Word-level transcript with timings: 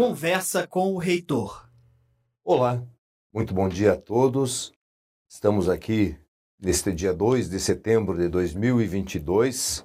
Conversa 0.00 0.66
com 0.66 0.94
o 0.94 0.96
Reitor. 0.96 1.68
Olá, 2.42 2.82
muito 3.30 3.52
bom 3.52 3.68
dia 3.68 3.92
a 3.92 3.96
todos. 3.98 4.72
Estamos 5.28 5.68
aqui 5.68 6.16
neste 6.58 6.90
dia 6.90 7.12
2 7.12 7.50
de 7.50 7.60
setembro 7.60 8.16
de 8.16 8.26
2022 8.26 9.84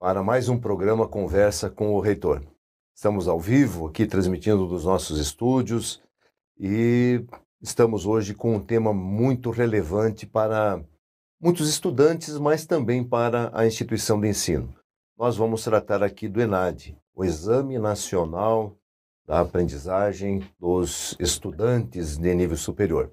para 0.00 0.20
mais 0.20 0.48
um 0.48 0.58
programa 0.58 1.06
Conversa 1.06 1.70
com 1.70 1.94
o 1.94 2.00
Reitor. 2.00 2.42
Estamos 2.92 3.28
ao 3.28 3.38
vivo 3.38 3.86
aqui 3.86 4.04
transmitindo 4.04 4.66
dos 4.66 4.84
nossos 4.84 5.20
estúdios 5.20 6.02
e 6.58 7.24
estamos 7.62 8.04
hoje 8.04 8.34
com 8.34 8.56
um 8.56 8.60
tema 8.60 8.92
muito 8.92 9.50
relevante 9.50 10.26
para 10.26 10.84
muitos 11.40 11.68
estudantes, 11.68 12.36
mas 12.36 12.66
também 12.66 13.04
para 13.04 13.52
a 13.54 13.64
instituição 13.64 14.20
de 14.20 14.26
ensino. 14.26 14.74
Nós 15.16 15.36
vamos 15.36 15.62
tratar 15.62 16.02
aqui 16.02 16.26
do 16.26 16.40
ENAD, 16.40 16.98
o 17.14 17.24
Exame 17.24 17.78
Nacional 17.78 18.76
da 19.26 19.40
Aprendizagem 19.40 20.48
dos 20.58 21.16
Estudantes 21.18 22.16
de 22.16 22.32
Nível 22.32 22.56
Superior. 22.56 23.10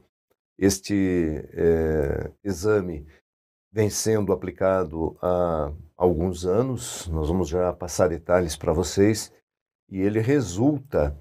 Este 0.57 1.43
é, 1.53 2.31
exame 2.43 3.07
vem 3.71 3.89
sendo 3.89 4.31
aplicado 4.31 5.17
há 5.19 5.71
alguns 5.97 6.45
anos, 6.45 7.07
nós 7.07 7.27
vamos 7.27 7.49
já 7.49 7.73
passar 7.73 8.09
detalhes 8.09 8.55
para 8.55 8.71
vocês, 8.71 9.33
e 9.89 9.99
ele 9.99 10.19
resulta 10.19 11.17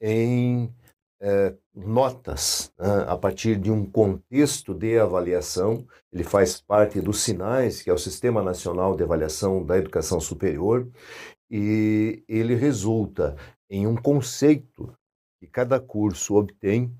em 0.00 0.74
é, 1.20 1.54
notas 1.72 2.72
né, 2.76 3.04
a 3.06 3.16
partir 3.16 3.56
de 3.56 3.70
um 3.70 3.86
contexto 3.86 4.74
de 4.74 4.98
avaliação. 4.98 5.86
Ele 6.12 6.24
faz 6.24 6.60
parte 6.60 7.00
dos 7.00 7.20
SINAIS, 7.20 7.80
que 7.80 7.88
é 7.88 7.92
o 7.92 7.98
Sistema 7.98 8.42
Nacional 8.42 8.96
de 8.96 9.04
Avaliação 9.04 9.64
da 9.64 9.78
Educação 9.78 10.18
Superior, 10.18 10.88
e 11.48 12.24
ele 12.28 12.56
resulta 12.56 13.36
em 13.72 13.86
um 13.86 13.96
conceito 13.96 14.94
que 15.40 15.46
cada 15.46 15.80
curso 15.80 16.36
obtém 16.36 16.94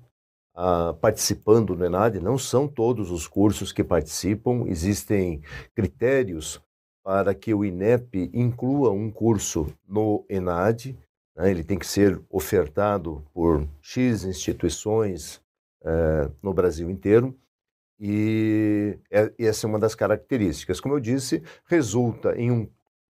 ah, 0.55 0.95
participando 0.99 1.75
do 1.75 1.85
ENAD. 1.85 2.19
Não 2.19 2.35
são 2.35 2.67
todos 2.67 3.11
os 3.11 3.27
cursos 3.27 3.71
que 3.71 3.83
participam, 3.83 4.65
existem 4.65 5.43
critérios 5.75 6.59
para 7.03 7.35
que 7.35 7.53
o 7.53 7.63
INEP 7.63 8.31
inclua 8.33 8.91
um 8.91 9.11
curso 9.11 9.67
no 9.87 10.25
ENAD. 10.27 10.97
Né? 11.35 11.51
Ele 11.51 11.63
tem 11.63 11.77
que 11.77 11.85
ser 11.85 12.19
ofertado 12.27 13.23
por 13.31 13.67
X 13.79 14.23
instituições 14.23 15.39
eh, 15.83 16.31
no 16.41 16.53
Brasil 16.53 16.89
inteiro. 16.89 17.37
E 17.99 18.97
é, 19.11 19.31
essa 19.37 19.67
é 19.67 19.69
uma 19.69 19.79
das 19.79 19.93
características. 19.93 20.79
Como 20.79 20.95
eu 20.95 20.99
disse, 20.99 21.43
resulta 21.67 22.35
em 22.35 22.51
um 22.51 22.67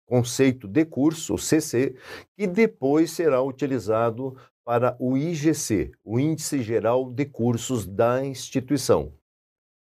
conceito 0.09 0.67
de 0.67 0.85
curso, 0.87 1.35
o 1.35 1.39
CC, 1.39 1.95
que 2.37 2.47
depois 2.47 3.11
será 3.11 3.43
utilizado 3.43 4.35
para 4.65 4.97
o 4.99 5.17
IGC, 5.17 5.93
o 6.03 6.19
Índice 6.19 6.63
Geral 6.63 7.13
de 7.13 7.27
Cursos 7.27 7.87
da 7.87 8.25
instituição. 8.25 9.13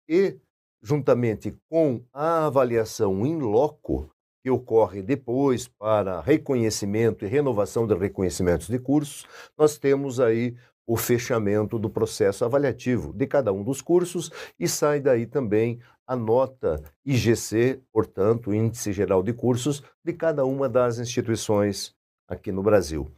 E, 0.08 0.38
juntamente 0.82 1.58
com 1.70 2.02
a 2.14 2.46
avaliação 2.46 3.26
in 3.26 3.40
loco, 3.40 4.10
que 4.44 4.50
ocorre 4.50 5.02
depois 5.02 5.68
para 5.68 6.22
reconhecimento 6.22 7.26
e 7.26 7.28
renovação 7.28 7.86
de 7.86 7.96
reconhecimentos 7.96 8.68
de 8.68 8.80
cursos, 8.80 9.26
nós 9.58 9.78
temos 9.78 10.20
aí 10.20 10.56
o 10.92 10.98
fechamento 10.98 11.80
do 11.80 11.90
processo 11.90 12.44
avaliativo 12.44 13.14
de 13.14 13.26
cada 13.26 13.54
um 13.54 13.64
dos 13.64 13.82
cursos 13.82 14.30
e 14.60 14.68
sai 14.68 15.00
daí 15.00 15.26
também 15.26 15.80
a 16.06 16.18
nota 16.18 16.84
IGC, 17.06 17.82
portanto, 17.94 18.54
Índice 18.54 18.92
Geral 18.92 19.24
de 19.24 19.32
Cursos, 19.32 19.82
de 20.04 20.12
cada 20.12 20.44
uma 20.44 20.68
das 20.68 21.00
instituições 21.00 21.96
aqui 22.28 22.52
no 22.52 22.62
Brasil. 22.62 23.10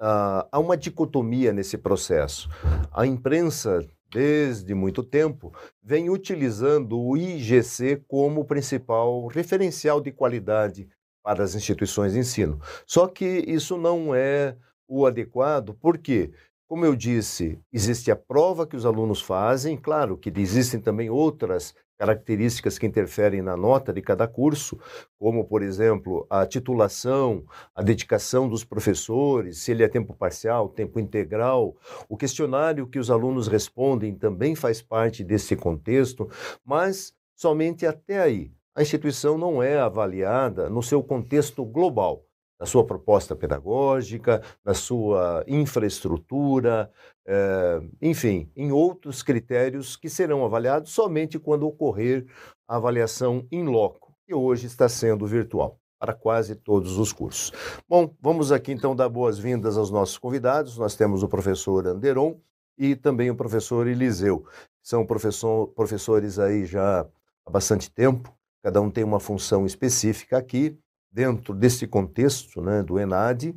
Ah, 0.00 0.46
há 0.52 0.60
uma 0.60 0.76
dicotomia 0.76 1.52
nesse 1.52 1.76
processo. 1.76 2.48
A 2.92 3.04
imprensa, 3.04 3.84
desde 4.08 4.72
muito 4.72 5.02
tempo, 5.02 5.52
vem 5.82 6.10
utilizando 6.10 6.96
o 6.96 7.16
IGC 7.16 8.04
como 8.06 8.44
principal 8.44 9.26
referencial 9.26 10.00
de 10.00 10.12
qualidade 10.12 10.88
para 11.24 11.42
as 11.42 11.56
instituições 11.56 12.12
de 12.12 12.20
ensino. 12.20 12.60
Só 12.86 13.08
que 13.08 13.26
isso 13.48 13.76
não 13.76 14.14
é 14.14 14.54
o 14.90 15.06
adequado, 15.06 15.74
por 15.74 15.98
quê? 15.98 16.32
Como 16.70 16.84
eu 16.84 16.94
disse, 16.94 17.58
existe 17.72 18.12
a 18.12 18.16
prova 18.16 18.64
que 18.64 18.76
os 18.76 18.86
alunos 18.86 19.20
fazem, 19.20 19.76
claro 19.76 20.16
que 20.16 20.32
existem 20.36 20.78
também 20.78 21.10
outras 21.10 21.74
características 21.98 22.78
que 22.78 22.86
interferem 22.86 23.42
na 23.42 23.56
nota 23.56 23.92
de 23.92 24.00
cada 24.00 24.28
curso, 24.28 24.78
como, 25.18 25.44
por 25.44 25.64
exemplo, 25.64 26.24
a 26.30 26.46
titulação, 26.46 27.44
a 27.74 27.82
dedicação 27.82 28.48
dos 28.48 28.62
professores, 28.62 29.58
se 29.58 29.72
ele 29.72 29.82
é 29.82 29.88
tempo 29.88 30.14
parcial, 30.14 30.68
tempo 30.68 31.00
integral. 31.00 31.74
O 32.08 32.16
questionário 32.16 32.86
que 32.86 33.00
os 33.00 33.10
alunos 33.10 33.48
respondem 33.48 34.14
também 34.14 34.54
faz 34.54 34.80
parte 34.80 35.24
desse 35.24 35.56
contexto, 35.56 36.30
mas 36.64 37.12
somente 37.34 37.84
até 37.84 38.20
aí. 38.20 38.52
A 38.76 38.82
instituição 38.82 39.36
não 39.36 39.60
é 39.60 39.76
avaliada 39.76 40.70
no 40.70 40.84
seu 40.84 41.02
contexto 41.02 41.64
global 41.64 42.29
na 42.60 42.66
sua 42.66 42.84
proposta 42.84 43.34
pedagógica, 43.34 44.42
na 44.62 44.74
sua 44.74 45.42
infraestrutura, 45.48 46.90
é, 47.26 47.80
enfim, 48.02 48.52
em 48.54 48.70
outros 48.70 49.22
critérios 49.22 49.96
que 49.96 50.10
serão 50.10 50.44
avaliados 50.44 50.92
somente 50.92 51.38
quando 51.38 51.66
ocorrer 51.66 52.26
a 52.68 52.76
avaliação 52.76 53.46
in 53.50 53.64
loco, 53.64 54.14
que 54.26 54.34
hoje 54.34 54.66
está 54.66 54.88
sendo 54.90 55.26
virtual 55.26 55.80
para 55.98 56.12
quase 56.12 56.54
todos 56.54 56.98
os 56.98 57.12
cursos. 57.12 57.50
Bom, 57.88 58.14
vamos 58.20 58.52
aqui 58.52 58.72
então 58.72 58.94
dar 58.94 59.08
boas-vindas 59.08 59.76
aos 59.76 59.90
nossos 59.90 60.18
convidados. 60.18 60.76
Nós 60.78 60.94
temos 60.94 61.22
o 61.22 61.28
professor 61.28 61.86
Anderon 61.86 62.36
e 62.76 62.94
também 62.94 63.30
o 63.30 63.36
professor 63.36 63.86
Eliseu. 63.86 64.44
São 64.82 65.04
professor, 65.04 65.68
professores 65.68 66.38
aí 66.38 66.64
já 66.64 67.06
há 67.46 67.50
bastante 67.50 67.90
tempo, 67.90 68.34
cada 68.62 68.80
um 68.80 68.90
tem 68.90 69.04
uma 69.04 69.20
função 69.20 69.66
específica 69.66 70.38
aqui 70.38 70.78
dentro 71.10 71.54
desse 71.54 71.86
contexto 71.86 72.60
né, 72.60 72.82
do 72.82 72.98
ENAD, 72.98 73.54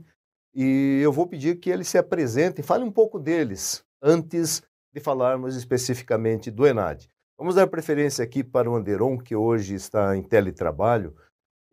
e 0.56 1.00
eu 1.04 1.12
vou 1.12 1.28
pedir 1.28 1.60
que 1.60 1.70
eles 1.70 1.88
se 1.88 1.98
apresentem, 1.98 2.64
fale 2.64 2.84
um 2.84 2.92
pouco 2.92 3.20
deles, 3.20 3.84
antes 4.02 4.62
de 4.94 5.00
falarmos 5.00 5.56
especificamente 5.56 6.52
do 6.52 6.66
ENAD. 6.68 7.10
Vamos 7.38 7.56
dar 7.56 7.68
preferência 7.68 8.24
aqui 8.24 8.44
para 8.44 8.70
o 8.70 8.76
Anderon, 8.76 9.18
que 9.18 9.36
hoje 9.36 9.74
está 9.74 10.16
em 10.16 10.22
teletrabalho, 10.22 11.16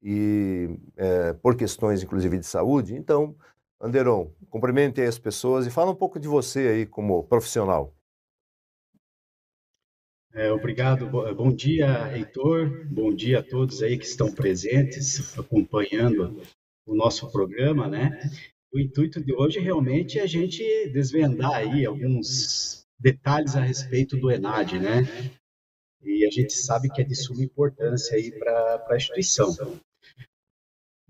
e 0.02 0.70
é, 0.96 1.34
por 1.34 1.54
questões, 1.54 2.02
inclusive, 2.02 2.38
de 2.38 2.46
saúde. 2.46 2.94
Então, 2.94 3.36
Anderon, 3.78 4.30
cumprimente 4.48 5.00
as 5.02 5.18
pessoas 5.18 5.66
e 5.66 5.70
fala 5.70 5.90
um 5.90 5.94
pouco 5.94 6.18
de 6.18 6.26
você 6.26 6.60
aí 6.60 6.86
como 6.86 7.22
profissional. 7.24 7.94
É, 10.32 10.52
obrigado, 10.52 11.08
bom 11.34 11.52
dia, 11.52 12.16
Heitor, 12.16 12.86
bom 12.88 13.12
dia 13.12 13.40
a 13.40 13.42
todos 13.42 13.82
aí 13.82 13.98
que 13.98 14.04
estão 14.04 14.30
presentes, 14.30 15.36
acompanhando 15.36 16.40
o 16.86 16.94
nosso 16.94 17.30
programa, 17.32 17.88
né? 17.88 18.20
O 18.72 18.78
intuito 18.78 19.20
de 19.20 19.34
hoje 19.34 19.58
realmente 19.58 20.20
é 20.20 20.22
a 20.22 20.26
gente 20.26 20.62
desvendar 20.90 21.54
aí 21.54 21.84
alguns 21.84 22.86
detalhes 22.96 23.56
a 23.56 23.60
respeito 23.60 24.16
do 24.16 24.30
ENAD, 24.30 24.78
né? 24.78 25.02
E 26.00 26.24
a 26.24 26.30
gente 26.30 26.52
sabe 26.52 26.88
que 26.90 27.00
é 27.00 27.04
de 27.04 27.16
suma 27.16 27.42
importância 27.42 28.16
aí 28.16 28.30
para 28.30 28.86
a 28.88 28.96
instituição. 28.96 29.52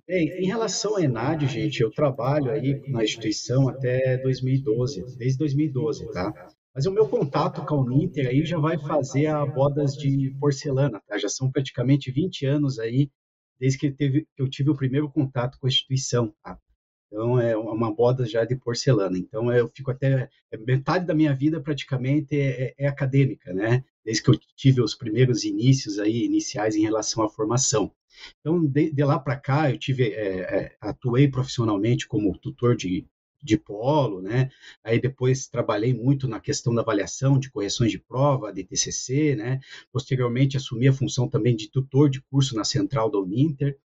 Bem, 0.06 0.30
em 0.42 0.47
relação 0.47 0.92
ao 0.92 1.00
ENAD, 1.00 1.47
gente, 1.47 1.82
eu 1.82 1.91
trabalho 1.91 2.50
aí 2.50 2.82
na 2.88 3.04
instituição 3.04 3.69
até 3.69 4.16
2012, 4.16 5.19
desde 5.19 5.38
2012, 5.38 6.10
tá? 6.10 6.50
Mas 6.75 6.86
o 6.86 6.92
meu 6.92 7.08
contato 7.08 7.64
com 7.64 7.75
a 7.75 7.81
Uninter 7.81 8.28
aí 8.28 8.44
já 8.44 8.58
vai 8.58 8.78
fazer 8.78 9.26
a 9.26 9.44
bodas 9.44 9.94
de 9.94 10.34
porcelana, 10.38 11.00
tá? 11.06 11.19
Já 11.19 11.28
são 11.28 11.50
praticamente 11.50 12.10
20 12.10 12.47
anos 12.47 12.78
aí 12.78 13.10
desde 13.58 13.78
que, 13.78 13.91
teve, 13.91 14.27
que 14.34 14.42
eu 14.42 14.48
tive 14.48 14.71
o 14.71 14.77
primeiro 14.77 15.10
contato 15.10 15.59
com 15.59 15.66
a 15.66 15.68
instituição, 15.68 16.33
tá? 16.42 16.59
Então 17.06 17.41
é 17.41 17.56
uma 17.56 17.92
boda 17.92 18.24
já 18.24 18.45
de 18.45 18.54
porcelana. 18.54 19.18
Então 19.18 19.53
eu 19.53 19.68
fico 19.68 19.91
até 19.91 20.30
é, 20.50 20.56
metade 20.56 21.04
da 21.04 21.15
minha 21.15 21.34
vida 21.34 21.60
praticamente 21.60 22.39
é, 22.39 22.62
é, 22.62 22.74
é 22.78 22.86
acadêmica, 22.86 23.53
né? 23.53 23.84
Desde 24.04 24.22
que 24.22 24.30
eu 24.30 24.39
tive 24.56 24.80
os 24.80 24.95
primeiros 24.95 25.45
inícios 25.45 25.98
aí 25.98 26.24
iniciais 26.24 26.77
em 26.77 26.83
relação 26.83 27.24
à 27.24 27.28
formação. 27.28 27.92
Então 28.39 28.65
de, 28.65 28.92
de 28.92 29.04
lá 29.04 29.18
para 29.18 29.36
cá 29.36 29.71
eu 29.71 29.77
tive 29.77 30.12
é, 30.12 30.39
é, 30.41 30.77
atuei 30.80 31.28
profissionalmente 31.28 32.06
como 32.06 32.39
tutor 32.39 32.77
de 32.77 33.04
de 33.42 33.57
polo, 33.57 34.21
né? 34.21 34.51
Aí 34.84 35.01
depois 35.01 35.47
trabalhei 35.47 35.95
muito 35.95 36.28
na 36.28 36.41
questão 36.41 36.75
da 36.75 36.83
avaliação 36.83 37.39
de 37.39 37.51
correções 37.51 37.91
de 37.91 37.98
prova, 37.98 38.53
de 38.53 38.65
TCC, 38.65 39.34
né? 39.37 39.60
Posteriormente 39.92 40.57
assumi 40.57 40.89
a 40.89 40.92
função 40.92 41.28
também 41.28 41.57
de 41.57 41.71
tutor 41.71 42.10
de 42.10 42.21
curso 42.22 42.54
na 42.57 42.65
central 42.65 43.10
da 43.10 43.19
Uninter, 43.19 43.78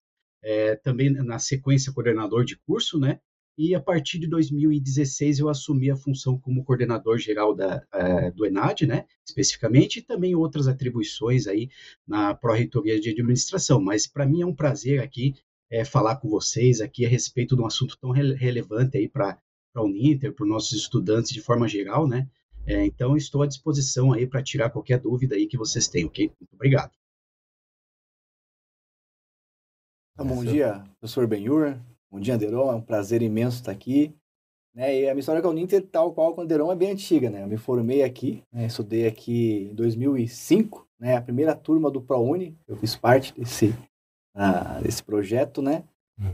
é, 0.43 0.75
também 0.75 1.09
na 1.09 1.39
sequência 1.39 1.91
coordenador 1.91 2.45
de 2.45 2.57
curso, 2.57 2.99
né? 2.99 3.19
E 3.57 3.73
a 3.73 3.79
partir 3.79 4.19
de 4.19 4.27
2016 4.27 5.39
eu 5.39 5.47
assumi 5.47 5.89
a 5.89 5.95
função 5.95 6.37
como 6.37 6.63
coordenador 6.63 7.17
geral 7.17 7.55
da, 7.55 7.77
uh, 7.93 8.35
do 8.35 8.45
ENAD, 8.45 8.85
né, 8.85 9.05
especificamente, 9.25 9.99
e 9.99 10.01
também 10.01 10.35
outras 10.35 10.67
atribuições 10.67 11.47
aí 11.47 11.69
na 12.05 12.35
Pró-Reitoria 12.35 12.99
de 12.99 13.09
Administração. 13.09 13.79
Mas 13.79 14.05
para 14.05 14.25
mim 14.25 14.41
é 14.41 14.45
um 14.45 14.53
prazer 14.53 15.01
aqui 15.01 15.35
é, 15.69 15.85
falar 15.85 16.17
com 16.17 16.29
vocês 16.29 16.81
aqui 16.81 17.05
a 17.05 17.09
respeito 17.09 17.55
de 17.55 17.61
um 17.61 17.65
assunto 17.65 17.97
tão 17.97 18.11
re 18.11 18.33
relevante 18.33 18.97
aí 18.97 19.07
para 19.07 19.39
para 19.75 19.81
a 19.81 19.85
Uninter, 19.85 20.33
para 20.33 20.43
os 20.43 20.49
nossos 20.49 20.71
estudantes 20.71 21.33
de 21.33 21.41
forma 21.41 21.67
geral, 21.67 22.07
né? 22.07 22.29
É, 22.65 22.85
então, 22.85 23.17
estou 23.17 23.43
à 23.43 23.45
disposição 23.45 24.13
aí 24.13 24.25
para 24.25 24.41
tirar 24.41 24.69
qualquer 24.69 24.99
dúvida 24.99 25.35
aí 25.35 25.45
que 25.45 25.57
vocês 25.57 25.87
tenham, 25.89 26.07
ok? 26.07 26.31
Muito 26.39 26.53
obrigado. 26.53 26.91
Então, 30.13 30.25
bom 30.25 30.43
dia, 30.43 30.81
professor 30.97 31.27
Benhur. 31.27 31.77
Bom 32.09 32.21
dia, 32.21 32.35
Anderon. 32.35 32.71
É 32.71 32.75
um 32.75 32.81
prazer 32.81 33.21
imenso 33.21 33.57
estar 33.57 33.73
aqui. 33.73 34.15
Né, 34.73 35.01
e 35.01 35.09
a 35.09 35.13
minha 35.13 35.19
história 35.19 35.41
com 35.41 35.49
a 35.49 35.51
Uninter, 35.51 35.85
tal 35.85 36.13
qual 36.13 36.33
com 36.33 36.41
o 36.41 36.43
Anderon, 36.45 36.71
é 36.71 36.75
bem 36.75 36.91
antiga. 36.91 37.29
Né? 37.29 37.43
Eu 37.43 37.47
me 37.47 37.57
formei 37.57 38.01
aqui, 38.01 38.41
né, 38.51 38.65
estudei 38.65 39.05
aqui 39.05 39.69
em 39.71 39.75
2005, 39.75 40.87
né, 40.97 41.17
a 41.17 41.21
primeira 41.21 41.53
turma 41.53 41.91
do 41.91 42.01
ProUni. 42.01 42.57
Eu 42.65 42.77
fiz 42.77 42.95
parte 42.95 43.33
desse, 43.37 43.67
uh, 44.35 44.81
desse 44.81 45.03
projeto, 45.03 45.61
né? 45.61 45.83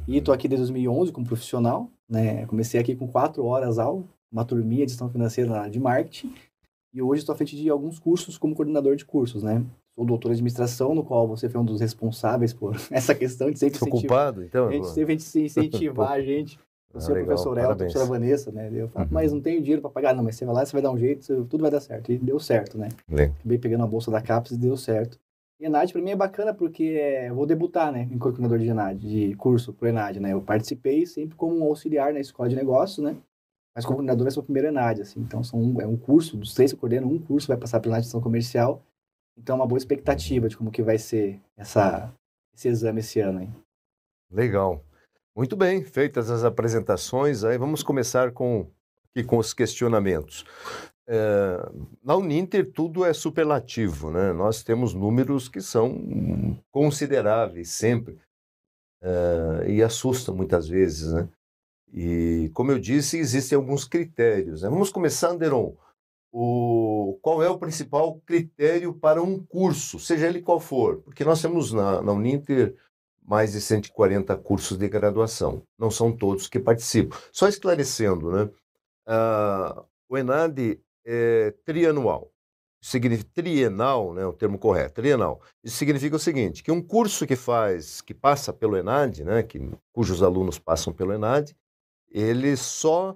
E 0.08 0.18
estou 0.18 0.34
aqui 0.34 0.48
desde 0.48 0.68
2011 0.68 1.12
como 1.12 1.26
profissional. 1.26 1.92
Né? 2.12 2.46
Comecei 2.46 2.78
aqui 2.78 2.94
com 2.94 3.08
quatro 3.08 3.46
horas 3.46 3.80
aula, 3.80 4.04
uma 4.30 4.44
turminha 4.44 4.86
de 4.86 4.92
gestão 4.92 5.10
financeira 5.10 5.50
na 5.50 5.60
área 5.60 5.72
de 5.72 5.80
marketing. 5.80 6.34
E 6.94 7.02
hoje 7.02 7.22
estou 7.22 7.32
à 7.32 7.38
frente 7.38 7.56
de 7.56 7.70
alguns 7.70 7.98
cursos 7.98 8.38
como 8.38 8.54
coordenador 8.54 8.98
de 8.98 9.06
cursos, 9.06 9.42
né? 9.44 9.64
Sou 9.96 10.06
doutor 10.06 10.30
de 10.30 10.34
administração, 10.34 10.94
no 10.94 11.06
qual 11.06 11.26
você 11.26 11.48
foi 11.48 11.62
um 11.62 11.64
dos 11.64 11.80
responsáveis 11.80 12.52
por 12.52 12.76
essa 12.92 13.16
questão 13.16 13.50
de 13.50 13.58
sempre 13.58 13.78
incentivar. 13.78 14.28
ocupado, 14.28 14.44
então? 14.44 14.68
A 14.68 14.72
gente 14.74 14.88
sempre 14.88 15.14
incentivar 15.14 16.12
a 16.20 16.22
gente. 16.22 16.60
O 16.94 16.98
ah, 16.98 17.00
senhor 17.00 17.14
legal, 17.16 17.28
professor 17.28 17.58
Elton, 17.58 17.72
a 17.72 17.76
professora 17.78 18.06
Vanessa, 18.06 18.52
né? 18.52 18.70
Eu 18.74 18.90
falo, 18.90 19.06
uhum. 19.06 19.12
mas 19.14 19.32
não 19.32 19.40
tenho 19.40 19.62
dinheiro 19.62 19.82
para 19.82 19.90
pagar, 19.90 20.14
não, 20.14 20.22
mas 20.22 20.36
você 20.36 20.44
vai 20.44 20.54
lá, 20.54 20.66
você 20.66 20.74
vai 20.74 20.82
dar 20.82 20.92
um 20.92 20.98
jeito, 20.98 21.46
tudo 21.46 21.62
vai 21.62 21.72
dar 21.72 21.80
certo. 21.80 22.12
E 22.12 22.18
deu 22.18 22.38
certo, 22.38 22.78
né? 22.78 22.90
Acabei 23.40 23.58
pegando 23.58 23.86
a 23.86 23.88
bolsa 23.88 24.12
da 24.12 24.22
CAPES 24.22 24.52
e 24.52 24.58
deu 24.58 24.76
certo. 24.76 25.18
E 25.62 25.66
Enad 25.66 25.92
para 25.94 26.02
mim 26.02 26.10
é 26.10 26.16
bacana 26.16 26.56
porque 26.56 26.98
é, 27.00 27.32
vou 27.32 27.46
debutar, 27.46 27.92
né, 27.92 28.10
em 28.12 28.18
coordenador 28.18 28.58
de 28.58 28.68
Enad, 28.68 28.98
de 28.98 29.36
curso 29.36 29.72
pro 29.72 29.88
Enad, 29.88 30.20
né? 30.20 30.34
Eu 30.34 30.42
participei 30.42 31.06
sempre 31.06 31.38
como 31.38 31.56
um 31.56 31.64
auxiliar 31.66 32.12
na 32.12 32.20
escola 32.20 32.50
de 32.50 32.56
negócios, 32.56 32.98
né? 32.98 33.16
Mas 33.76 33.86
como 33.86 33.98
coordenador 33.98 34.28
é 34.28 34.40
o 34.40 34.44
primeiro 34.44 34.70
Enad, 34.70 35.02
assim. 35.02 35.20
Então 35.20 35.44
são 35.44 35.62
um, 35.62 35.80
é 35.80 35.86
um 35.86 35.96
curso, 35.96 36.36
dos 36.36 36.56
que 36.56 36.64
eu 36.64 36.78
coordeno, 36.80 37.08
um 37.08 37.20
curso 37.20 37.48
vai 37.48 37.58
passar 37.58 37.80
pela 37.80 38.02
gestão 38.02 38.20
comercial. 38.20 38.82
Então 39.38 39.56
é 39.56 39.60
uma 39.60 39.68
boa 39.68 39.78
expectativa 39.78 40.50
de 40.50 40.58
como 40.58 40.72
que 40.72 40.82
vai 40.82 40.98
ser 40.98 41.40
essa, 41.56 42.12
esse 42.56 42.68
exame 42.68 43.02
esse 43.02 43.20
ano 43.20 43.40
aí. 43.42 43.50
Legal. 44.32 44.84
Muito 45.36 45.56
bem, 45.56 45.84
feitas 45.84 46.32
as 46.32 46.44
apresentações, 46.44 47.44
aí 47.44 47.60
vamos 47.60 47.84
começar 47.84 48.32
com, 48.32 48.66
aqui 49.12 49.24
com 49.24 49.38
os 49.38 49.54
questionamentos. 49.54 50.44
É, 51.08 51.70
na 52.04 52.16
Uninter 52.16 52.72
tudo 52.72 53.04
é 53.04 53.14
superlativo, 53.14 54.12
né? 54.12 54.32
Nós 54.34 54.64
temos 54.64 54.94
números 54.94 55.50
que 55.50 55.62
são 55.62 56.62
consideráveis 56.72 57.70
sempre 57.70 58.18
é, 59.02 59.72
e 59.72 59.84
assustam 59.84 60.36
muitas 60.36 60.68
vezes, 60.68 61.12
né? 61.12 61.28
E 61.94 62.50
como 62.54 62.72
eu 62.72 62.80
disse, 62.80 63.18
existem 63.18 63.56
alguns 63.56 63.84
critérios. 63.84 64.62
Né? 64.62 64.70
Vamos 64.70 64.90
começar, 64.90 65.30
Anderon. 65.30 65.76
O, 66.32 67.20
qual 67.22 67.44
é 67.44 67.50
o 67.50 67.60
principal 67.60 68.22
critério 68.26 68.94
para 68.94 69.22
um 69.22 69.38
curso, 69.44 70.00
seja 70.00 70.28
ele 70.28 70.42
qual 70.42 70.62
for? 70.62 71.02
Porque 71.02 71.26
nós 71.26 71.42
temos 71.42 71.74
na, 71.74 72.02
na 72.02 72.14
Uninter 72.14 72.78
mais 73.22 73.52
de 73.52 73.60
140 73.60 74.38
cursos 74.38 74.78
de 74.78 74.88
graduação. 74.88 75.64
Não 75.78 75.92
são 75.92 76.16
todos 76.16 76.48
que 76.48 76.60
participam. 76.60 77.18
Só 77.34 77.50
esclarecendo, 77.50 78.32
né? 78.32 78.50
Uh, 79.06 79.86
o 80.08 80.18
ENAD 80.18 80.80
é, 81.06 81.52
trianual. 81.66 82.32
Significa 82.84 83.30
trienal, 83.34 84.14
né, 84.14 84.26
o 84.26 84.34
termo 84.34 84.58
correto, 84.58 84.96
trienal. 84.96 85.40
Isso 85.64 85.78
significa 85.78 86.16
o 86.16 86.20
seguinte, 86.20 86.64
que 86.64 86.72
um 86.72 86.82
curso 86.82 87.28
que 87.28 87.36
faz, 87.36 88.02
que 88.02 88.14
passa 88.14 88.52
pelo 88.52 88.76
ENAD, 88.76 89.24
né, 89.24 89.44
que, 89.44 89.60
cujos 89.94 90.24
alunos 90.24 90.58
passam 90.58 90.92
pelo 90.92 91.14
ENAD, 91.14 91.56
ele 92.10 92.58
só 92.58 93.16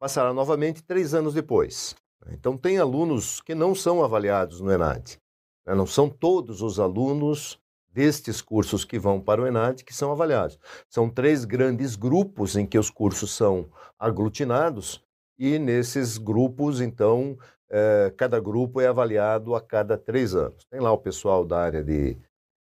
passará 0.00 0.32
novamente 0.32 0.82
três 0.82 1.14
anos 1.14 1.34
depois. 1.34 1.94
Então, 2.30 2.56
tem 2.56 2.78
alunos 2.78 3.40
que 3.40 3.54
não 3.54 3.74
são 3.74 4.02
avaliados 4.02 4.60
no 4.60 4.70
ENAD. 4.70 5.18
Né? 5.66 5.74
Não 5.74 5.86
são 5.86 6.08
todos 6.08 6.62
os 6.62 6.78
alunos 6.80 7.58
destes 7.92 8.40
cursos 8.40 8.84
que 8.84 8.98
vão 8.98 9.20
para 9.20 9.42
o 9.42 9.46
ENAD 9.46 9.84
que 9.84 9.94
são 9.94 10.10
avaliados. 10.10 10.58
São 10.88 11.08
três 11.10 11.44
grandes 11.44 11.94
grupos 11.94 12.56
em 12.56 12.66
que 12.66 12.78
os 12.78 12.90
cursos 12.90 13.32
são 13.32 13.70
aglutinados 13.98 15.02
e 15.42 15.58
nesses 15.58 16.18
grupos, 16.18 16.80
então, 16.80 17.36
é, 17.68 18.12
cada 18.16 18.38
grupo 18.38 18.80
é 18.80 18.86
avaliado 18.86 19.56
a 19.56 19.60
cada 19.60 19.98
três 19.98 20.36
anos. 20.36 20.64
Tem 20.70 20.78
lá 20.78 20.92
o 20.92 20.98
pessoal 20.98 21.44
da 21.44 21.58
área 21.58 21.82
de, 21.82 22.16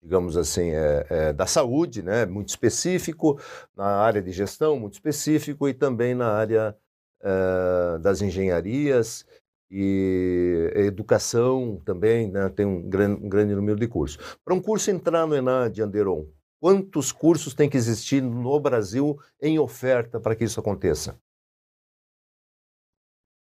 digamos 0.03 0.37
assim, 0.37 0.71
é, 0.71 1.07
é, 1.09 1.33
da 1.33 1.47
saúde, 1.47 2.03
né, 2.03 2.27
muito 2.27 2.49
específico, 2.49 3.39
na 3.77 3.87
área 3.87 4.21
de 4.21 4.33
gestão, 4.33 4.77
muito 4.77 4.95
específico, 4.95 5.69
e 5.69 5.73
também 5.73 6.17
na 6.17 6.33
área 6.33 6.77
das 8.03 8.21
engenharias 8.21 9.25
e 9.71 10.71
educação 10.75 11.81
também, 11.83 12.31
né, 12.31 12.51
tem 12.51 12.67
um 12.67 12.83
grande, 12.83 13.25
um 13.25 13.29
grande 13.31 13.55
número 13.55 13.81
de 13.81 13.89
cursos. 13.89 14.37
Para 14.45 14.53
um 14.53 14.61
curso 14.61 14.91
entrar 14.91 15.27
no 15.27 15.35
ENAD, 15.35 15.81
Anderon, 15.81 16.27
quantos 16.61 17.13
cursos 17.13 17.55
tem 17.55 17.71
que 17.71 17.79
existir 17.79 18.21
no 18.21 18.61
Brasil 18.61 19.19
em 19.41 19.59
oferta 19.59 20.21
para 20.21 20.37
que 20.37 20.45
isso 20.45 20.61
aconteça? 20.61 21.17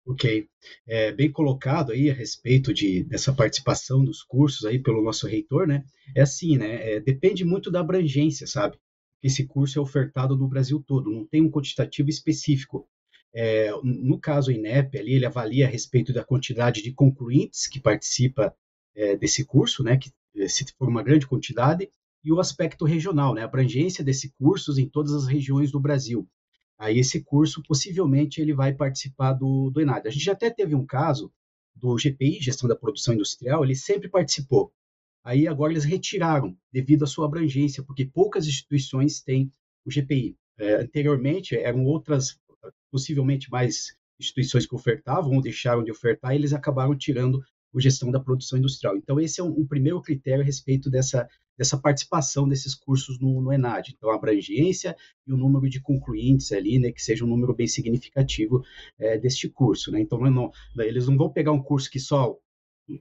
Ok, 0.06 0.48
é, 0.88 1.12
bem 1.12 1.32
colocado 1.32 1.92
aí 1.92 2.10
a 2.10 2.14
respeito 2.14 2.74
de, 2.74 3.04
dessa 3.04 3.34
participação 3.34 4.04
dos 4.04 4.24
cursos 4.24 4.66
aí 4.66 4.80
pelo 4.80 5.04
nosso 5.04 5.28
reitor, 5.28 5.68
né? 5.68 5.84
É 6.16 6.22
assim, 6.22 6.58
né? 6.58 6.94
É, 6.94 7.00
depende 7.00 7.46
muito 7.46 7.70
da 7.70 7.82
abrangência, 7.82 8.48
sabe? 8.48 8.78
Esse 9.22 9.46
curso 9.46 9.78
é 9.78 9.82
ofertado 9.82 10.36
no 10.36 10.48
Brasil 10.48 10.84
todo, 10.86 11.12
não 11.12 11.26
tem 11.26 11.42
um 11.42 11.52
quantitativo 11.52 12.10
específico. 12.10 12.88
É, 13.34 13.70
no 13.84 14.20
caso, 14.20 14.50
o 14.50 14.54
INEP, 14.54 14.98
ali, 14.98 15.14
ele 15.14 15.26
avalia 15.26 15.68
a 15.68 15.70
respeito 15.70 16.12
da 16.12 16.24
quantidade 16.24 16.82
de 16.82 16.92
concluintes 16.92 17.68
que 17.68 17.80
participa 17.80 18.56
é, 18.96 19.16
desse 19.16 19.46
curso, 19.46 19.84
né? 19.84 19.98
Que 19.98 20.12
se 20.48 20.66
for 20.78 20.88
uma 20.88 21.04
grande 21.04 21.28
quantidade, 21.28 21.90
e 22.24 22.32
o 22.32 22.40
aspecto 22.40 22.86
regional, 22.86 23.34
né? 23.34 23.42
A 23.42 23.46
abrangência 23.46 24.04
desses 24.04 24.32
cursos 24.40 24.78
em 24.78 24.90
todas 24.90 25.14
as 25.14 25.28
regiões 25.28 25.72
do 25.72 25.80
Brasil 25.80 26.28
aí 26.80 26.98
esse 26.98 27.22
curso 27.22 27.62
possivelmente 27.68 28.42
ele 28.42 28.54
vai 28.54 28.74
participar 28.74 29.34
do, 29.34 29.70
do 29.70 29.82
ENAD. 29.82 30.08
A 30.08 30.12
gente 30.12 30.24
já 30.24 30.32
até 30.32 30.50
teve 30.50 30.74
um 30.74 30.86
caso 30.86 31.32
do 31.76 31.98
GPI, 31.98 32.40
Gestão 32.42 32.70
da 32.70 32.76
Produção 32.76 33.14
Industrial, 33.14 33.64
ele 33.64 33.76
sempre 33.76 34.10
participou. 34.10 34.74
Aí 35.24 35.48
agora 35.48 35.74
eles 35.74 35.84
retiraram 35.84 36.58
devido 36.72 37.04
à 37.04 37.08
sua 37.08 37.26
abrangência, 37.26 37.84
porque 37.84 38.06
poucas 38.06 38.48
instituições 38.48 39.22
têm 39.22 39.52
o 39.86 39.92
GPI. 39.92 40.38
É, 40.58 40.76
anteriormente 40.76 41.56
eram 41.56 41.86
outras, 41.86 42.40
possivelmente 42.92 43.50
mais 43.52 43.96
instituições 44.20 44.66
que 44.66 44.76
ofertavam 44.76 45.34
ou 45.34 45.42
deixaram 45.42 45.84
de 45.84 45.92
ofertar, 45.92 46.34
e 46.34 46.36
eles 46.36 46.54
acabaram 46.54 46.98
tirando 46.98 47.42
o 47.72 47.80
gestão 47.80 48.12
da 48.12 48.20
produção 48.20 48.58
industrial. 48.58 48.98
Então, 48.98 49.20
esse 49.20 49.40
é 49.40 49.44
um, 49.44 49.60
um 49.60 49.68
primeiro 49.68 50.02
critério 50.02 50.42
a 50.42 50.46
respeito 50.46 50.90
dessa, 50.90 51.28
dessa 51.60 51.78
participação 51.78 52.48
desses 52.48 52.74
cursos 52.74 53.20
no, 53.20 53.42
no, 53.42 53.52
ENAD. 53.52 53.94
Então, 53.94 54.10
a 54.10 54.16
abrangência 54.16 54.96
e 55.28 55.34
o 55.34 55.38
número 55.38 55.70
de 55.70 55.82
concluintes 55.82 56.54
ali, 56.54 56.80
né, 56.80 56.90
que 56.90 57.04
seja 57.04 57.26
um 57.26 57.28
número 57.28 57.54
bem 57.54 57.68
significativo 57.68 58.64
é, 58.98 59.18
deste 59.18 59.50
curso. 59.50 59.92
Né? 59.92 60.00
Então, 60.00 60.18
não, 60.32 60.52
eles 60.78 61.06
não 61.10 61.18
vão 61.18 61.30
pegar 61.30 61.52
um 61.52 61.62
curso 61.62 61.92
que 61.92 62.00
só 62.00 62.40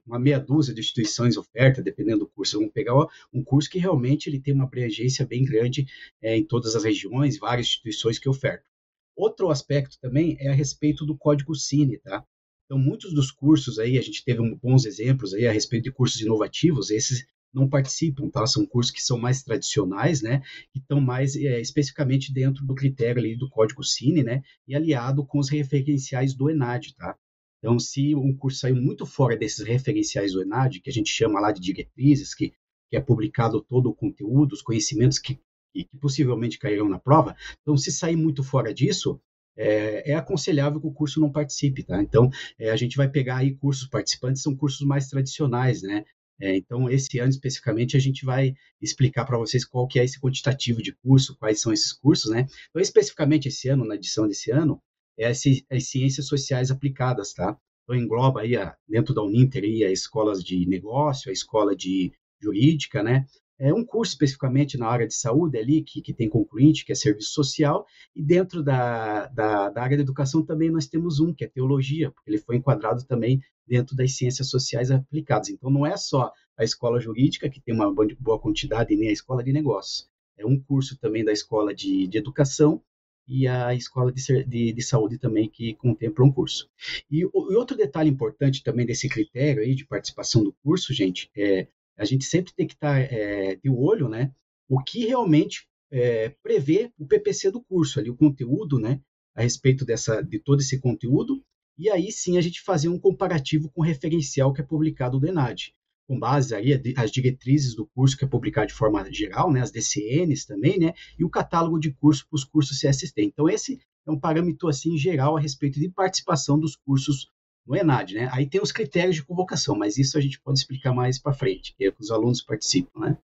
uma 0.05 0.19
meia 0.19 0.39
dúzia 0.39 0.73
de 0.73 0.81
instituições 0.81 1.37
oferta, 1.37 1.81
dependendo 1.81 2.19
do 2.19 2.27
curso, 2.27 2.59
vão 2.59 2.69
pegar 2.69 2.93
um 3.33 3.41
curso 3.41 3.69
que 3.69 3.79
realmente 3.79 4.29
ele 4.29 4.41
tem 4.41 4.53
uma 4.53 4.65
abrangência 4.65 5.25
bem 5.25 5.45
grande 5.45 5.87
é, 6.21 6.35
em 6.35 6.43
todas 6.43 6.75
as 6.75 6.83
regiões, 6.83 7.39
várias 7.39 7.67
instituições 7.67 8.19
que 8.19 8.27
ofertam. 8.27 8.69
Outro 9.15 9.49
aspecto 9.49 9.97
também 10.01 10.35
é 10.37 10.49
a 10.49 10.53
respeito 10.53 11.05
do 11.05 11.17
código 11.17 11.55
Cine, 11.55 11.97
tá? 11.97 12.25
Então, 12.65 12.77
muitos 12.77 13.13
dos 13.13 13.31
cursos 13.31 13.79
aí, 13.79 13.97
a 13.97 14.01
gente 14.01 14.23
teve 14.23 14.41
bons 14.57 14.85
exemplos 14.85 15.33
aí 15.33 15.47
a 15.47 15.51
respeito 15.51 15.85
de 15.85 15.91
cursos 15.91 16.21
inovativos, 16.21 16.91
esses 16.91 17.25
não 17.53 17.67
participam, 17.67 18.29
tá? 18.29 18.45
São 18.45 18.65
cursos 18.65 18.91
que 18.91 19.01
são 19.01 19.17
mais 19.17 19.43
tradicionais, 19.43 20.21
né? 20.21 20.41
Que 20.71 20.79
estão 20.79 21.01
mais 21.01 21.35
é, 21.35 21.59
especificamente 21.59 22.33
dentro 22.33 22.65
do 22.65 22.75
critério 22.75 23.19
ali 23.19 23.35
do 23.35 23.49
Código 23.49 23.83
Cine, 23.83 24.23
né? 24.23 24.41
E 24.67 24.75
aliado 24.75 25.25
com 25.25 25.39
os 25.39 25.49
referenciais 25.49 26.33
do 26.33 26.49
ENAD, 26.49 26.95
tá? 26.95 27.15
Então, 27.59 27.77
se 27.77 28.15
um 28.15 28.35
curso 28.35 28.59
saiu 28.59 28.75
muito 28.75 29.05
fora 29.05 29.35
desses 29.35 29.65
referenciais 29.65 30.31
do 30.31 30.41
ENAD, 30.41 30.79
que 30.79 30.89
a 30.89 30.93
gente 30.93 31.09
chama 31.09 31.39
lá 31.39 31.51
de 31.51 31.59
diretrizes, 31.59 32.33
que, 32.33 32.53
que 32.89 32.95
é 32.95 33.01
publicado 33.01 33.61
todo 33.61 33.89
o 33.89 33.95
conteúdo, 33.95 34.53
os 34.53 34.61
conhecimentos 34.61 35.19
que, 35.19 35.35
que, 35.73 35.83
que 35.83 35.97
possivelmente 35.97 36.57
cairão 36.57 36.87
na 36.87 36.99
prova, 36.99 37.35
então, 37.61 37.75
se 37.75 37.91
sair 37.91 38.15
muito 38.15 38.43
fora 38.43 38.73
disso, 38.73 39.19
é, 39.57 40.11
é, 40.11 40.15
aconselhável 40.15 40.79
que 40.79 40.87
o 40.87 40.93
curso 40.93 41.19
não 41.19 41.29
participe, 41.29 41.83
tá? 41.83 42.01
Então, 42.01 42.29
é, 42.57 42.69
a 42.71 42.77
gente 42.77 42.95
vai 42.95 43.09
pegar 43.09 43.37
aí 43.37 43.53
cursos 43.55 43.87
participantes, 43.89 44.41
são 44.41 44.55
cursos 44.55 44.87
mais 44.87 45.09
tradicionais, 45.09 45.81
né? 45.81 46.05
É, 46.41 46.55
então, 46.55 46.89
esse 46.89 47.19
ano 47.19 47.29
especificamente, 47.29 47.97
a 47.97 47.99
gente 47.99 48.25
vai 48.25 48.53
explicar 48.81 49.25
para 49.25 49.37
vocês 49.37 49.65
qual 49.65 49.87
que 49.87 49.99
é 49.99 50.05
esse 50.05 50.19
quantitativo 50.19 50.81
de 50.81 50.93
curso, 50.93 51.35
quais 51.37 51.59
são 51.59 51.73
esses 51.73 51.91
cursos, 51.91 52.31
né? 52.31 52.47
Então, 52.69 52.81
especificamente 52.81 53.49
esse 53.49 53.67
ano, 53.67 53.85
na 53.85 53.95
edição 53.95 54.27
desse 54.27 54.49
ano, 54.51 54.81
é 55.17 55.27
as, 55.27 55.41
as 55.69 55.89
ciências 55.89 56.27
sociais 56.27 56.71
aplicadas, 56.71 57.33
tá? 57.33 57.57
Então, 57.83 57.95
engloba 57.95 58.41
aí, 58.41 58.55
a, 58.55 58.75
dentro 58.87 59.13
da 59.13 59.21
Uninter, 59.21 59.63
aí, 59.63 59.83
as 59.83 59.99
escolas 59.99 60.43
de 60.43 60.65
negócio, 60.65 61.29
a 61.29 61.33
escola 61.33 61.75
de 61.75 62.11
jurídica, 62.41 63.03
né? 63.03 63.25
É, 63.59 63.73
um 63.73 63.83
curso 63.83 64.13
especificamente 64.13 64.77
na 64.77 64.87
área 64.87 65.05
de 65.05 65.13
saúde 65.13 65.57
ali, 65.57 65.83
que, 65.83 66.01
que 66.01 66.13
tem 66.13 66.29
concluinte, 66.29 66.85
que 66.85 66.93
é 66.93 66.95
serviço 66.95 67.31
social, 67.31 67.85
e 68.15 68.23
dentro 68.23 68.63
da, 68.63 69.27
da, 69.27 69.69
da 69.69 69.83
área 69.83 69.97
da 69.97 70.03
educação 70.03 70.43
também 70.43 70.71
nós 70.71 70.87
temos 70.87 71.19
um, 71.19 71.33
que 71.33 71.43
é 71.43 71.47
teologia, 71.47 72.09
porque 72.09 72.29
ele 72.29 72.37
foi 72.37 72.55
enquadrado 72.55 73.03
também 73.05 73.41
dentro 73.67 73.95
das 73.95 74.15
ciências 74.15 74.49
sociais 74.49 74.89
aplicadas. 74.89 75.49
Então, 75.49 75.69
não 75.69 75.85
é 75.85 75.97
só 75.97 76.31
a 76.57 76.63
escola 76.63 76.99
jurídica, 76.99 77.49
que 77.49 77.61
tem 77.61 77.75
uma 77.75 77.93
boa 78.19 78.39
quantidade, 78.39 78.95
nem 78.95 79.09
a 79.09 79.13
escola 79.13 79.43
de 79.43 79.51
negócios. 79.51 80.09
É 80.37 80.45
um 80.45 80.57
curso 80.57 80.97
também 80.97 81.23
da 81.23 81.33
escola 81.33 81.75
de, 81.75 82.07
de 82.07 82.17
educação 82.17 82.81
e 83.27 83.47
a 83.47 83.75
escola 83.75 84.11
de, 84.11 84.43
de, 84.45 84.73
de, 84.73 84.81
saúde 84.81 85.19
também, 85.19 85.47
que 85.47 85.75
contempla 85.75 86.25
um 86.25 86.31
curso. 86.31 86.67
E, 87.11 87.25
o, 87.25 87.51
e 87.51 87.55
outro 87.55 87.77
detalhe 87.77 88.09
importante 88.09 88.63
também 88.63 88.85
desse 88.85 89.07
critério 89.07 89.61
aí 89.61 89.75
de 89.75 89.85
participação 89.85 90.43
do 90.43 90.53
curso, 90.63 90.93
gente, 90.93 91.29
é 91.37 91.67
a 91.99 92.05
gente 92.05 92.23
sempre 92.23 92.53
tem 92.53 92.65
que 92.65 92.73
estar 92.73 92.99
é, 92.99 93.55
de 93.55 93.69
olho, 93.69 94.07
né, 94.07 94.31
o 94.69 94.81
que 94.81 95.05
realmente 95.05 95.67
é, 95.91 96.29
prevê 96.41 96.91
o 96.97 97.05
PPC 97.05 97.51
do 97.51 97.61
curso, 97.61 97.99
ali 97.99 98.09
o 98.09 98.15
conteúdo, 98.15 98.79
né, 98.79 99.01
a 99.35 99.41
respeito 99.41 99.85
dessa, 99.85 100.21
de 100.21 100.39
todo 100.39 100.61
esse 100.61 100.79
conteúdo, 100.79 101.43
e 101.77 101.89
aí 101.89 102.11
sim 102.11 102.37
a 102.37 102.41
gente 102.41 102.61
fazer 102.61 102.87
um 102.87 102.99
comparativo 102.99 103.69
com 103.69 103.81
o 103.81 103.85
referencial 103.85 104.53
que 104.53 104.61
é 104.61 104.63
publicado 104.63 105.19
do 105.19 105.27
ENAD, 105.27 105.73
com 106.07 106.17
base 106.17 106.55
aí 106.55 106.81
as 106.95 107.11
diretrizes 107.11 107.75
do 107.75 107.85
curso 107.85 108.17
que 108.17 108.23
é 108.23 108.27
publicado 108.27 108.67
de 108.67 108.73
forma 108.73 109.05
geral, 109.11 109.51
né, 109.51 109.61
as 109.61 109.71
DCNs 109.71 110.45
também, 110.45 110.79
né, 110.79 110.93
e 111.17 111.25
o 111.25 111.29
catálogo 111.29 111.79
de 111.79 111.91
cursos 111.91 112.23
para 112.23 112.35
os 112.35 112.45
cursos 112.45 112.79
CST. 112.79 113.21
Então 113.21 113.49
esse 113.49 113.79
é 114.07 114.11
um 114.11 114.19
parâmetro 114.19 114.69
assim 114.69 114.97
geral 114.97 115.35
a 115.35 115.39
respeito 115.39 115.79
de 115.79 115.89
participação 115.89 116.57
dos 116.57 116.75
cursos 116.75 117.29
no 117.69 117.77
ENAD, 117.77 118.15
né? 118.15 118.29
Aí 118.33 118.49
tem 118.49 118.59
os 118.59 118.71
critérios 118.71 119.15
de 119.15 119.23
convocação, 119.23 119.77
mas 119.77 119.99
isso 119.99 120.17
a 120.17 120.21
gente 120.21 120.41
pode 120.41 120.57
explicar 120.57 120.91
mais 120.91 121.19
para 121.19 121.31
frente, 121.31 121.75
que 121.77 121.85
é 121.85 121.91
que 121.91 122.01
os 122.01 122.09
alunos 122.09 122.41
participam, 122.41 122.99
né? 122.99 123.17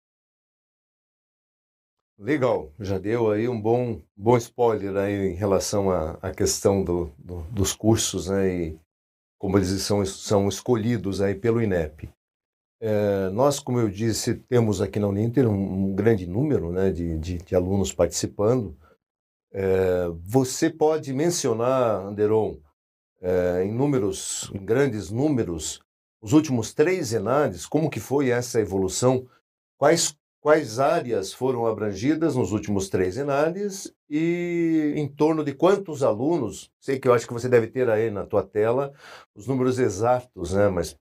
Legal, 2.19 2.73
já 2.79 2.99
deu 2.99 3.31
aí 3.31 3.49
um 3.49 3.61
bom, 3.61 4.03
bom 4.17 4.37
spoiler 4.37 4.97
aí 4.97 5.29
em 5.29 5.35
relação 5.35 5.91
à, 5.91 6.19
à 6.21 6.33
questão 6.33 6.83
do, 6.83 7.13
do, 7.17 7.43
dos 7.51 7.73
cursos, 7.73 8.29
né, 8.29 8.49
e 8.49 8.79
como 9.39 9.59
eles 9.59 9.69
são, 9.83 10.05
são 10.05 10.49
escolhidos 10.49 11.21
aí 11.21 11.35
pelo 11.35 11.63
INEP. 11.63 12.09
É, 12.81 13.29
nós, 13.31 13.59
como 13.59 13.79
eu 13.79 13.89
disse, 13.89 14.35
temos 14.35 14.81
aqui 14.81 14.99
na 14.99 15.09
Uninter 15.09 15.49
um, 15.49 15.91
um 15.91 15.95
grande 15.95 16.27
número 16.27 16.71
né, 16.71 16.91
de, 16.91 17.19
de, 17.19 17.39
de 17.39 17.55
alunos 17.55 17.93
participando. 17.93 18.77
É, 19.53 20.09
você 20.25 20.69
pode 20.69 21.13
mencionar, 21.13 22.07
Anderon, 22.07 22.57
é, 23.23 23.65
em 23.65 23.73
números, 23.73 24.51
em 24.53 24.65
grandes 24.65 25.11
números, 25.11 25.81
os 26.21 26.33
últimos 26.33 26.75
três 26.75 27.13
ENADs, 27.13 27.67
como 27.67 27.89
que 27.89 28.01
foi 28.01 28.31
essa 28.31 28.61
evolução? 28.61 29.27
Quais, 29.79 30.17
quais 30.41 30.81
áreas 30.81 31.33
foram 31.33 31.67
abrangidas 31.67 32.35
nos 32.35 32.53
últimos 32.53 32.89
três 32.89 33.17
ENADs 33.17 33.93
e 34.11 34.93
em 34.97 35.07
torno 35.07 35.45
de 35.45 35.55
quantos 35.55 36.03
alunos? 36.03 36.71
Sei 36.81 36.99
que 36.99 37.09
eu 37.09 37.15
acho 37.15 37.27
que 37.27 37.33
você 37.33 37.49
deve 37.49 37.69
ter 37.69 37.89
aí 37.89 38.11
na 38.11 38.27
tua 38.27 38.43
tela 38.43 38.93
os 39.35 39.47
números 39.47 39.79
exatos, 39.79 40.53
né? 40.53 40.69
Mas 40.69 40.97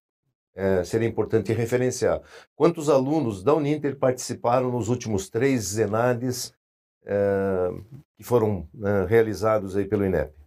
é, 0.56 0.84
seria 0.84 1.08
importante 1.08 1.54
referenciar. 1.54 2.22
Quantos 2.56 2.90
alunos 2.90 3.44
da 3.44 3.54
Uninter 3.54 3.98
participaram 3.98 4.72
nos 4.72 4.90
últimos 4.90 5.30
três 5.30 5.78
ENADs 5.78 6.54
é, 7.06 7.70
que 8.18 8.24
foram 8.24 8.68
né, 8.74 9.06
realizados 9.06 9.76
aí 9.76 9.86
pelo 9.86 10.06
INEP? 10.06 10.41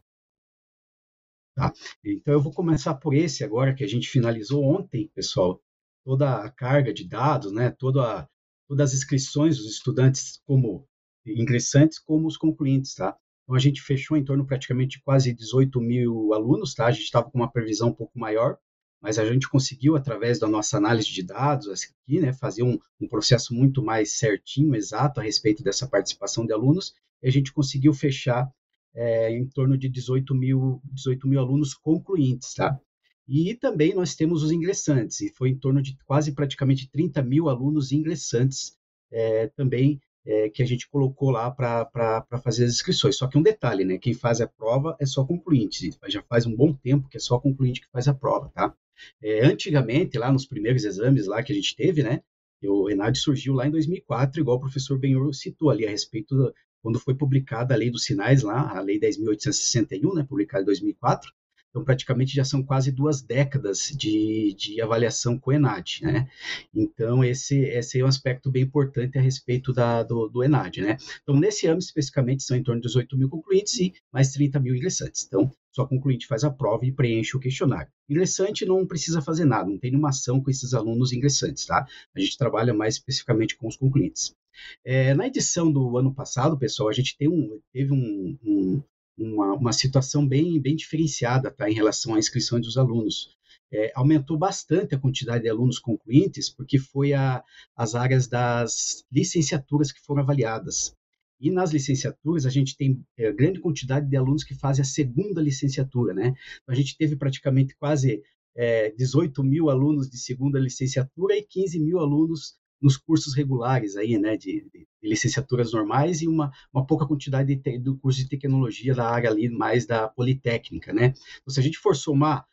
Tá? 1.55 1.73
Então 2.05 2.35
eu 2.35 2.41
vou 2.41 2.53
começar 2.53 2.95
por 2.95 3.15
esse 3.15 3.45
agora 3.45 3.75
que 3.75 3.85
a 3.85 3.89
gente 3.89 4.09
finalizou 4.09 4.65
ontem, 4.65 5.11
pessoal. 5.15 5.61
Toda 6.05 6.43
a 6.43 6.51
carga 6.51 6.93
de 6.93 7.07
dados, 7.07 7.53
né? 7.53 7.71
Toda, 7.71 8.29
todas 8.69 8.91
as 8.91 8.99
inscrições 8.99 9.59
dos 9.59 9.67
estudantes 9.67 10.41
como 10.47 10.87
ingressantes 11.25 11.99
como 11.99 12.27
os 12.27 12.37
concluintes, 12.37 12.95
tá? 12.95 13.17
Então 13.45 13.55
a 13.55 13.59
gente 13.59 13.81
fechou 13.81 14.17
em 14.17 14.25
torno 14.25 14.45
praticamente 14.45 14.99
de 14.99 15.05
quase 15.05 15.33
18 15.33 15.81
mil 15.81 16.35
alunos, 16.35 16.75
tá? 16.75 16.87
A 16.87 16.91
gente 16.91 17.05
estava 17.05 17.31
com 17.31 17.39
uma 17.39 17.51
previsão 17.51 17.89
um 17.89 17.95
pouco 17.95 18.19
maior, 18.19 18.59
mas 19.01 19.19
a 19.19 19.25
gente 19.25 19.49
conseguiu 19.49 19.97
através 19.97 20.39
da 20.39 20.49
nossa 20.49 20.77
análise 20.77 21.13
de 21.13 21.23
dados 21.23 21.69
aqui, 21.69 22.21
né? 22.21 22.33
Fazer 22.33 22.63
um, 22.63 22.79
um 23.01 23.07
processo 23.07 23.55
muito 23.55 23.83
mais 23.83 24.19
certinho, 24.19 24.75
exato 24.75 25.21
a 25.21 25.23
respeito 25.23 25.63
dessa 25.63 25.87
participação 25.87 26.45
de 26.45 26.53
alunos. 26.53 26.95
E 27.23 27.29
a 27.29 27.31
gente 27.31 27.53
conseguiu 27.53 27.95
fechar 27.95 28.51
é, 28.95 29.31
em 29.31 29.47
torno 29.47 29.77
de 29.77 29.89
18 29.89 30.35
mil, 30.35 30.81
18 30.93 31.27
mil 31.27 31.41
alunos 31.41 31.75
concluintes, 31.75 32.55
tá? 32.55 32.79
E 33.27 33.55
também 33.55 33.95
nós 33.95 34.15
temos 34.15 34.43
os 34.43 34.53
ingressantes, 34.53 35.21
e 35.21 35.31
foi 35.31 35.49
em 35.51 35.57
torno 35.57 35.81
de 35.81 35.97
quase 36.05 36.33
praticamente 36.33 36.89
30 36.91 37.23
mil 37.23 37.49
alunos 37.49 37.91
ingressantes 37.91 38.77
é, 39.11 39.47
também 39.49 40.01
é, 40.27 40.49
que 40.49 40.63
a 40.63 40.67
gente 40.67 40.89
colocou 40.89 41.31
lá 41.31 41.51
para 41.51 42.25
fazer 42.43 42.65
as 42.65 42.73
inscrições. 42.73 43.17
Só 43.17 43.27
que 43.27 43.39
um 43.39 43.43
detalhe, 43.43 43.85
né? 43.85 43.99
Quem 43.99 44.15
faz 44.15 44.41
a 44.41 44.47
prova 44.47 44.97
é 45.01 45.07
só 45.07 45.25
concluinte. 45.25 45.91
Já 46.09 46.23
faz 46.23 46.47
um 46.47 46.55
bom 46.55 46.73
tempo 46.73 47.09
que 47.09 47.17
é 47.17 47.21
só 47.21 47.39
concluinte 47.39 47.81
que 47.81 47.91
faz 47.91 48.09
a 48.09 48.15
prova, 48.15 48.51
tá? 48.55 48.75
É, 49.23 49.45
antigamente, 49.45 50.19
lá 50.19 50.31
nos 50.33 50.47
primeiros 50.47 50.85
exames 50.85 51.27
lá 51.27 51.43
que 51.43 51.53
a 51.53 51.55
gente 51.55 51.75
teve, 51.75 52.03
né? 52.03 52.23
O 52.63 52.89
Enad 52.89 53.17
surgiu 53.17 53.53
lá 53.55 53.67
em 53.67 53.71
2004, 53.71 54.41
igual 54.41 54.57
o 54.57 54.61
professor 54.61 54.99
Benhur 54.99 55.35
citou 55.35 55.71
ali 55.71 55.87
a 55.87 55.91
respeito 55.91 56.53
quando 56.85 57.01
foi 57.01 57.15
publicada 57.15 57.73
a 57.73 57.79
Lei 57.79 57.91
dos 57.91 58.05
Sinais 58.05 58.43
lá, 58.43 58.77
a 58.77 58.81
Lei 58.83 59.01
10.861, 59.01 60.17
né, 60.17 60.23
publicada 60.23 60.61
em 60.61 60.67
2004. 60.67 61.33
Então, 61.71 61.83
praticamente 61.83 62.35
já 62.35 62.45
são 62.45 62.63
quase 62.63 62.93
duas 62.93 63.23
décadas 63.23 63.89
de, 63.89 64.55
de 64.55 64.83
avaliação 64.83 65.39
com 65.39 65.51
o 65.51 65.55
ENAD, 65.55 66.01
né? 66.03 66.29
Então, 66.73 67.25
esse, 67.25 67.57
esse 67.57 67.99
é 67.99 68.05
um 68.05 68.07
aspecto 68.07 68.51
bem 68.51 68.63
importante 68.63 69.19
a 69.19 69.21
respeito 69.21 69.73
da, 69.73 70.03
do, 70.03 70.29
do 70.29 70.45
ENAD, 70.45 70.83
né? 70.83 70.99
Então, 71.23 71.35
nesse 71.35 71.67
ano, 71.67 71.79
especificamente, 71.79 72.45
são 72.45 72.57
em 72.57 72.63
torno 72.63 72.83
de 72.83 72.87
18 72.87 73.17
mil 73.17 73.31
concluintes 73.31 73.81
e 73.81 73.95
mais 74.13 74.31
30 74.33 74.61
mil 74.61 74.77
ingressantes. 74.77 75.25
Então, 75.27 75.51
só 75.73 75.87
concluinte 75.87 76.27
faz 76.27 76.45
a 76.45 76.51
prova 76.51 76.85
e 76.85 76.93
preenche 76.93 77.35
o 77.35 77.41
questionário. 77.41 77.91
Ingressante 78.09 78.67
não 78.67 78.87
precisa 78.87 79.23
fazer 79.23 79.47
nada, 79.47 79.69
não 79.69 79.79
tem 79.79 79.91
nenhuma 79.91 80.11
ação 80.11 80.41
com 80.41 80.51
esses 80.51 80.75
alunos 80.75 81.13
ingressantes, 81.13 81.65
tá? 81.65 81.87
A 82.15 82.21
gente 82.21 82.37
trabalha 82.37 82.75
mais 82.75 82.95
especificamente 82.97 83.57
com 83.57 83.67
os 83.67 83.77
concluintes. 83.77 84.37
É, 84.85 85.15
na 85.15 85.27
edição 85.27 85.71
do 85.71 85.97
ano 85.97 86.15
passado, 86.15 86.59
pessoal, 86.59 86.89
a 86.89 86.93
gente 86.93 87.17
um, 87.23 87.61
teve 87.73 87.93
um, 87.93 88.39
um, 88.45 88.83
uma, 89.17 89.55
uma, 89.55 89.73
situação 89.73 90.27
bem, 90.27 90.61
bem 90.61 90.77
diferenciada 90.77 91.51
tá, 91.51 91.69
em 91.69 91.75
relação 91.75 92.15
à 92.15 92.19
inscrição 92.19 92.61
dos 92.61 92.77
alunos. 92.77 93.37
É, 93.73 93.93
aumentou 93.95 94.39
bastante 94.39 94.95
a 94.95 94.99
quantidade 94.99 95.45
de 95.45 95.51
alunos 95.51 95.79
concluintes, 95.79 96.49
porque 96.49 96.79
foi 96.79 97.13
a, 97.13 97.43
as 97.77 97.95
áreas 97.95 98.29
das 98.29 99.05
licenciaturas 99.11 99.91
que 99.91 100.01
foram 100.01 100.23
avaliadas. 100.23 100.95
E 101.41 101.51
nas 101.51 101.73
licenciaturas, 101.73 102.47
a 102.47 102.51
gente 102.51 102.77
tem 102.77 103.05
é, 103.19 103.33
grande 103.33 103.61
quantidade 103.61 104.09
de 104.09 104.17
alunos 104.17 104.45
que 104.45 104.55
fazem 104.55 104.83
a 104.83 104.87
segunda 104.87 105.43
licenciatura, 105.43 106.15
né? 106.15 106.29
Então, 106.63 106.73
a 106.73 106.75
gente 106.75 106.97
teve 106.97 107.17
praticamente 107.17 107.77
quase 107.77 108.23
é, 108.57 108.91
18 108.93 109.43
mil 109.43 109.69
alunos 109.69 110.09
de 110.09 110.17
segunda 110.17 110.59
licenciatura 110.59 111.37
e 111.37 111.43
15 111.43 111.81
mil 111.81 111.99
alunos 111.99 112.57
nos 112.81 112.97
cursos 112.97 113.35
regulares 113.35 113.97
aí, 113.97 114.19
né, 114.19 114.37
de, 114.37 114.67
de, 114.73 114.87
licenciaturas 115.03 115.73
normais 115.73 116.23
e 116.23 116.29
uma, 116.29 116.51
uma 116.73 116.87
pouca 116.87 117.07
quantidade 117.07 117.55
de, 117.55 117.79
do 117.79 117.97
curso 117.99 118.21
de 118.21 118.29
tecnologia 118.29 118.95
da 118.95 119.09
área 119.09 119.31
ali 119.31 119.49
mais 119.49 119.87
da 119.87 120.09
politécnica, 120.09 120.93
né? 120.93 121.15
Então, 121.41 121.53
se 121.53 121.61
a 121.61 121.63
gente 121.63 121.79
for 121.79 121.95
somar 121.95 122.47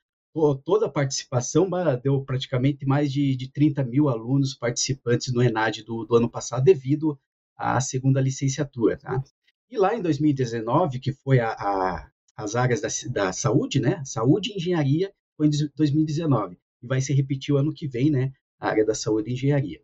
toda 0.63 0.85
a 0.85 0.89
participação, 0.89 1.69
deu 2.01 2.21
praticamente 2.23 2.85
mais 2.85 3.11
de, 3.11 3.35
de 3.35 3.51
30 3.51 3.83
mil 3.83 4.09
alunos 4.09 4.53
participantes 4.53 5.33
no 5.33 5.41
ENAD 5.41 5.83
do, 5.83 6.05
do 6.05 6.15
ano 6.15 6.29
passado 6.29 6.63
devido 6.63 7.19
à 7.57 7.79
segunda 7.81 8.21
licenciatura, 8.21 8.97
tá? 8.97 9.21
E 9.69 9.77
lá 9.77 9.95
em 9.95 10.01
2019, 10.01 10.99
que 10.99 11.13
foi 11.13 11.39
a, 11.39 11.51
a 11.51 12.11
as 12.35 12.55
áreas 12.55 12.81
da, 12.81 12.89
da 13.11 13.33
saúde, 13.33 13.79
né? 13.79 14.03
Saúde 14.05 14.51
e 14.51 14.55
engenharia 14.55 15.13
foi 15.37 15.47
em 15.47 15.51
2019 15.75 16.57
e 16.81 16.87
vai 16.87 17.01
se 17.01 17.13
repetir 17.13 17.53
o 17.53 17.57
ano 17.57 17.73
que 17.73 17.87
vem, 17.87 18.09
né? 18.09 18.31
A 18.59 18.69
área 18.69 18.85
da 18.85 18.95
saúde 18.95 19.29
e 19.29 19.33
engenharia. 19.33 19.81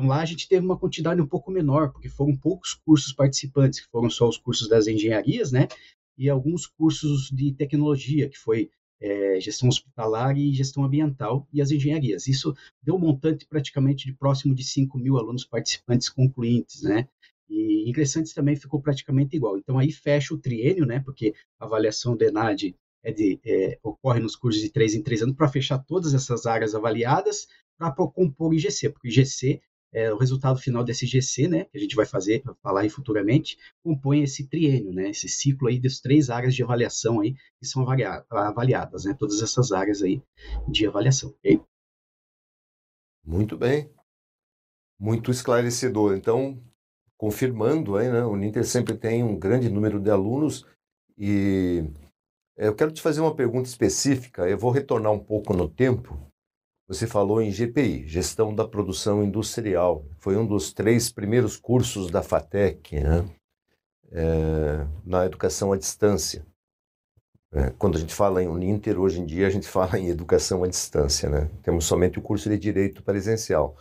Então 0.00 0.08
lá 0.08 0.22
a 0.22 0.24
gente 0.24 0.48
teve 0.48 0.64
uma 0.64 0.78
quantidade 0.78 1.20
um 1.20 1.26
pouco 1.26 1.50
menor, 1.50 1.92
porque 1.92 2.08
foram 2.08 2.34
poucos 2.34 2.72
cursos 2.72 3.12
participantes, 3.12 3.80
que 3.80 3.90
foram 3.90 4.08
só 4.08 4.26
os 4.26 4.38
cursos 4.38 4.66
das 4.66 4.86
engenharias, 4.86 5.52
né? 5.52 5.68
E 6.16 6.30
alguns 6.30 6.66
cursos 6.66 7.28
de 7.30 7.52
tecnologia, 7.52 8.26
que 8.26 8.38
foi 8.38 8.70
é, 8.98 9.38
gestão 9.38 9.68
hospitalar 9.68 10.38
e 10.38 10.54
gestão 10.54 10.84
ambiental 10.84 11.46
e 11.52 11.60
as 11.60 11.70
engenharias. 11.70 12.26
Isso 12.26 12.56
deu 12.82 12.94
um 12.94 12.98
montante 12.98 13.46
praticamente 13.46 14.06
de 14.06 14.14
próximo 14.14 14.54
de 14.54 14.64
5 14.64 14.98
mil 14.98 15.18
alunos 15.18 15.44
participantes 15.44 16.08
concluintes, 16.08 16.80
né? 16.80 17.06
E 17.46 17.86
ingressantes 17.86 18.32
também 18.32 18.56
ficou 18.56 18.80
praticamente 18.80 19.36
igual. 19.36 19.58
Então 19.58 19.78
aí 19.78 19.92
fecha 19.92 20.32
o 20.32 20.38
triênio, 20.38 20.86
né? 20.86 21.00
Porque 21.00 21.34
a 21.58 21.66
avaliação 21.66 22.16
do 22.16 22.24
ENAD 22.24 22.74
é 23.02 23.12
de, 23.12 23.38
é, 23.44 23.78
ocorre 23.82 24.20
nos 24.20 24.34
cursos 24.34 24.62
de 24.62 24.70
três 24.70 24.94
em 24.94 25.02
três 25.02 25.20
anos 25.20 25.36
para 25.36 25.48
fechar 25.48 25.78
todas 25.78 26.14
essas 26.14 26.46
áreas 26.46 26.74
avaliadas 26.74 27.48
para 27.76 27.92
compor 27.92 28.50
o 28.50 28.54
IGC, 28.54 28.90
porque 28.90 29.08
o 29.08 29.10
IGC 29.10 29.60
é, 29.92 30.12
o 30.12 30.16
resultado 30.16 30.58
final 30.58 30.84
desse 30.84 31.06
GC, 31.06 31.48
né, 31.48 31.64
que 31.64 31.76
a 31.76 31.80
gente 31.80 31.96
vai 31.96 32.06
fazer, 32.06 32.42
falar 32.62 32.82
aí 32.82 32.90
futuramente, 32.90 33.58
compõe 33.82 34.22
esse 34.22 34.46
triênio, 34.48 34.92
né, 34.92 35.10
esse 35.10 35.28
ciclo 35.28 35.68
aí 35.68 35.80
das 35.80 36.00
três 36.00 36.30
áreas 36.30 36.54
de 36.54 36.62
avaliação 36.62 37.20
aí 37.20 37.34
que 37.58 37.66
são 37.66 37.84
avaliadas, 38.30 39.04
né, 39.04 39.14
todas 39.18 39.42
essas 39.42 39.72
áreas 39.72 40.02
aí 40.02 40.22
de 40.68 40.86
avaliação. 40.86 41.30
Okay? 41.30 41.60
Muito 43.24 43.56
bem. 43.56 43.90
muito 44.98 45.30
esclarecedor. 45.30 46.14
Então, 46.14 46.62
confirmando 47.16 47.96
aí, 47.96 48.10
né, 48.10 48.22
o 48.24 48.36
Ninter 48.36 48.64
sempre 48.64 48.96
tem 48.96 49.24
um 49.24 49.38
grande 49.38 49.68
número 49.70 49.98
de 49.98 50.10
alunos 50.10 50.66
e 51.18 51.84
é, 52.56 52.68
eu 52.68 52.74
quero 52.74 52.92
te 52.92 53.00
fazer 53.00 53.20
uma 53.20 53.34
pergunta 53.34 53.68
específica. 53.68 54.48
Eu 54.48 54.58
vou 54.58 54.70
retornar 54.70 55.12
um 55.12 55.18
pouco 55.18 55.54
no 55.54 55.68
tempo. 55.68 56.29
Você 56.90 57.06
falou 57.06 57.40
em 57.40 57.52
GPI, 57.52 58.08
Gestão 58.08 58.52
da 58.52 58.66
Produção 58.66 59.22
Industrial. 59.22 60.04
Foi 60.18 60.36
um 60.36 60.44
dos 60.44 60.72
três 60.72 61.08
primeiros 61.08 61.56
cursos 61.56 62.10
da 62.10 62.20
FATEC, 62.20 62.98
né? 62.98 63.30
É, 64.10 64.88
na 65.06 65.24
educação 65.24 65.72
à 65.72 65.78
distância. 65.78 66.44
É, 67.52 67.70
quando 67.78 67.96
a 67.96 68.00
gente 68.00 68.12
fala 68.12 68.42
em 68.42 68.48
Uninter, 68.48 68.98
hoje 68.98 69.20
em 69.20 69.24
dia 69.24 69.46
a 69.46 69.50
gente 69.50 69.68
fala 69.68 70.00
em 70.00 70.08
educação 70.08 70.64
à 70.64 70.66
distância, 70.66 71.30
né? 71.30 71.48
Temos 71.62 71.84
somente 71.84 72.18
o 72.18 72.22
curso 72.22 72.48
de 72.48 72.58
direito 72.58 73.04
presencial. 73.04 73.76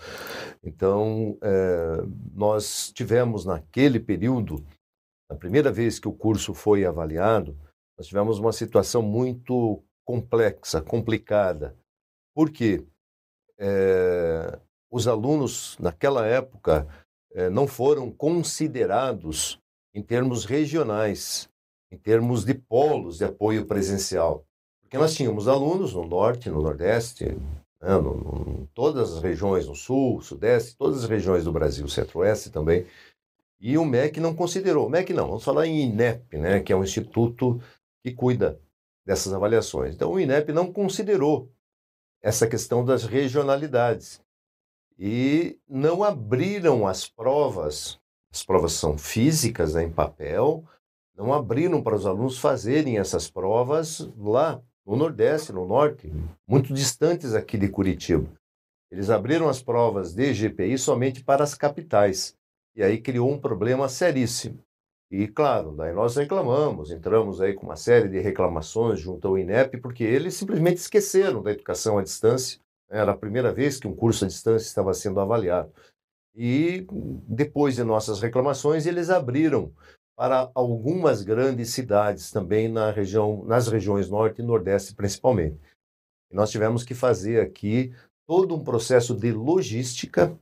Então, 0.63 1.35
é, 1.41 2.03
nós 2.31 2.91
tivemos 2.93 3.43
naquele 3.43 3.99
período, 3.99 4.63
a 5.27 5.33
primeira 5.33 5.71
vez 5.71 5.97
que 5.97 6.07
o 6.07 6.13
curso 6.13 6.53
foi 6.53 6.85
avaliado, 6.85 7.57
nós 7.97 8.05
tivemos 8.05 8.37
uma 8.37 8.53
situação 8.53 9.01
muito 9.01 9.83
complexa, 10.05 10.79
complicada. 10.79 11.75
Por 12.35 12.51
quê? 12.51 12.85
É, 13.59 14.57
os 14.89 15.07
alunos, 15.07 15.77
naquela 15.79 16.25
época, 16.25 16.87
é, 17.33 17.49
não 17.49 17.67
foram 17.67 18.09
considerados 18.09 19.59
em 19.93 20.01
termos 20.01 20.45
regionais 20.45 21.49
em 21.91 21.97
termos 21.97 22.45
de 22.45 22.53
polos 22.53 23.17
de 23.17 23.25
apoio 23.25 23.65
presencial. 23.65 24.45
Porque 24.81 24.97
nós 24.97 25.13
tínhamos 25.13 25.47
alunos 25.47 25.93
no 25.93 26.05
norte, 26.05 26.49
no 26.49 26.61
nordeste, 26.61 27.25
né, 27.25 27.97
no, 27.97 28.15
no, 28.17 28.69
todas 28.73 29.13
as 29.15 29.21
regiões, 29.23 29.67
no 29.67 29.75
sul, 29.75 30.21
sudeste, 30.21 30.75
todas 30.77 31.03
as 31.03 31.09
regiões 31.09 31.43
do 31.43 31.51
Brasil, 31.51 31.87
centro-oeste 31.87 32.49
também. 32.49 32.85
E 33.59 33.77
o 33.77 33.85
MEC 33.85 34.19
não 34.19 34.35
considerou. 34.35 34.87
O 34.87 34.89
MEC 34.89 35.13
não, 35.13 35.27
vamos 35.27 35.43
falar 35.43 35.67
em 35.67 35.81
INEP, 35.81 36.37
né, 36.37 36.59
que 36.59 36.71
é 36.71 36.75
um 36.75 36.83
instituto 36.83 37.61
que 38.03 38.13
cuida 38.13 38.59
dessas 39.05 39.33
avaliações. 39.33 39.95
Então, 39.95 40.11
o 40.11 40.19
INEP 40.19 40.51
não 40.53 40.71
considerou 40.71 41.51
essa 42.21 42.47
questão 42.47 42.83
das 42.83 43.03
regionalidades 43.03 44.21
e 44.97 45.57
não 45.67 46.03
abriram 46.03 46.85
as 46.85 47.07
provas. 47.07 47.99
As 48.31 48.43
provas 48.43 48.73
são 48.73 48.97
físicas, 48.97 49.73
né, 49.73 49.83
em 49.83 49.91
papel, 49.91 50.63
não 51.15 51.33
abriram 51.33 51.81
para 51.81 51.95
os 51.95 52.05
alunos 52.05 52.37
fazerem 52.37 52.97
essas 52.97 53.29
provas 53.29 54.09
lá 54.17 54.61
no 54.85 54.95
Nordeste, 54.95 55.51
no 55.51 55.65
Norte, 55.65 56.11
muito 56.47 56.73
distantes 56.73 57.33
aqui 57.33 57.57
de 57.57 57.69
Curitiba. 57.69 58.29
Eles 58.91 59.09
abriram 59.09 59.47
as 59.47 59.61
provas 59.61 60.13
de 60.13 60.33
GPI 60.33 60.77
somente 60.77 61.23
para 61.23 61.43
as 61.43 61.53
capitais. 61.53 62.35
E 62.75 62.83
aí 62.83 62.99
criou 62.99 63.31
um 63.31 63.39
problema 63.39 63.87
seríssimo. 63.87 64.59
E, 65.11 65.27
claro, 65.27 65.71
daí 65.71 65.91
nós 65.91 66.15
reclamamos, 66.15 66.91
entramos 66.91 67.41
aí 67.41 67.53
com 67.53 67.65
uma 67.65 67.75
série 67.75 68.07
de 68.07 68.19
reclamações 68.19 68.99
junto 68.99 69.27
ao 69.27 69.37
INEP, 69.37 69.77
porque 69.79 70.03
eles 70.03 70.35
simplesmente 70.35 70.77
esqueceram 70.77 71.41
da 71.41 71.51
educação 71.51 71.97
à 71.97 72.03
distância. 72.03 72.59
Era 72.87 73.11
a 73.11 73.17
primeira 73.17 73.51
vez 73.51 73.79
que 73.79 73.87
um 73.87 73.95
curso 73.95 74.25
à 74.25 74.27
distância 74.27 74.67
estava 74.67 74.93
sendo 74.93 75.19
avaliado. 75.19 75.73
E 76.35 76.85
depois 77.27 77.75
de 77.75 77.83
nossas 77.83 78.21
reclamações, 78.21 78.85
eles 78.85 79.09
abriram 79.09 79.73
para 80.15 80.51
algumas 80.53 81.23
grandes 81.23 81.69
cidades 81.69 82.29
também 82.29 82.67
na 82.67 82.91
região, 82.91 83.43
nas 83.45 83.67
regiões 83.67 84.09
norte 84.09 84.41
e 84.41 84.45
nordeste 84.45 84.93
principalmente. 84.93 85.59
E 86.31 86.35
nós 86.35 86.51
tivemos 86.51 86.83
que 86.83 86.93
fazer 86.93 87.41
aqui 87.41 87.95
todo 88.27 88.53
um 88.53 88.63
processo 88.63 89.15
de 89.15 89.31
logística 89.31 90.37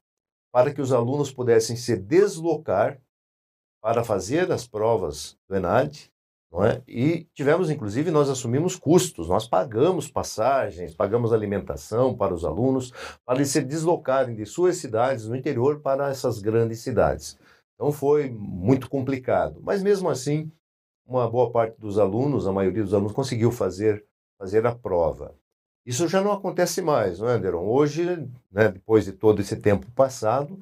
para 0.51 0.73
que 0.73 0.81
os 0.81 0.91
alunos 0.91 1.31
pudessem 1.31 1.77
se 1.77 1.95
deslocar 1.95 2.99
para 3.87 4.03
fazer 4.03 4.51
as 4.51 4.67
provas 4.67 5.37
do 5.47 5.55
ENAD, 5.55 6.11
não 6.51 6.61
é? 6.61 6.81
E 6.85 7.25
tivemos, 7.33 7.69
inclusive, 7.69 8.11
nós 8.11 8.29
assumimos 8.29 8.75
custos, 8.75 9.29
nós 9.29 9.47
pagamos 9.47 10.11
passagens, 10.11 10.93
pagamos 10.93 11.31
alimentação 11.31 12.13
para 12.13 12.33
os 12.33 12.43
alunos, 12.43 12.91
para 13.25 13.35
eles 13.35 13.49
se 13.49 13.61
deslocarem 13.61 14.35
de 14.35 14.45
suas 14.45 14.75
cidades 14.75 15.25
no 15.25 15.37
interior 15.37 15.79
para 15.79 16.09
essas 16.09 16.41
grandes 16.41 16.79
cidades. 16.79 17.39
Então 17.75 17.89
foi 17.89 18.29
muito 18.29 18.89
complicado. 18.89 19.61
Mas 19.63 19.81
mesmo 19.81 20.09
assim, 20.09 20.51
uma 21.05 21.29
boa 21.29 21.49
parte 21.49 21.79
dos 21.79 21.97
alunos, 21.97 22.45
a 22.45 22.51
maioria 22.51 22.83
dos 22.83 22.93
alunos, 22.93 23.13
conseguiu 23.13 23.53
fazer, 23.53 24.03
fazer 24.37 24.67
a 24.67 24.75
prova. 24.75 25.33
Isso 25.85 26.09
já 26.09 26.21
não 26.21 26.33
acontece 26.33 26.81
mais, 26.81 27.19
não 27.19 27.29
é, 27.29 27.35
Anderon? 27.35 27.65
Hoje, 27.65 28.03
né, 28.51 28.67
depois 28.67 29.05
de 29.05 29.13
todo 29.13 29.39
esse 29.39 29.55
tempo 29.55 29.89
passado, 29.91 30.59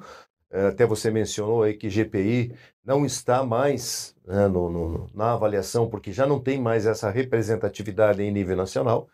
até 0.68 0.86
você 0.86 1.12
mencionou 1.12 1.64
aí 1.64 1.74
que 1.74 1.90
GPI 1.90 2.56
não 2.84 3.06
está 3.06 3.44
mais 3.44 4.16
né, 4.26 4.48
no, 4.48 4.70
no, 4.70 5.10
na 5.14 5.34
avaliação, 5.34 5.90
porque 5.90 6.12
já 6.12 6.26
não 6.26 6.40
tem 6.40 6.62
mais 6.62 6.86
essa 6.86 7.10
representatividade 7.10 8.22
em 8.22 8.32
nível 8.32 8.56
nacional, 8.56 9.10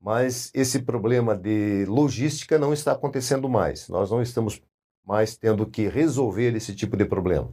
mas 0.00 0.50
esse 0.54 0.82
problema 0.82 1.36
de 1.36 1.84
logística 1.86 2.58
não 2.58 2.72
está 2.72 2.92
acontecendo 2.92 3.48
mais. 3.48 3.88
Nós 3.88 4.10
não 4.10 4.22
estamos 4.22 4.62
mas 5.10 5.36
tendo 5.36 5.68
que 5.68 5.88
resolver 5.88 6.54
esse 6.54 6.74
tipo 6.74 6.96
de 6.96 7.04
problema. 7.04 7.52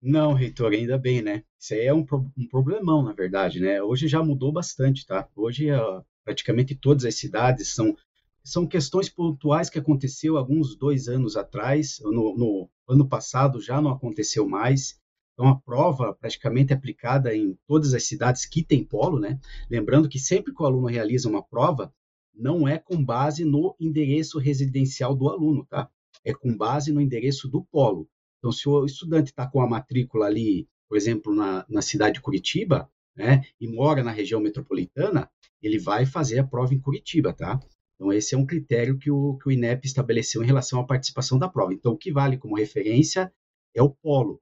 Não, 0.00 0.32
reitor, 0.32 0.72
ainda 0.72 0.98
bem, 0.98 1.22
né? 1.22 1.44
Isso 1.58 1.74
aí 1.74 1.86
é 1.86 1.94
um, 1.94 2.06
um 2.36 2.48
problemão, 2.48 3.02
na 3.02 3.12
verdade, 3.12 3.60
né? 3.60 3.82
Hoje 3.82 4.08
já 4.08 4.22
mudou 4.22 4.52
bastante, 4.52 5.06
tá? 5.06 5.28
Hoje, 5.34 5.70
uh, 5.72 6.04
praticamente 6.24 6.74
todas 6.74 7.04
as 7.04 7.16
cidades 7.16 7.74
são, 7.74 7.96
são 8.44 8.66
questões 8.66 9.08
pontuais 9.08 9.70
que 9.70 9.78
aconteceu 9.78 10.36
alguns 10.36 10.76
dois 10.76 11.08
anos 11.08 11.36
atrás, 11.36 12.00
no, 12.02 12.36
no 12.36 12.70
ano 12.88 13.08
passado 13.08 13.60
já 13.60 13.80
não 13.80 13.90
aconteceu 13.90 14.48
mais. 14.48 15.00
Então, 15.32 15.48
a 15.48 15.58
prova 15.58 16.14
praticamente 16.14 16.72
aplicada 16.72 17.34
em 17.34 17.58
todas 17.66 17.94
as 17.94 18.04
cidades 18.04 18.44
que 18.44 18.62
tem 18.62 18.84
polo, 18.84 19.18
né? 19.18 19.38
Lembrando 19.70 20.08
que 20.08 20.18
sempre 20.18 20.54
que 20.54 20.62
o 20.62 20.66
aluno 20.66 20.86
realiza 20.86 21.28
uma 21.28 21.42
prova, 21.42 21.92
não 22.34 22.66
é 22.66 22.78
com 22.78 23.02
base 23.02 23.44
no 23.44 23.74
endereço 23.80 24.38
residencial 24.38 25.14
do 25.14 25.28
aluno, 25.28 25.66
tá? 25.66 25.88
É 26.24 26.34
com 26.34 26.54
base 26.56 26.92
no 26.92 27.00
endereço 27.00 27.48
do 27.48 27.64
polo. 27.64 28.08
Então, 28.38 28.52
se 28.52 28.68
o 28.68 28.84
estudante 28.84 29.30
está 29.30 29.46
com 29.46 29.60
a 29.60 29.68
matrícula 29.68 30.26
ali, 30.26 30.68
por 30.88 30.96
exemplo, 30.96 31.34
na, 31.34 31.64
na 31.68 31.80
cidade 31.80 32.14
de 32.14 32.20
Curitiba, 32.20 32.90
né, 33.16 33.42
e 33.60 33.68
mora 33.68 34.02
na 34.02 34.10
região 34.10 34.40
metropolitana, 34.40 35.30
ele 35.62 35.78
vai 35.78 36.04
fazer 36.04 36.40
a 36.40 36.46
prova 36.46 36.74
em 36.74 36.80
Curitiba, 36.80 37.32
tá? 37.32 37.60
Então, 37.94 38.12
esse 38.12 38.34
é 38.34 38.38
um 38.38 38.46
critério 38.46 38.98
que 38.98 39.10
o, 39.10 39.36
que 39.38 39.48
o 39.48 39.52
INEP 39.52 39.86
estabeleceu 39.86 40.42
em 40.42 40.46
relação 40.46 40.80
à 40.80 40.86
participação 40.86 41.38
da 41.38 41.48
prova. 41.48 41.72
Então, 41.72 41.92
o 41.92 41.98
que 41.98 42.12
vale 42.12 42.36
como 42.36 42.56
referência 42.56 43.32
é 43.74 43.82
o 43.82 43.90
polo. 43.90 44.40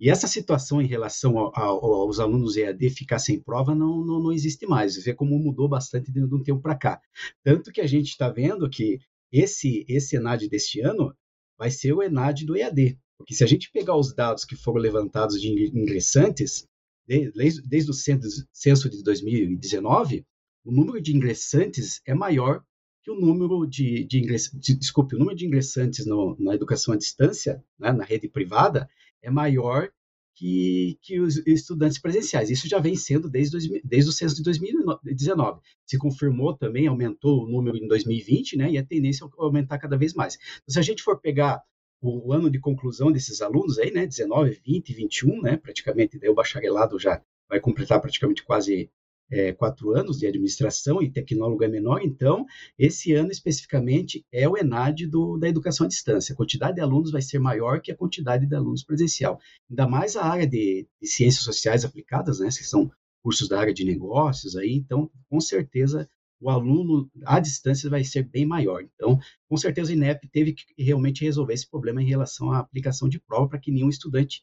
E 0.00 0.08
essa 0.08 0.26
situação 0.26 0.80
em 0.80 0.86
relação 0.86 1.38
ao, 1.38 1.52
ao, 1.54 1.84
aos 1.84 2.18
alunos 2.18 2.56
EAD 2.56 2.88
ficar 2.88 3.18
sem 3.18 3.38
prova 3.38 3.74
não, 3.74 4.02
não, 4.02 4.18
não 4.18 4.32
existe 4.32 4.66
mais. 4.66 4.94
Você 4.94 5.02
vê 5.02 5.14
como 5.14 5.38
mudou 5.38 5.68
bastante 5.68 6.10
de 6.10 6.22
um 6.22 6.42
tempo 6.42 6.62
para 6.62 6.74
cá. 6.74 7.00
Tanto 7.44 7.70
que 7.70 7.82
a 7.82 7.86
gente 7.86 8.08
está 8.08 8.30
vendo 8.30 8.68
que 8.70 8.98
esse, 9.30 9.84
esse 9.86 10.16
ENAD 10.16 10.48
deste 10.48 10.80
ano 10.80 11.14
vai 11.58 11.70
ser 11.70 11.92
o 11.92 12.02
ENAD 12.02 12.46
do 12.46 12.56
EAD. 12.56 12.98
Porque 13.18 13.34
se 13.34 13.44
a 13.44 13.46
gente 13.46 13.70
pegar 13.70 13.94
os 13.94 14.14
dados 14.14 14.46
que 14.46 14.56
foram 14.56 14.80
levantados 14.80 15.38
de 15.38 15.48
ingressantes, 15.48 16.66
desde, 17.06 17.60
desde 17.68 17.90
o 17.90 17.94
censo 17.94 18.88
de 18.88 19.02
2019, 19.02 20.24
o 20.64 20.72
número 20.72 21.00
de 21.02 21.14
ingressantes 21.14 22.00
é 22.06 22.14
maior 22.14 22.64
que 23.02 23.10
o 23.10 23.18
número 23.18 23.66
de, 23.66 24.04
de, 24.04 24.18
ingress, 24.18 24.50
de 24.52 24.74
desculpe, 24.74 25.14
o 25.14 25.18
número 25.18 25.36
de 25.36 25.46
ingressantes 25.46 26.06
no, 26.06 26.36
na 26.38 26.54
educação 26.54 26.94
à 26.94 26.96
distância, 26.96 27.64
né, 27.78 27.92
na 27.92 28.04
rede 28.04 28.28
privada, 28.28 28.88
é 29.22 29.30
maior 29.30 29.90
que, 30.34 30.98
que 31.02 31.20
os 31.20 31.36
estudantes 31.46 31.98
presenciais. 31.98 32.50
Isso 32.50 32.68
já 32.68 32.78
vem 32.78 32.96
sendo 32.96 33.28
desde, 33.28 33.80
desde 33.84 34.10
o 34.10 34.12
censo 34.12 34.36
de 34.36 34.42
2019. 34.42 35.60
Se 35.84 35.98
confirmou 35.98 36.56
também, 36.56 36.86
aumentou 36.86 37.44
o 37.44 37.50
número 37.50 37.76
em 37.76 37.86
2020, 37.86 38.56
né, 38.56 38.70
e 38.70 38.78
a 38.78 38.84
tendência 38.84 39.24
é 39.24 39.28
aumentar 39.38 39.78
cada 39.78 39.96
vez 39.96 40.14
mais. 40.14 40.34
Então, 40.34 40.72
se 40.72 40.78
a 40.78 40.82
gente 40.82 41.02
for 41.02 41.20
pegar 41.20 41.62
o 42.02 42.32
ano 42.32 42.50
de 42.50 42.58
conclusão 42.58 43.12
desses 43.12 43.42
alunos 43.42 43.78
aí, 43.78 43.90
né, 43.90 44.06
19, 44.06 44.58
20, 44.64 44.94
21, 44.94 45.42
né, 45.42 45.56
praticamente, 45.56 46.18
daí 46.18 46.30
o 46.30 46.34
bacharelado 46.34 46.98
já 46.98 47.22
vai 47.48 47.60
completar 47.60 48.00
praticamente 48.00 48.42
quase 48.42 48.90
é, 49.30 49.52
quatro 49.52 49.96
anos 49.96 50.18
de 50.18 50.26
administração 50.26 51.00
e 51.02 51.10
tecnólogo 51.10 51.62
é 51.62 51.68
menor, 51.68 52.02
então, 52.02 52.44
esse 52.78 53.12
ano 53.12 53.30
especificamente 53.30 54.24
é 54.32 54.48
o 54.48 54.56
ENAD 54.56 55.06
do, 55.06 55.38
da 55.38 55.48
educação 55.48 55.86
à 55.86 55.88
distância. 55.88 56.32
A 56.32 56.36
quantidade 56.36 56.76
de 56.76 56.80
alunos 56.80 57.10
vai 57.12 57.22
ser 57.22 57.38
maior 57.38 57.80
que 57.80 57.92
a 57.92 57.96
quantidade 57.96 58.46
de 58.46 58.54
alunos 58.54 58.82
presencial. 58.82 59.38
Ainda 59.70 59.86
mais 59.86 60.16
a 60.16 60.24
área 60.24 60.46
de, 60.46 60.86
de 61.00 61.08
ciências 61.08 61.44
sociais 61.44 61.84
aplicadas, 61.84 62.40
né, 62.40 62.48
que 62.48 62.64
são 62.64 62.90
cursos 63.22 63.48
da 63.48 63.60
área 63.60 63.72
de 63.72 63.84
negócios, 63.84 64.56
aí, 64.56 64.74
então, 64.74 65.10
com 65.28 65.40
certeza, 65.40 66.08
o 66.40 66.48
aluno 66.48 67.10
à 67.24 67.38
distância 67.38 67.90
vai 67.90 68.02
ser 68.02 68.22
bem 68.22 68.46
maior. 68.46 68.82
Então, 68.82 69.18
com 69.46 69.56
certeza, 69.56 69.90
o 69.90 69.94
INEP 69.94 70.26
teve 70.28 70.54
que 70.54 70.64
realmente 70.82 71.22
resolver 71.22 71.52
esse 71.52 71.68
problema 71.68 72.02
em 72.02 72.06
relação 72.06 72.50
à 72.50 72.58
aplicação 72.58 73.08
de 73.08 73.20
prova 73.20 73.50
para 73.50 73.60
que 73.60 73.70
nenhum 73.70 73.90
estudante 73.90 74.42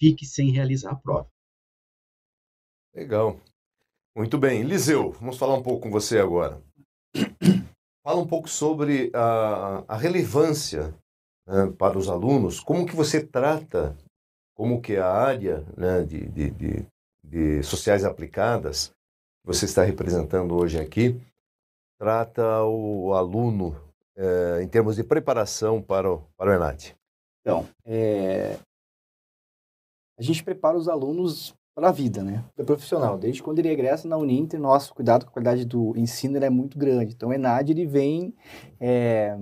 fique 0.00 0.24
sem 0.24 0.50
realizar 0.50 0.92
a 0.92 0.96
prova. 0.96 1.30
Legal. 2.94 3.40
Muito 4.16 4.38
bem. 4.38 4.62
Liseu, 4.62 5.10
vamos 5.10 5.36
falar 5.36 5.54
um 5.56 5.62
pouco 5.62 5.82
com 5.82 5.90
você 5.90 6.18
agora. 6.18 6.62
fala 8.02 8.18
um 8.18 8.26
pouco 8.26 8.48
sobre 8.48 9.10
a, 9.12 9.84
a 9.86 9.94
relevância 9.94 10.94
né, 11.46 11.70
para 11.78 11.98
os 11.98 12.08
alunos, 12.08 12.58
como 12.58 12.86
que 12.86 12.96
você 12.96 13.22
trata, 13.22 13.94
como 14.56 14.80
que 14.80 14.96
a 14.96 15.06
área 15.12 15.66
né, 15.76 16.02
de, 16.02 16.26
de, 16.28 16.50
de, 16.50 16.86
de 17.22 17.62
sociais 17.62 18.06
aplicadas 18.06 18.88
que 18.88 19.46
você 19.46 19.66
está 19.66 19.82
representando 19.82 20.56
hoje 20.56 20.80
aqui, 20.80 21.20
trata 22.00 22.64
o 22.64 23.12
aluno 23.12 23.78
é, 24.16 24.62
em 24.62 24.68
termos 24.68 24.96
de 24.96 25.04
preparação 25.04 25.82
para 25.82 26.10
o, 26.10 26.22
para 26.38 26.52
o 26.52 26.54
ENAD? 26.54 26.96
Então, 27.42 27.68
é... 27.84 28.58
a 30.18 30.22
gente 30.22 30.42
prepara 30.42 30.78
os 30.78 30.88
alunos 30.88 31.54
para 31.76 31.90
a 31.90 31.92
vida, 31.92 32.24
né? 32.24 32.42
É 32.56 32.64
profissional. 32.64 33.18
Desde 33.18 33.42
quando 33.42 33.58
ele 33.58 33.68
regressa 33.68 34.08
na 34.08 34.16
Uninter, 34.16 34.58
nosso 34.58 34.94
cuidado 34.94 35.26
com 35.26 35.30
a 35.30 35.32
qualidade 35.34 35.66
do 35.66 35.94
ensino 35.94 36.38
é 36.38 36.48
muito 36.48 36.78
grande. 36.78 37.12
Então, 37.12 37.28
o 37.28 37.34
ENAD 37.34 37.70
ele 37.70 37.84
vem 37.84 38.34
é, 38.80 39.36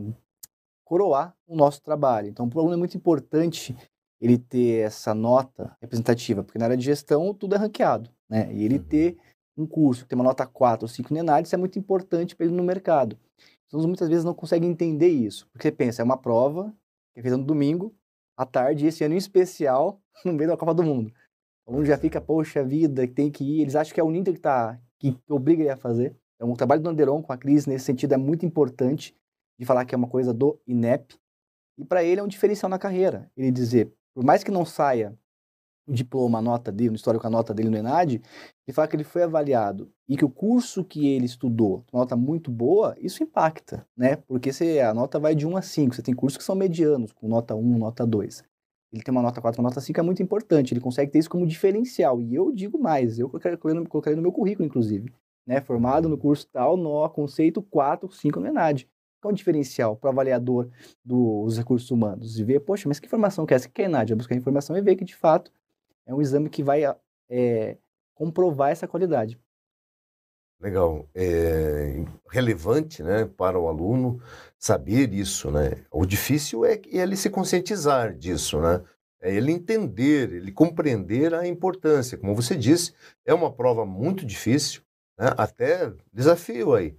coroar 0.85 1.33
o 1.47 1.55
nosso 1.55 1.81
trabalho. 1.81 2.29
Então, 2.29 2.49
para 2.49 2.57
o 2.59 2.61
aluno 2.63 2.75
é 2.75 2.77
muito 2.77 2.97
importante 2.97 3.77
ele 4.21 4.37
ter 4.37 4.85
essa 4.85 5.15
nota 5.15 5.77
representativa, 5.81 6.43
porque 6.43 6.59
na 6.59 6.65
área 6.65 6.77
de 6.77 6.85
gestão 6.85 7.33
tudo 7.33 7.55
é 7.55 7.59
ranqueado, 7.59 8.11
né? 8.29 8.53
E 8.53 8.65
ele 8.65 8.79
uhum. 8.79 8.85
ter 8.85 9.17
um 9.57 9.65
curso 9.65 10.03
que 10.03 10.09
tem 10.09 10.19
uma 10.19 10.25
nota 10.25 10.45
4 10.45 10.85
ou 10.85 10.89
5 10.89 11.15
no 11.15 11.21
ENAD, 11.21 11.47
isso 11.47 11.55
é 11.55 11.59
muito 11.59 11.79
importante 11.79 12.35
para 12.35 12.47
ele 12.47 12.55
no 12.55 12.65
mercado. 12.65 13.17
Então, 13.69 13.81
muitas 13.83 14.09
vezes 14.09 14.25
não 14.25 14.35
conseguem 14.35 14.69
entender 14.69 15.09
isso, 15.09 15.47
porque 15.53 15.69
você 15.69 15.73
pensa, 15.73 16.03
é 16.03 16.05
uma 16.05 16.17
prova 16.17 16.75
que 17.13 17.21
é 17.21 17.23
feita 17.23 17.37
no 17.37 17.45
domingo, 17.45 17.95
à 18.37 18.45
tarde, 18.45 18.87
esse 18.87 19.05
ano 19.05 19.15
em 19.15 19.19
especial, 19.19 20.01
no 20.25 20.33
meio 20.33 20.51
da 20.51 20.57
Copa 20.57 20.75
do 20.75 20.83
Mundo. 20.83 21.13
O 21.67 21.71
aluno 21.71 21.87
já 21.87 21.97
fica, 21.97 22.21
poxa 22.21 22.63
vida, 22.63 23.07
tem 23.09 23.31
que 23.31 23.43
ir. 23.43 23.63
Eles 23.63 23.75
acham 23.75 23.95
que 23.95 24.01
é 24.01 24.05
o 24.05 24.11
Ninter 24.11 24.35
que, 24.35 24.41
tá, 24.41 24.79
que 24.99 25.17
obriga 25.29 25.63
ele 25.63 25.71
a 25.71 25.77
fazer. 25.77 26.15
Então, 26.37 26.53
o 26.53 26.57
trabalho 26.57 26.83
do 26.83 26.89
Anderon 26.91 27.23
com 27.23 27.33
a 27.33 27.39
Cris, 27.39 27.67
nesse 27.67 27.87
sentido, 27.87 28.13
é 28.13 28.17
muito 28.17 28.45
importante 28.45 29.17
de 29.59 29.65
falar 29.65 29.85
que 29.85 29.95
é 29.95 29.99
uma 29.99 30.09
coisa 30.09 30.35
do 30.35 30.61
INEP. 30.67 31.17
E 31.79 31.85
para 31.85 32.05
ele 32.05 32.21
é 32.21 32.23
um 32.23 32.29
diferencial 32.29 32.69
na 32.69 32.79
carreira. 32.79 33.31
Ele 33.37 33.51
dizer, 33.51 33.93
por 34.15 34.23
mais 34.25 34.45
que 34.45 34.51
não 34.51 34.65
saia 34.65 35.17
o 35.87 35.93
diploma, 35.93 36.39
a 36.39 36.43
nota 36.43 36.71
dele, 36.71 36.91
no 36.91 36.97
histórico, 36.97 37.27
a 37.27 37.31
nota 37.31 37.55
dele 37.55 37.71
no 37.71 37.77
ENAD, 37.77 38.21
ele 38.67 38.75
fala 38.75 38.89
que 38.89 38.97
ele 38.97 39.05
foi 39.05 39.23
avaliado 39.23 39.91
e 40.09 40.17
que 40.17 40.25
o 40.25 40.31
curso 40.31 40.85
que 40.85 41.09
ele 41.09 41.27
estudou, 41.27 41.85
uma 41.93 42.01
nota 42.01 42.17
muito 42.17 42.51
boa, 42.51 42.97
isso 42.99 43.23
impacta, 43.23 43.87
né? 43.97 44.17
Porque 44.17 44.53
se 44.53 44.81
a 44.81 44.95
nota 44.95 45.19
vai 45.19 45.35
de 45.35 45.47
1 45.47 45.57
a 45.57 45.63
5, 45.63 45.95
você 45.95 46.03
tem 46.03 46.15
cursos 46.15 46.39
que 46.39 46.45
são 46.45 46.55
medianos, 46.55 47.13
com 47.13 47.29
nota 47.29 47.55
1, 47.55 47.79
nota 47.79 48.07
2 48.07 48.43
ele 48.95 49.03
tem 49.03 49.11
uma 49.11 49.23
nota 49.23 49.41
4, 49.41 49.61
uma 49.61 49.69
nota 49.69 49.81
5 49.81 49.99
é 49.99 50.03
muito 50.05 50.23
importante. 50.23 50.73
Ele 50.73 50.81
consegue 50.81 51.11
ter 51.11 51.19
isso 51.19 51.29
como 51.29 51.45
diferencial. 51.45 52.23
E 52.23 52.33
eu 52.33 52.53
digo 52.53 52.79
mais, 52.79 53.19
eu 53.19 53.29
colocaria 53.29 54.15
no 54.15 54.23
meu 54.23 54.31
currículo, 54.31 54.65
inclusive. 54.65 55.13
Né? 55.45 55.61
Formado 55.61 56.09
no 56.09 56.17
curso 56.17 56.47
tal, 56.47 56.77
no 56.77 57.09
conceito 57.11 57.61
4, 57.61 58.09
5 58.09 58.39
no 58.39 58.47
ENAD. 58.47 58.89
Qual 59.21 59.33
é 59.33 59.35
o 59.35 59.37
diferencial 59.37 59.97
para 59.97 60.09
o 60.09 60.13
avaliador 60.13 60.71
dos 61.05 61.59
recursos 61.59 61.91
humanos? 61.91 62.39
E 62.39 62.45
ver, 62.45 62.61
poxa, 62.61 62.89
mas 62.89 63.01
que 63.01 63.07
informação 63.07 63.45
que 63.45 63.53
é 63.53 63.57
essa? 63.57 63.69
que 63.69 63.83
é 63.83 63.87
ENAD? 63.87 64.13
É 64.13 64.17
buscar 64.17 64.37
informação 64.37 64.77
e 64.77 64.81
ver 64.81 64.95
que, 64.95 65.05
de 65.05 65.17
fato, 65.17 65.51
é 66.07 66.15
um 66.15 66.23
exame 66.23 66.49
que 66.49 66.63
vai 66.63 66.83
é, 67.29 67.77
comprovar 68.15 68.71
essa 68.71 68.87
qualidade. 68.87 69.41
Legal. 70.61 71.09
É 71.15 72.05
relevante 72.31 73.03
né, 73.03 73.25
para 73.25 73.59
o 73.59 73.69
aluno 73.69 74.21
saber 74.59 75.13
isso. 75.13 75.51
Né? 75.51 75.85
O 75.91 76.05
difícil 76.07 76.65
é 76.65 76.81
ele 76.87 77.17
se 77.17 77.31
conscientizar 77.31 78.15
disso, 78.15 78.61
né? 78.61 78.83
é 79.25 79.35
ele 79.35 79.51
entender, 79.51 80.33
ele 80.33 80.53
compreender 80.53 81.33
a 81.33 81.47
importância. 81.47 82.19
Como 82.19 82.35
você 82.35 82.55
disse, 82.55 82.93
é 83.25 83.33
uma 83.33 83.51
prova 83.51 83.87
muito 83.87 84.27
difícil, 84.27 84.83
né? 85.19 85.33
até 85.39 85.91
desafio 86.13 86.75
aí. 86.75 86.95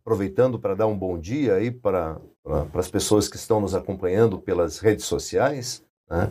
Aproveitando 0.00 0.58
para 0.58 0.74
dar 0.74 0.86
um 0.86 0.96
bom 0.96 1.18
dia 1.18 1.54
aí 1.54 1.70
para, 1.70 2.20
para, 2.42 2.66
para 2.66 2.80
as 2.80 2.90
pessoas 2.90 3.26
que 3.26 3.36
estão 3.36 3.60
nos 3.60 3.74
acompanhando 3.74 4.38
pelas 4.38 4.78
redes 4.78 5.06
sociais, 5.06 5.82
né? 6.08 6.30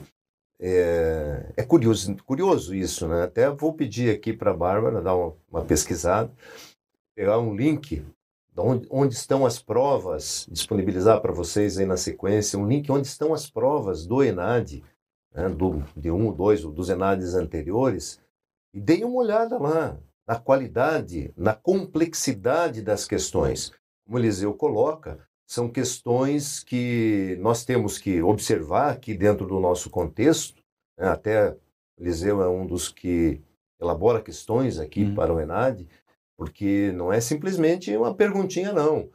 É, 0.60 1.52
é, 1.58 1.64
curioso, 1.64 2.16
curioso 2.24 2.74
isso, 2.74 3.08
né? 3.08 3.24
Até 3.24 3.50
vou 3.50 3.74
pedir 3.74 4.14
aqui 4.14 4.32
para 4.32 4.52
a 4.52 4.56
Bárbara 4.56 5.02
dar 5.02 5.16
uma, 5.16 5.34
uma, 5.52 5.66
pesquisada, 5.66 6.32
pegar 7.14 7.40
um 7.40 7.54
link 7.54 8.06
onde, 8.58 8.88
onde 8.90 9.16
estão 9.16 9.46
as 9.46 9.62
provas, 9.62 10.48
disponibilizar 10.50 11.20
para 11.22 11.34
vocês 11.34 11.78
aí 11.78 11.86
na 11.86 11.98
sequência, 11.98 12.58
um 12.58 12.68
link 12.68 12.90
onde 12.90 13.08
estão 13.08 13.34
as 13.34 13.50
provas 13.50 14.08
do 14.08 14.24
ENAD, 14.24 14.82
né, 15.34 15.50
do, 15.50 15.84
de 15.96 16.10
um, 16.10 16.32
dois, 16.32 16.62
dos 16.62 16.90
ENADs 16.90 17.36
anteriores, 17.36 18.20
e 18.74 18.80
deem 18.80 19.04
uma 19.04 19.18
olhada 19.18 19.58
lá 19.58 19.98
na 20.26 20.40
qualidade, 20.40 21.34
na 21.36 21.54
complexidade 21.54 22.82
das 22.82 23.06
questões. 23.06 23.72
Como 24.06 24.18
o 24.18 24.20
Eliseu 24.20 24.54
coloca, 24.54 25.20
são 25.46 25.70
questões 25.70 26.64
que 26.64 27.38
nós 27.40 27.64
temos 27.64 27.98
que 27.98 28.22
observar 28.22 28.92
aqui 28.92 29.14
dentro 29.14 29.46
do 29.46 29.60
nosso 29.60 29.90
contexto. 29.90 30.56
Né? 30.98 31.08
Até 31.08 31.56
Eliseu 31.98 32.42
é 32.42 32.50
um 32.50 32.66
dos 32.66 32.90
que 32.90 33.42
elabora 33.80 34.22
questões 34.22 34.80
aqui 34.80 35.04
uhum. 35.04 35.16
para 35.16 35.34
o 35.34 35.40
ENAD, 35.40 35.88
porque 36.38 36.92
não 36.94 37.14
é 37.14 37.22
simplesmente 37.22 37.96
uma 37.96 38.14
perguntinha, 38.14 38.74
não. 38.74 39.10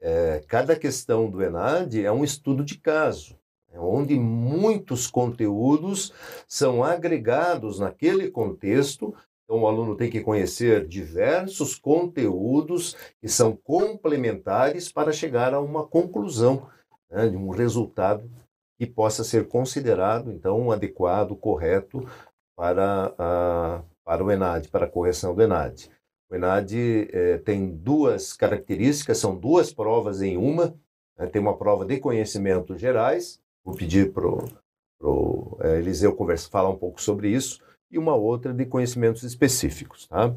É, 0.00 0.42
cada 0.48 0.76
questão 0.76 1.30
do 1.30 1.42
ENAD 1.42 2.04
é 2.04 2.12
um 2.12 2.24
estudo 2.24 2.64
de 2.64 2.78
caso, 2.78 3.38
é 3.72 3.78
onde 3.78 4.18
muitos 4.18 5.06
conteúdos 5.06 6.12
são 6.46 6.82
agregados 6.82 7.78
naquele 7.78 8.30
contexto 8.30 9.14
então, 9.44 9.60
o 9.60 9.66
aluno 9.66 9.94
tem 9.94 10.10
que 10.10 10.22
conhecer 10.22 10.86
diversos 10.86 11.74
conteúdos 11.78 12.96
que 13.20 13.28
são 13.28 13.54
complementares 13.54 14.90
para 14.90 15.12
chegar 15.12 15.52
a 15.52 15.60
uma 15.60 15.86
conclusão, 15.86 16.66
né, 17.10 17.28
de 17.28 17.36
um 17.36 17.50
resultado 17.50 18.30
que 18.78 18.86
possa 18.86 19.22
ser 19.22 19.46
considerado, 19.46 20.32
então, 20.32 20.72
adequado, 20.72 21.36
correto 21.36 22.08
para, 22.56 23.14
a, 23.18 23.82
para 24.02 24.24
o 24.24 24.30
ENAD, 24.30 24.68
para 24.68 24.86
a 24.86 24.90
correção 24.90 25.34
do 25.34 25.42
ENAD. 25.42 25.90
O 26.30 26.34
ENAD 26.34 27.08
eh, 27.12 27.38
tem 27.38 27.70
duas 27.70 28.32
características, 28.32 29.18
são 29.18 29.36
duas 29.36 29.72
provas 29.72 30.22
em 30.22 30.36
uma. 30.36 30.74
Né, 31.18 31.26
tem 31.26 31.40
uma 31.40 31.56
prova 31.56 31.84
de 31.84 32.00
conhecimentos 32.00 32.80
gerais, 32.80 33.40
vou 33.62 33.76
pedir 33.76 34.12
para 34.12 34.26
o 34.26 35.58
eh, 35.60 35.78
Eliseu 35.78 36.16
conversa, 36.16 36.48
falar 36.48 36.70
um 36.70 36.78
pouco 36.78 37.00
sobre 37.00 37.28
isso 37.28 37.62
e 37.90 37.98
uma 37.98 38.14
outra 38.14 38.52
de 38.52 38.66
conhecimentos 38.66 39.22
específicos. 39.22 40.06
Tá? 40.06 40.34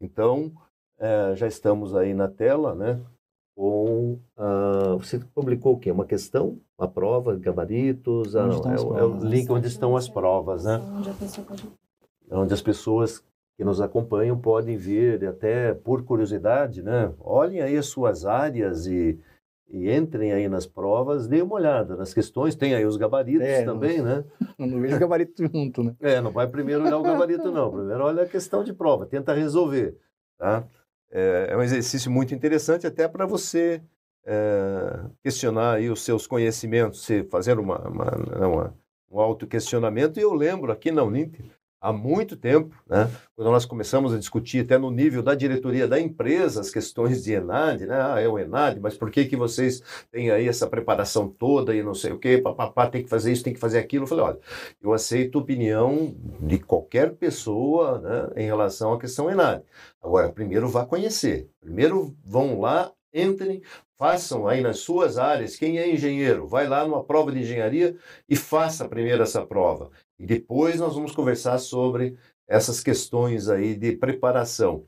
Então, 0.00 0.52
é, 0.98 1.34
já 1.36 1.46
estamos 1.46 1.94
aí 1.94 2.14
na 2.14 2.28
tela, 2.28 2.74
né? 2.74 3.00
Com, 3.54 4.18
uh, 4.36 4.98
você 4.98 5.18
publicou 5.34 5.74
o 5.74 5.78
quê? 5.78 5.90
Uma 5.90 6.04
questão, 6.04 6.58
uma 6.78 6.86
prova, 6.86 7.36
gabaritos? 7.36 8.36
Ah, 8.36 8.46
não, 8.46 8.70
é, 8.70 9.00
é, 9.00 9.04
o 9.04 9.18
link 9.24 9.50
onde 9.50 9.66
estão 9.66 9.96
as 9.96 10.08
provas, 10.08 10.64
né? 10.64 10.78
Onde 12.30 12.52
as 12.52 12.60
pessoas 12.60 13.24
que 13.56 13.64
nos 13.64 13.80
acompanham 13.80 14.38
podem 14.38 14.76
ver, 14.76 15.24
até 15.26 15.72
por 15.72 16.04
curiosidade, 16.04 16.82
né? 16.82 17.12
Olhem 17.18 17.62
aí 17.62 17.78
as 17.78 17.86
suas 17.86 18.26
áreas 18.26 18.86
e 18.86 19.18
e 19.68 19.90
entrem 19.90 20.32
aí 20.32 20.48
nas 20.48 20.66
provas, 20.66 21.26
dê 21.26 21.42
uma 21.42 21.54
olhada 21.54 21.96
nas 21.96 22.14
questões, 22.14 22.54
tem 22.54 22.74
aí 22.74 22.84
os 22.84 22.96
gabaritos 22.96 23.46
é, 23.46 23.64
também, 23.64 23.98
não, 23.98 24.04
né? 24.04 24.24
Não 24.58 24.80
vejo 24.80 24.96
o 24.96 25.00
gabarito 25.00 25.46
junto, 25.52 25.82
né? 25.82 25.94
É, 26.00 26.20
não 26.20 26.30
vai 26.30 26.46
primeiro 26.46 26.84
olhar 26.84 26.96
o 26.96 27.02
gabarito 27.02 27.50
não, 27.50 27.70
primeiro 27.70 28.02
olha 28.02 28.22
a 28.22 28.28
questão 28.28 28.64
de 28.64 28.72
prova, 28.72 29.04
tenta 29.04 29.34
resolver, 29.34 29.96
tá? 30.38 30.66
É, 31.10 31.48
é 31.50 31.56
um 31.56 31.62
exercício 31.62 32.10
muito 32.10 32.34
interessante 32.34 32.86
até 32.86 33.06
para 33.06 33.26
você 33.26 33.82
é, 34.24 35.00
questionar 35.22 35.74
aí 35.74 35.90
os 35.90 36.02
seus 36.02 36.26
conhecimentos, 36.26 37.04
se 37.04 37.24
fazer 37.24 37.58
uma, 37.58 37.78
uma, 37.88 38.46
uma 38.46 38.74
um 39.10 39.20
autoquestionamento, 39.20 40.18
e 40.18 40.22
eu 40.22 40.34
lembro 40.34 40.72
aqui 40.72 40.90
na 40.90 41.02
Uninter, 41.02 41.46
há 41.80 41.92
muito 41.92 42.36
tempo, 42.36 42.74
né? 42.88 43.10
quando 43.34 43.50
nós 43.50 43.64
começamos 43.64 44.12
a 44.12 44.18
discutir 44.18 44.64
até 44.64 44.78
no 44.78 44.90
nível 44.90 45.22
da 45.22 45.34
diretoria 45.34 45.86
da 45.86 46.00
empresa 46.00 46.60
as 46.60 46.70
questões 46.70 47.22
de 47.22 47.34
ENAD, 47.34 47.86
né? 47.86 47.96
Ah, 48.00 48.20
é 48.20 48.28
o 48.28 48.38
ENAD, 48.38 48.80
mas 48.80 48.96
por 48.96 49.10
que, 49.10 49.26
que 49.26 49.36
vocês 49.36 49.82
têm 50.10 50.30
aí 50.30 50.48
essa 50.48 50.66
preparação 50.66 51.28
toda 51.28 51.74
e 51.74 51.82
não 51.82 51.94
sei 51.94 52.12
o 52.12 52.18
quê, 52.18 52.38
papapá, 52.38 52.88
tem 52.88 53.02
que 53.02 53.10
fazer 53.10 53.32
isso, 53.32 53.44
tem 53.44 53.52
que 53.52 53.60
fazer 53.60 53.78
aquilo. 53.78 54.04
Eu 54.04 54.08
falei, 54.08 54.24
olha, 54.24 54.38
eu 54.82 54.92
aceito 54.92 55.38
a 55.38 55.42
opinião 55.42 56.14
de 56.40 56.58
qualquer 56.58 57.14
pessoa 57.14 58.00
né, 58.00 58.42
em 58.42 58.46
relação 58.46 58.92
à 58.92 58.98
questão 58.98 59.30
ENAD. 59.30 59.62
Agora, 60.02 60.32
primeiro 60.32 60.68
vá 60.68 60.84
conhecer, 60.84 61.48
primeiro 61.60 62.16
vão 62.24 62.60
lá, 62.60 62.90
entrem, 63.12 63.62
façam 63.96 64.46
aí 64.46 64.60
nas 64.60 64.80
suas 64.80 65.18
áreas, 65.18 65.56
quem 65.56 65.78
é 65.78 65.90
engenheiro, 65.90 66.46
vai 66.46 66.68
lá 66.68 66.86
numa 66.86 67.02
prova 67.02 67.32
de 67.32 67.40
engenharia 67.40 67.96
e 68.28 68.36
faça 68.36 68.88
primeiro 68.88 69.22
essa 69.22 69.44
prova. 69.44 69.90
E 70.18 70.26
depois 70.26 70.80
nós 70.80 70.94
vamos 70.94 71.12
conversar 71.12 71.58
sobre 71.58 72.16
essas 72.48 72.80
questões 72.82 73.48
aí 73.48 73.74
de 73.74 73.92
preparação. 73.92 74.86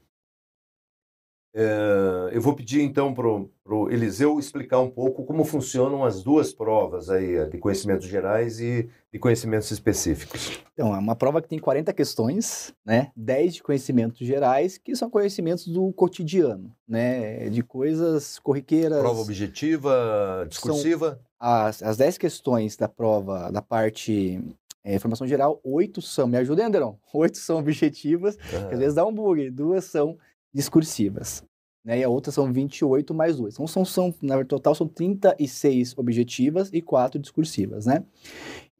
É, 1.54 2.30
eu 2.32 2.40
vou 2.40 2.54
pedir 2.54 2.82
então 2.82 3.12
para 3.12 3.26
o 3.26 3.90
Eliseu 3.90 4.38
explicar 4.38 4.80
um 4.80 4.90
pouco 4.90 5.24
como 5.24 5.44
funcionam 5.44 6.04
as 6.04 6.22
duas 6.22 6.52
provas 6.52 7.08
aí, 7.08 7.48
de 7.48 7.58
conhecimentos 7.58 8.06
gerais 8.06 8.60
e 8.60 8.88
de 9.12 9.18
conhecimentos 9.18 9.70
específicos. 9.70 10.62
Então, 10.74 10.94
é 10.94 10.98
uma 10.98 11.16
prova 11.16 11.40
que 11.40 11.48
tem 11.48 11.58
40 11.58 11.92
questões, 11.94 12.72
né? 12.84 13.10
10 13.16 13.54
de 13.54 13.62
conhecimentos 13.62 14.24
gerais, 14.24 14.78
que 14.78 14.94
são 14.94 15.10
conhecimentos 15.10 15.66
do 15.66 15.90
cotidiano, 15.92 16.70
né? 16.86 17.48
De 17.48 17.62
coisas 17.62 18.38
corriqueiras. 18.38 19.00
Prova 19.00 19.20
objetiva, 19.20 20.46
discursiva? 20.48 21.18
As, 21.40 21.82
as 21.82 21.96
10 21.96 22.18
questões 22.18 22.76
da 22.76 22.88
prova, 22.88 23.50
da 23.50 23.62
parte 23.62 24.40
é, 24.88 24.94
informação 24.94 25.26
geral, 25.26 25.60
oito 25.62 26.00
são, 26.00 26.26
me 26.26 26.38
ajuda, 26.38 26.66
Anderão, 26.66 26.98
oito 27.12 27.36
são 27.36 27.58
objetivas, 27.58 28.36
uhum. 28.36 28.68
que 28.68 28.74
às 28.74 28.78
vezes 28.80 28.94
dá 28.94 29.04
um 29.06 29.12
bug, 29.12 29.50
duas 29.50 29.84
são 29.84 30.16
discursivas. 30.52 31.44
Né? 31.84 31.98
E 31.98 32.04
a 32.04 32.08
outra 32.08 32.32
são 32.32 32.50
28 32.50 33.12
mais 33.12 33.36
2. 33.36 33.54
Então, 33.54 33.66
são, 33.66 33.84
são, 33.84 34.14
na 34.22 34.42
total, 34.46 34.74
são 34.74 34.88
36 34.88 35.96
objetivas 35.98 36.70
e 36.72 36.80
4 36.80 37.20
discursivas, 37.20 37.84
né? 37.84 38.02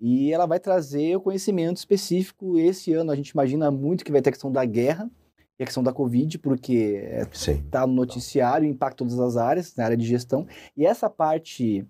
E 0.00 0.32
ela 0.32 0.46
vai 0.46 0.58
trazer 0.58 1.14
o 1.16 1.20
conhecimento 1.20 1.76
específico. 1.76 2.58
Esse 2.58 2.94
ano, 2.94 3.10
a 3.10 3.16
gente 3.16 3.30
imagina 3.30 3.70
muito 3.70 4.04
que 4.04 4.12
vai 4.12 4.22
ter 4.22 4.30
a 4.30 4.32
questão 4.32 4.50
da 4.50 4.64
guerra 4.64 5.10
e 5.58 5.62
a 5.62 5.66
questão 5.66 5.82
da 5.82 5.92
Covid, 5.92 6.38
porque 6.38 7.02
está 7.46 7.86
no 7.86 7.92
noticiário, 7.92 8.66
impacta 8.66 8.98
todas 8.98 9.18
as 9.18 9.36
áreas, 9.36 9.74
na 9.76 9.84
área 9.84 9.96
de 9.96 10.06
gestão. 10.06 10.46
E 10.76 10.86
essa 10.86 11.10
parte 11.10 11.86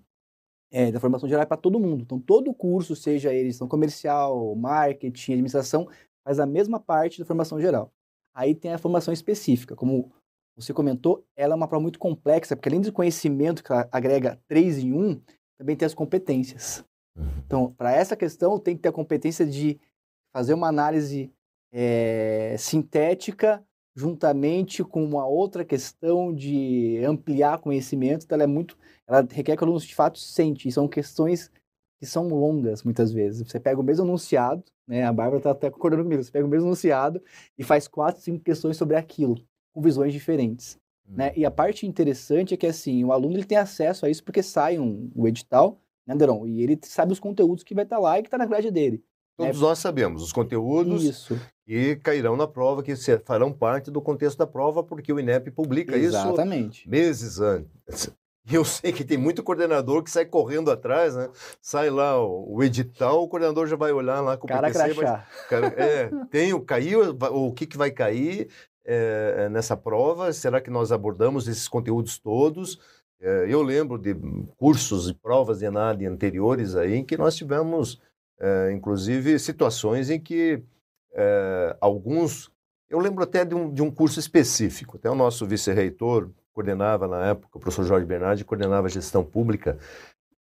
é, 0.71 0.91
da 0.91 0.99
formação 0.99 1.27
geral 1.27 1.43
é 1.43 1.45
para 1.45 1.57
todo 1.57 1.79
mundo. 1.79 2.03
Então, 2.03 2.19
todo 2.19 2.53
curso, 2.53 2.95
seja 2.95 3.33
ele 3.33 3.49
gestão 3.49 3.67
comercial, 3.67 4.55
marketing, 4.55 5.33
administração, 5.33 5.87
faz 6.23 6.39
a 6.39 6.45
mesma 6.45 6.79
parte 6.79 7.19
da 7.19 7.25
formação 7.25 7.59
geral. 7.59 7.91
Aí 8.33 8.53
tem 8.53 8.73
a 8.73 8.77
formação 8.77 9.13
específica, 9.13 9.75
como 9.75 10.11
você 10.55 10.73
comentou, 10.73 11.25
ela 11.35 11.53
é 11.53 11.55
uma 11.55 11.67
prova 11.67 11.81
muito 11.81 11.99
complexa, 11.99 12.55
porque 12.55 12.69
além 12.69 12.81
do 12.81 12.91
conhecimento 12.91 13.63
que 13.63 13.71
ela 13.71 13.87
agrega 13.91 14.39
três 14.47 14.77
em 14.77 14.91
um, 14.93 15.21
também 15.57 15.75
tem 15.75 15.85
as 15.85 15.93
competências. 15.93 16.83
Uhum. 17.15 17.25
Então, 17.45 17.73
para 17.73 17.93
essa 17.93 18.15
questão, 18.15 18.59
tem 18.59 18.75
que 18.75 18.81
ter 18.81 18.89
a 18.89 18.93
competência 18.93 19.45
de 19.45 19.79
fazer 20.33 20.53
uma 20.53 20.67
análise 20.67 21.31
é, 21.71 22.55
sintética 22.57 23.63
juntamente 23.99 24.81
com 24.81 25.03
uma 25.03 25.27
outra 25.27 25.65
questão 25.65 26.33
de 26.33 27.03
ampliar 27.05 27.59
conhecimento, 27.59 28.23
então 28.23 28.37
ela 28.37 28.45
é 28.45 28.47
muito, 28.47 28.77
ela 29.05 29.27
requer 29.29 29.57
que 29.57 29.63
o 29.63 29.65
aluno 29.65 29.79
de 29.79 29.93
fato 29.93 30.17
sente, 30.17 30.69
e 30.69 30.71
são 30.71 30.87
questões 30.87 31.51
que 31.99 32.05
são 32.05 32.29
longas 32.29 32.81
muitas 32.81 33.11
vezes. 33.11 33.45
Você 33.45 33.59
pega 33.59 33.79
o 33.79 33.83
mesmo 33.83 34.05
enunciado, 34.05 34.63
né? 34.87 35.03
A 35.03 35.11
Bárbara 35.11 35.37
está 35.39 35.51
até 35.51 35.69
concordando 35.69 36.03
comigo. 36.03 36.23
Você 36.23 36.31
pega 36.31 36.45
o 36.45 36.49
mesmo 36.49 36.67
enunciado 36.67 37.21
e 37.57 37.63
faz 37.63 37.89
quatro, 37.89 38.21
cinco 38.21 38.41
questões 38.41 38.77
sobre 38.77 38.95
aquilo, 38.95 39.35
com 39.73 39.81
visões 39.81 40.13
diferentes. 40.13 40.79
Hum. 41.05 41.15
Né? 41.17 41.33
E 41.35 41.45
a 41.45 41.51
parte 41.51 41.85
interessante 41.85 42.53
é 42.53 42.57
que 42.57 42.65
assim, 42.65 43.03
o 43.03 43.11
aluno 43.11 43.35
ele 43.35 43.43
tem 43.43 43.57
acesso 43.57 44.05
a 44.05 44.09
isso 44.09 44.23
porque 44.23 44.41
sai 44.41 44.79
um, 44.79 45.11
o 45.13 45.27
edital, 45.27 45.77
né, 46.07 46.13
Anderon? 46.13 46.47
E 46.47 46.63
ele 46.63 46.79
sabe 46.83 47.11
os 47.11 47.19
conteúdos 47.19 47.65
que 47.65 47.75
vai 47.75 47.83
estar 47.83 47.97
tá 47.97 48.01
lá 48.01 48.17
e 48.17 48.21
que 48.21 48.27
está 48.27 48.37
na 48.37 48.45
grade 48.45 48.71
dele. 48.71 49.03
Né? 49.37 49.47
Todos 49.47 49.61
né? 49.61 49.67
nós 49.67 49.79
sabemos 49.79 50.23
os 50.23 50.31
conteúdos 50.31 51.03
isso. 51.03 51.39
E 51.69 51.95
cairão 51.97 52.35
na 52.35 52.47
prova, 52.47 52.81
que 52.81 52.95
farão 53.23 53.53
parte 53.53 53.91
do 53.91 54.01
contexto 54.01 54.39
da 54.39 54.47
prova, 54.47 54.83
porque 54.83 55.13
o 55.13 55.19
INEP 55.19 55.51
publica 55.51 55.95
Exatamente. 55.95 56.79
isso 56.79 56.89
meses 56.89 57.39
antes. 57.39 58.11
E 58.49 58.55
eu 58.55 58.65
sei 58.65 58.91
que 58.91 59.05
tem 59.05 59.19
muito 59.19 59.43
coordenador 59.43 60.01
que 60.01 60.09
sai 60.09 60.25
correndo 60.25 60.71
atrás, 60.71 61.15
né? 61.15 61.29
Sai 61.61 61.91
lá 61.91 62.19
o, 62.19 62.55
o 62.55 62.63
edital, 62.63 63.21
o 63.21 63.27
coordenador 63.27 63.67
já 63.67 63.75
vai 63.75 63.91
olhar 63.91 64.19
lá 64.19 64.35
com 64.35 64.47
o 64.47 64.49
cara 64.49 64.71
crachá. 64.71 65.23
Mas, 65.27 65.47
cara, 65.47 65.67
é, 65.77 66.09
tem 66.31 66.51
o 66.53 66.59
caiu, 66.59 67.15
o 67.31 67.53
que, 67.53 67.67
que 67.67 67.77
vai 67.77 67.91
cair 67.91 68.49
é, 68.83 69.47
nessa 69.49 69.77
prova? 69.77 70.33
Será 70.33 70.59
que 70.59 70.71
nós 70.71 70.91
abordamos 70.91 71.47
esses 71.47 71.67
conteúdos 71.67 72.17
todos? 72.17 72.79
É, 73.21 73.45
eu 73.47 73.61
lembro 73.61 73.99
de 73.99 74.15
cursos 74.57 75.07
e 75.07 75.13
provas 75.13 75.59
de 75.59 75.65
ENAD 75.65 76.07
anteriores 76.07 76.75
aí 76.75 76.95
em 76.95 77.05
que 77.05 77.15
nós 77.15 77.35
tivemos, 77.35 78.01
é, 78.39 78.71
inclusive, 78.71 79.37
situações 79.37 80.09
em 80.09 80.19
que 80.19 80.63
é, 81.13 81.75
alguns... 81.79 82.51
Eu 82.89 82.99
lembro 82.99 83.23
até 83.23 83.45
de 83.45 83.53
um, 83.53 83.71
de 83.71 83.81
um 83.83 83.91
curso 83.91 84.19
específico. 84.19 84.97
Até 84.97 85.09
o 85.09 85.15
nosso 85.15 85.45
vice-reitor, 85.45 86.31
coordenava 86.59 87.07
na 87.07 87.27
época, 87.27 87.57
o 87.57 87.59
professor 87.59 87.85
Jorge 87.85 88.05
Bernardi 88.05 88.43
coordenava 88.43 88.89
gestão 88.89 89.23
pública, 89.23 89.77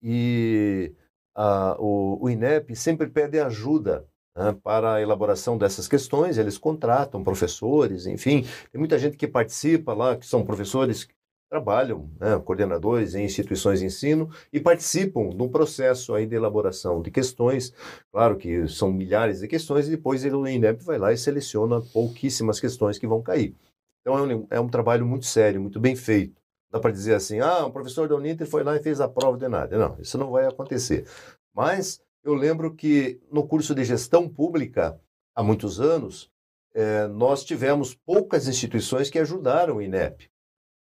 e 0.01 0.91
a, 1.35 1.75
o, 1.79 2.17
o, 2.23 2.29
INEP 2.29 2.75
sempre 2.75 3.07
pede 3.07 3.39
ajuda 3.39 4.07
né, 4.35 4.55
para 4.63 4.95
a 4.95 5.01
elaboração 5.01 5.57
dessas 5.57 5.87
questões, 5.87 6.37
eles 6.37 6.57
contratam 6.57 7.23
professores, 7.23 8.07
enfim, 8.07 8.45
tem 8.71 8.79
muita 8.79 8.97
gente 8.97 9.15
que 9.15 9.27
participa 9.27 9.93
lá, 9.93 10.15
que 10.15 10.25
são 10.25 10.43
professores 10.43 11.07
trabalham, 11.49 12.09
né, 12.19 12.37
coordenadores 12.39 13.15
em 13.15 13.23
instituições 13.23 13.79
de 13.79 13.85
ensino 13.85 14.29
e 14.51 14.59
participam 14.59 15.29
do 15.29 15.49
processo 15.49 16.13
aí 16.13 16.25
de 16.25 16.35
elaboração 16.35 17.01
de 17.01 17.09
questões, 17.09 17.73
claro 18.11 18.37
que 18.37 18.67
são 18.67 18.91
milhares 18.91 19.39
de 19.39 19.47
questões, 19.47 19.87
e 19.87 19.91
depois 19.91 20.25
ele, 20.25 20.35
o 20.35 20.47
INEP 20.47 20.83
vai 20.83 20.97
lá 20.97 21.13
e 21.13 21.17
seleciona 21.17 21.81
pouquíssimas 21.93 22.59
questões 22.59 22.99
que 22.99 23.07
vão 23.07 23.21
cair. 23.21 23.55
Então 24.01 24.17
é 24.17 24.35
um, 24.35 24.47
é 24.51 24.59
um 24.59 24.69
trabalho 24.69 25.05
muito 25.05 25.25
sério, 25.25 25.61
muito 25.61 25.79
bem 25.79 25.95
feito. 25.95 26.41
Dá 26.69 26.79
para 26.79 26.91
dizer 26.91 27.13
assim, 27.13 27.39
ah, 27.39 27.65
um 27.65 27.71
professor 27.71 28.09
da 28.09 28.15
Uninter 28.15 28.45
foi 28.45 28.63
lá 28.63 28.75
e 28.75 28.83
fez 28.83 28.99
a 28.99 29.07
prova 29.07 29.37
de 29.37 29.47
nada. 29.47 29.77
Não, 29.77 29.97
isso 29.99 30.17
não 30.17 30.31
vai 30.31 30.45
acontecer. 30.45 31.07
Mas 31.53 32.01
eu 32.23 32.33
lembro 32.33 32.75
que 32.75 33.21
no 33.31 33.47
curso 33.47 33.73
de 33.73 33.85
gestão 33.85 34.27
pública, 34.27 34.99
há 35.33 35.41
muitos 35.41 35.79
anos, 35.79 36.29
é, 36.73 37.07
nós 37.07 37.43
tivemos 37.45 37.95
poucas 37.95 38.47
instituições 38.47 39.09
que 39.09 39.17
ajudaram 39.17 39.77
o 39.77 39.81
INEP. 39.81 40.29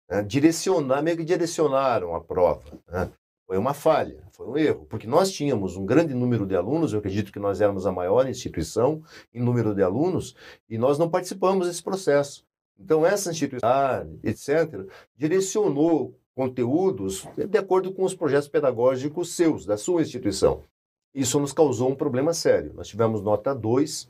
Né? 0.09 0.23
Direcionar, 0.23 1.03
meio 1.03 1.16
que 1.16 1.25
direcionaram 1.25 2.14
a 2.14 2.21
prova. 2.21 2.62
Né? 2.88 3.11
Foi 3.47 3.57
uma 3.57 3.75
falha, 3.75 4.25
foi 4.33 4.47
um 4.47 4.57
erro, 4.57 4.87
porque 4.90 5.07
nós 5.07 5.31
tínhamos 5.31 5.77
um 5.77 5.87
grande 5.87 6.12
número 6.12 6.45
de 6.45 6.57
alunos, 6.57 6.92
eu 6.92 6.99
acredito 6.99 7.33
que 7.33 7.38
nós 7.38 7.61
éramos 7.61 7.87
a 7.87 7.92
maior 7.92 8.29
instituição 8.29 9.03
em 9.33 9.40
número 9.40 9.73
de 9.73 9.83
alunos, 9.83 10.35
e 10.69 10.77
nós 10.77 10.99
não 10.99 11.09
participamos 11.09 11.69
desse 11.69 11.83
processo. 11.83 12.45
Então, 12.79 13.07
essa 13.07 13.31
instituição, 13.31 13.69
etc., 14.23 14.87
direcionou 15.16 16.14
conteúdos 16.35 17.27
de 17.37 17.57
acordo 17.57 17.92
com 17.92 18.05
os 18.05 18.14
projetos 18.14 18.49
pedagógicos 18.49 19.35
seus, 19.35 19.64
da 19.64 19.77
sua 19.77 20.03
instituição. 20.03 20.62
Isso 21.14 21.40
nos 21.40 21.53
causou 21.53 21.88
um 21.88 21.95
problema 21.95 22.35
sério. 22.35 22.75
Nós 22.75 22.88
tivemos 22.88 23.23
nota 23.23 23.55
2 23.55 24.07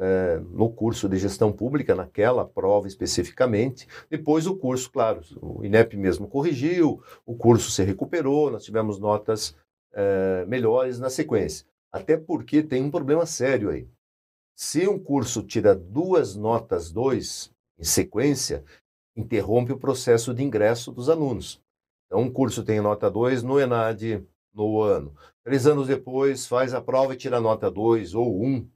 é, 0.00 0.40
no 0.50 0.70
curso 0.70 1.06
de 1.08 1.18
gestão 1.18 1.52
pública, 1.52 1.94
naquela 1.94 2.44
prova 2.44 2.88
especificamente. 2.88 3.86
Depois, 4.08 4.46
o 4.46 4.56
curso, 4.56 4.90
claro, 4.90 5.20
o 5.42 5.62
INEP 5.62 5.94
mesmo 5.96 6.26
corrigiu, 6.26 7.02
o 7.26 7.36
curso 7.36 7.70
se 7.70 7.84
recuperou, 7.84 8.50
nós 8.50 8.64
tivemos 8.64 8.98
notas 8.98 9.54
é, 9.92 10.46
melhores 10.46 10.98
na 10.98 11.10
sequência. 11.10 11.66
Até 11.92 12.16
porque 12.16 12.62
tem 12.62 12.82
um 12.82 12.90
problema 12.90 13.26
sério 13.26 13.68
aí. 13.68 13.86
Se 14.56 14.88
um 14.88 14.98
curso 14.98 15.42
tira 15.42 15.74
duas 15.74 16.34
notas 16.34 16.90
2, 16.90 17.52
em 17.78 17.84
sequência, 17.84 18.64
interrompe 19.14 19.72
o 19.72 19.78
processo 19.78 20.32
de 20.32 20.42
ingresso 20.42 20.92
dos 20.92 21.10
alunos. 21.10 21.60
Então, 22.06 22.20
um 22.20 22.32
curso 22.32 22.62
tem 22.64 22.80
nota 22.80 23.10
2 23.10 23.42
no 23.42 23.60
ENAD 23.60 24.26
no 24.54 24.80
ano. 24.80 25.14
Três 25.44 25.66
anos 25.66 25.86
depois, 25.88 26.46
faz 26.46 26.72
a 26.72 26.80
prova 26.80 27.14
e 27.14 27.16
tira 27.16 27.40
nota 27.40 27.70
2 27.70 28.14
ou 28.14 28.42
1, 28.42 28.46
um, 28.46 28.68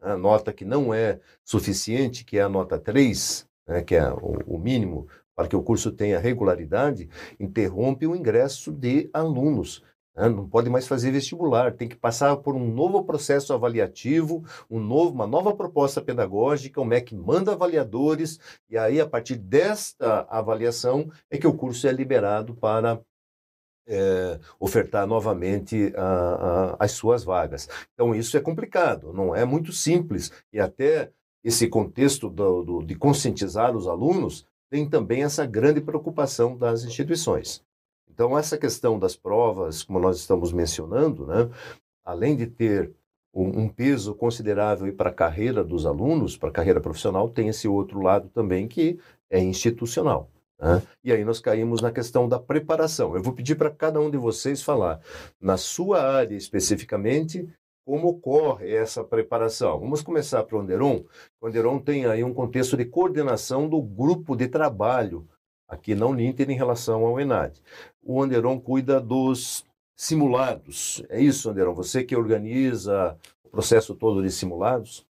a 0.00 0.16
nota 0.16 0.52
que 0.52 0.64
não 0.64 0.92
é 0.92 1.20
suficiente, 1.44 2.24
que 2.24 2.38
é 2.38 2.42
a 2.42 2.48
nota 2.48 2.78
3, 2.78 3.46
né, 3.66 3.82
que 3.82 3.94
é 3.94 4.10
o, 4.12 4.56
o 4.56 4.58
mínimo 4.58 5.06
para 5.34 5.48
que 5.48 5.56
o 5.56 5.62
curso 5.62 5.90
tenha 5.90 6.18
regularidade, 6.18 7.08
interrompe 7.38 8.06
o 8.06 8.14
ingresso 8.14 8.70
de 8.70 9.08
alunos. 9.12 9.82
Né? 10.14 10.28
Não 10.28 10.46
pode 10.46 10.68
mais 10.68 10.86
fazer 10.86 11.10
vestibular, 11.10 11.72
tem 11.72 11.88
que 11.88 11.96
passar 11.96 12.36
por 12.36 12.54
um 12.54 12.70
novo 12.70 13.04
processo 13.04 13.54
avaliativo, 13.54 14.44
um 14.70 14.78
novo, 14.78 15.14
uma 15.14 15.26
nova 15.26 15.54
proposta 15.54 16.02
pedagógica, 16.02 16.80
o 16.80 16.84
MEC 16.84 17.14
manda 17.14 17.52
avaliadores, 17.52 18.38
e 18.68 18.76
aí, 18.76 19.00
a 19.00 19.08
partir 19.08 19.36
desta 19.36 20.26
avaliação, 20.28 21.10
é 21.30 21.38
que 21.38 21.46
o 21.46 21.54
curso 21.54 21.88
é 21.88 21.92
liberado 21.92 22.54
para 22.54 23.00
é, 23.90 24.38
ofertar 24.58 25.06
novamente 25.06 25.92
a, 25.96 26.04
a, 26.04 26.76
as 26.78 26.92
suas 26.92 27.24
vagas. 27.24 27.68
Então, 27.92 28.14
isso 28.14 28.36
é 28.36 28.40
complicado, 28.40 29.12
não 29.12 29.34
é 29.34 29.44
muito 29.44 29.72
simples, 29.72 30.30
e 30.52 30.60
até 30.60 31.10
esse 31.42 31.66
contexto 31.68 32.30
do, 32.30 32.62
do, 32.62 32.82
de 32.82 32.94
conscientizar 32.94 33.76
os 33.76 33.88
alunos 33.88 34.46
tem 34.70 34.88
também 34.88 35.24
essa 35.24 35.44
grande 35.44 35.80
preocupação 35.80 36.56
das 36.56 36.84
instituições. 36.84 37.62
Então, 38.08 38.38
essa 38.38 38.56
questão 38.56 38.98
das 38.98 39.16
provas, 39.16 39.82
como 39.82 39.98
nós 39.98 40.18
estamos 40.18 40.52
mencionando, 40.52 41.26
né, 41.26 41.50
além 42.04 42.36
de 42.36 42.46
ter 42.46 42.92
um, 43.34 43.62
um 43.62 43.68
peso 43.68 44.14
considerável 44.14 44.92
para 44.94 45.10
a 45.10 45.14
carreira 45.14 45.64
dos 45.64 45.86
alunos, 45.86 46.36
para 46.36 46.50
a 46.50 46.52
carreira 46.52 46.80
profissional, 46.80 47.28
tem 47.28 47.48
esse 47.48 47.66
outro 47.66 48.00
lado 48.00 48.28
também 48.28 48.68
que 48.68 48.98
é 49.28 49.40
institucional. 49.40 50.28
Né? 50.60 50.82
E 51.02 51.12
aí 51.12 51.24
nós 51.24 51.40
caímos 51.40 51.80
na 51.80 51.90
questão 51.90 52.28
da 52.28 52.38
preparação. 52.38 53.16
Eu 53.16 53.22
vou 53.22 53.32
pedir 53.32 53.54
para 53.54 53.70
cada 53.70 54.00
um 54.00 54.10
de 54.10 54.18
vocês 54.18 54.62
falar, 54.62 55.00
na 55.40 55.56
sua 55.56 56.02
área 56.02 56.36
especificamente, 56.36 57.48
como 57.84 58.08
ocorre 58.08 58.72
essa 58.72 59.02
preparação. 59.02 59.80
Vamos 59.80 60.02
começar 60.02 60.44
para 60.44 60.56
o 60.56 60.60
Anderon. 60.60 61.02
O 61.40 61.46
Anderon 61.46 61.78
tem 61.78 62.06
aí 62.06 62.22
um 62.22 62.34
contexto 62.34 62.76
de 62.76 62.84
coordenação 62.84 63.68
do 63.68 63.80
grupo 63.82 64.36
de 64.36 64.46
trabalho 64.46 65.26
aqui 65.66 65.94
na 65.94 66.06
Uninter 66.06 66.50
em 66.50 66.56
relação 66.56 67.04
ao 67.06 67.18
ENAD. 67.18 67.60
O 68.02 68.22
Anderon 68.22 68.60
cuida 68.60 69.00
dos 69.00 69.64
simulados. 69.96 71.02
É 71.08 71.20
isso, 71.20 71.48
Anderon? 71.48 71.74
Você 71.74 72.04
que 72.04 72.14
organiza 72.14 73.16
o 73.44 73.48
processo 73.48 73.94
todo 73.94 74.22
de 74.22 74.30
simulados? 74.30 75.06